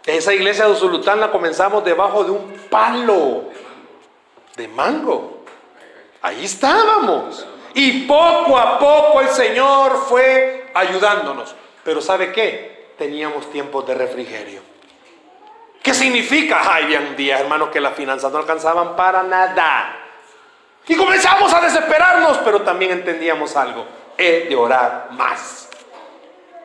Esa 0.04 0.34
iglesia 0.34 0.66
de 0.66 0.72
Usulután 0.72 1.18
la 1.18 1.30
comenzamos 1.30 1.84
debajo 1.84 2.24
de 2.24 2.30
un 2.30 2.52
palo 2.68 3.44
de 4.56 4.68
mango. 4.68 5.44
Ahí 6.20 6.44
estábamos. 6.44 7.46
Y 7.74 8.02
poco 8.02 8.56
a 8.58 8.78
poco 8.78 9.20
el 9.20 9.28
Señor 9.28 9.96
fue 10.08 10.70
ayudándonos. 10.74 11.54
Pero 11.82 12.00
¿sabe 12.00 12.32
qué? 12.32 12.73
Teníamos 12.98 13.50
tiempos 13.50 13.86
de 13.86 13.94
refrigerio. 13.94 14.60
¿Qué 15.82 15.92
significa? 15.92 16.62
Ay, 16.64 16.84
había 16.84 17.00
un 17.00 17.14
día, 17.14 17.38
hermanos, 17.38 17.68
que 17.68 17.80
las 17.80 17.94
finanzas 17.94 18.32
no 18.32 18.38
alcanzaban 18.38 18.96
para 18.96 19.22
nada. 19.22 19.96
Y 20.86 20.94
comenzamos 20.94 21.52
a 21.52 21.60
desesperarnos, 21.60 22.38
pero 22.38 22.62
también 22.62 22.92
entendíamos 22.92 23.54
algo. 23.56 23.84
Es 24.16 24.48
de 24.48 24.56
orar 24.56 25.08
más. 25.10 25.68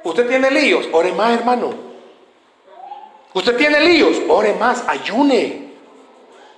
Usted 0.03 0.27
tiene 0.27 0.49
líos, 0.51 0.87
ore 0.91 1.11
más, 1.11 1.37
hermano. 1.37 1.73
Usted 3.33 3.57
tiene 3.57 3.81
líos, 3.81 4.17
ore 4.27 4.53
más, 4.53 4.83
ayune. 4.87 5.73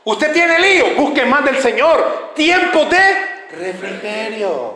Usted 0.03 0.31
tiene 0.31 0.59
líos, 0.59 0.95
busque 0.95 1.25
más 1.25 1.43
del 1.43 1.57
Señor. 1.57 2.31
Tiempo 2.35 2.85
de 2.85 3.47
refrigerio. 3.51 4.75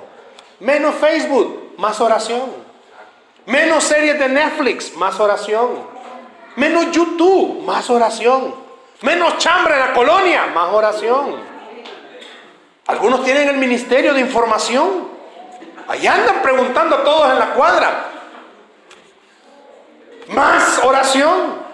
Menos 0.60 0.96
Facebook, 0.96 1.76
más 1.78 2.00
oración. 2.02 2.65
Menos 3.46 3.84
series 3.84 4.18
de 4.18 4.28
Netflix, 4.28 4.96
más 4.96 5.20
oración. 5.20 5.96
Menos 6.56 6.92
YouTube, 6.92 7.64
más 7.64 7.90
oración. 7.90 8.56
Menos 9.02 9.38
chambre 9.38 9.76
en 9.76 9.80
la 9.82 9.94
colonia, 9.94 10.48
más 10.48 10.74
oración. 10.74 11.36
Algunos 12.88 13.24
tienen 13.24 13.50
el 13.50 13.58
ministerio 13.58 14.14
de 14.14 14.22
información. 14.22 15.10
Allá 15.88 16.16
andan 16.16 16.42
preguntando 16.42 16.96
a 16.96 17.04
todos 17.04 17.32
en 17.32 17.40
la 17.40 17.54
cuadra. 17.54 18.06
Más 20.30 20.80
oración. 20.84 21.66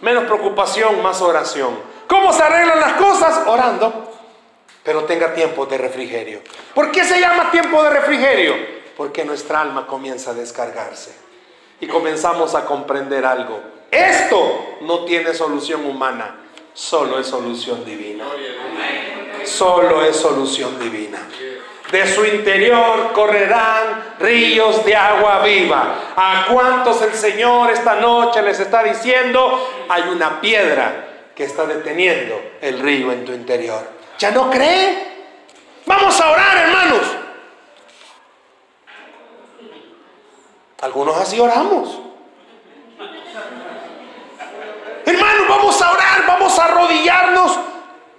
Menos 0.00 0.24
preocupación, 0.24 1.00
más 1.02 1.20
oración. 1.22 1.78
¿Cómo 2.08 2.32
se 2.32 2.42
arreglan 2.42 2.80
las 2.80 2.92
cosas? 2.94 3.46
Orando. 3.46 4.12
Pero 4.82 5.04
tenga 5.04 5.32
tiempo 5.32 5.66
de 5.66 5.78
refrigerio. 5.78 6.40
¿Por 6.74 6.90
qué 6.90 7.04
se 7.04 7.20
llama 7.20 7.50
tiempo 7.50 7.82
de 7.82 7.90
refrigerio? 7.90 8.75
Porque 8.96 9.24
nuestra 9.24 9.60
alma 9.60 9.86
comienza 9.86 10.30
a 10.30 10.34
descargarse. 10.34 11.14
Y 11.80 11.86
comenzamos 11.86 12.54
a 12.54 12.64
comprender 12.64 13.24
algo. 13.24 13.60
Esto 13.90 14.78
no 14.82 15.04
tiene 15.04 15.34
solución 15.34 15.84
humana, 15.84 16.36
solo 16.72 17.18
es 17.18 17.26
solución 17.26 17.84
divina. 17.84 18.24
Solo 19.44 20.04
es 20.04 20.16
solución 20.16 20.78
divina. 20.78 21.18
De 21.90 22.06
su 22.12 22.24
interior 22.24 23.12
correrán 23.12 24.16
ríos 24.18 24.84
de 24.84 24.96
agua 24.96 25.44
viva. 25.44 26.14
¿A 26.16 26.46
cuántos 26.52 27.00
el 27.02 27.12
Señor 27.12 27.70
esta 27.70 27.96
noche 27.96 28.42
les 28.42 28.58
está 28.58 28.82
diciendo? 28.82 29.84
Hay 29.88 30.02
una 30.08 30.40
piedra 30.40 31.06
que 31.34 31.44
está 31.44 31.64
deteniendo 31.64 32.40
el 32.60 32.80
río 32.80 33.12
en 33.12 33.24
tu 33.24 33.32
interior. 33.32 33.88
¿Ya 34.18 34.32
no 34.32 34.50
cree? 34.50 35.16
Vamos 35.86 36.20
a 36.20 36.30
orar, 36.30 36.56
hermanos. 36.56 37.02
Algunos 40.80 41.16
así 41.16 41.40
oramos. 41.40 42.00
Hermanos, 45.04 45.48
vamos 45.48 45.82
a 45.82 45.92
orar, 45.92 46.26
vamos 46.26 46.58
a 46.58 46.64
arrodillarnos 46.64 47.58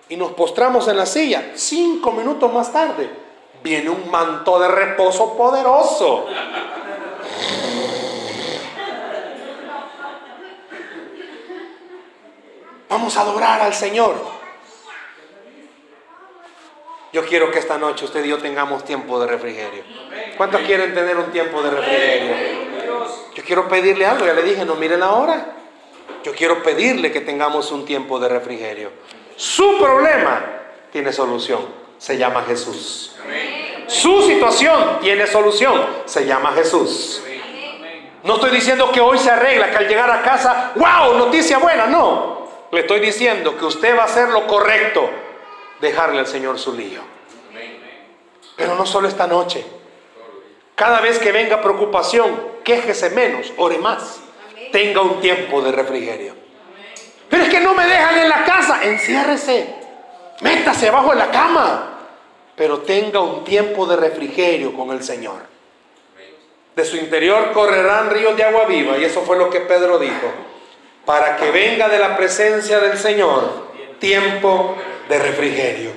y 0.09 0.15
nos 0.15 0.31
postramos 0.31 0.87
en 0.87 0.97
la 0.97 1.05
silla. 1.05 1.51
Cinco 1.55 2.11
minutos 2.11 2.51
más 2.51 2.71
tarde, 2.71 3.09
viene 3.61 3.89
un 3.89 4.09
manto 4.09 4.59
de 4.59 4.67
reposo 4.69 5.37
poderoso. 5.37 6.27
Vamos 12.89 13.17
a 13.17 13.21
adorar 13.21 13.61
al 13.61 13.73
Señor. 13.73 14.15
Yo 17.13 17.25
quiero 17.25 17.51
que 17.51 17.59
esta 17.59 17.77
noche 17.77 18.05
usted 18.05 18.23
y 18.23 18.29
yo 18.29 18.37
tengamos 18.37 18.83
tiempo 18.83 19.19
de 19.19 19.27
refrigerio. 19.27 19.83
¿Cuántos 20.37 20.61
quieren 20.61 20.93
tener 20.93 21.17
un 21.17 21.31
tiempo 21.31 21.61
de 21.63 21.71
refrigerio? 21.71 22.35
Yo 23.33 23.43
quiero 23.43 23.67
pedirle 23.67 24.05
algo, 24.05 24.25
ya 24.25 24.33
le 24.33 24.43
dije, 24.43 24.63
no 24.63 24.75
miren 24.75 25.01
ahora. 25.01 25.53
Yo 26.23 26.33
quiero 26.33 26.61
pedirle 26.61 27.11
que 27.11 27.21
tengamos 27.21 27.71
un 27.71 27.85
tiempo 27.85 28.19
de 28.19 28.29
refrigerio. 28.29 28.91
Su 29.35 29.77
problema 29.79 30.43
tiene 30.91 31.11
solución, 31.11 31.61
se 31.97 32.17
llama 32.17 32.43
Jesús. 32.43 33.15
Su 33.87 34.21
situación 34.23 34.99
tiene 35.01 35.25
solución, 35.25 35.85
se 36.05 36.25
llama 36.25 36.51
Jesús. 36.53 37.21
No 38.23 38.35
estoy 38.35 38.51
diciendo 38.51 38.91
que 38.91 38.99
hoy 38.99 39.17
se 39.17 39.31
arregla, 39.31 39.71
que 39.71 39.77
al 39.77 39.87
llegar 39.87 40.11
a 40.11 40.21
casa, 40.21 40.73
wow, 40.75 41.17
noticia 41.17 41.57
buena, 41.59 41.87
no. 41.87 42.47
Le 42.71 42.81
estoy 42.81 42.99
diciendo 42.99 43.57
que 43.57 43.65
usted 43.65 43.97
va 43.97 44.01
a 44.01 44.05
hacer 44.05 44.29
lo 44.29 44.45
correcto, 44.45 45.09
dejarle 45.79 46.19
al 46.19 46.27
Señor 46.27 46.59
su 46.59 46.73
lío. 46.73 47.01
Pero 48.55 48.75
no 48.75 48.85
solo 48.85 49.07
esta 49.07 49.27
noche. 49.27 49.76
Cada 50.77 51.01
vez 51.01 51.17
que 51.17 51.31
venga 51.31 51.59
preocupación, 51.59 52.39
quéjese 52.63 53.09
menos, 53.09 53.51
ore 53.57 53.79
más. 53.79 54.19
Tenga 54.71 55.01
un 55.01 55.19
tiempo 55.19 55.59
de 55.63 55.71
refrigerio. 55.71 56.35
Pero 57.27 57.43
es 57.43 57.49
que 57.49 57.59
no 57.59 57.73
me 57.73 57.83
dejan 57.83 58.19
en 58.19 58.29
la 58.29 58.45
casa, 58.45 58.83
enciérrese. 58.83 59.73
Métase 60.41 60.89
abajo 60.89 61.09
de 61.09 61.15
la 61.15 61.31
cama. 61.31 61.97
Pero 62.55 62.81
tenga 62.81 63.19
un 63.19 63.43
tiempo 63.43 63.87
de 63.87 63.95
refrigerio 63.95 64.71
con 64.71 64.91
el 64.91 65.01
Señor. 65.03 65.47
De 66.75 66.85
su 66.85 66.95
interior 66.97 67.53
correrán 67.53 68.11
ríos 68.11 68.37
de 68.37 68.43
agua 68.43 68.65
viva. 68.65 68.99
Y 68.99 69.03
eso 69.03 69.23
fue 69.23 69.35
lo 69.35 69.49
que 69.49 69.61
Pedro 69.61 69.97
dijo. 69.97 70.31
Para 71.05 71.37
que 71.37 71.49
venga 71.49 71.89
de 71.89 71.97
la 71.97 72.15
presencia 72.15 72.79
del 72.79 72.99
Señor 72.99 73.65
tiempo 73.97 74.75
de 75.09 75.17
refrigerio. 75.17 75.89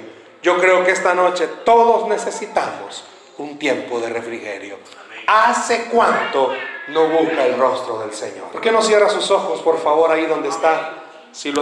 Yo 0.42 0.56
creo 0.56 0.84
que 0.84 0.92
esta 0.92 1.12
noche 1.12 1.46
todos 1.66 2.08
necesitamos 2.08 3.09
un 3.40 3.58
tiempo 3.58 3.98
de 4.00 4.10
refrigerio. 4.10 4.78
¿Hace 5.26 5.86
cuánto 5.86 6.52
no 6.88 7.08
busca 7.08 7.46
el 7.46 7.58
rostro 7.58 7.98
del 8.00 8.12
Señor? 8.12 8.48
¿Por 8.48 8.60
qué 8.60 8.70
no 8.70 8.82
cierra 8.82 9.08
sus 9.08 9.30
ojos, 9.30 9.60
por 9.62 9.78
favor, 9.78 10.10
ahí 10.10 10.26
donde 10.26 10.48
está? 10.48 10.94
Si 11.32 11.50
lo 11.52 11.58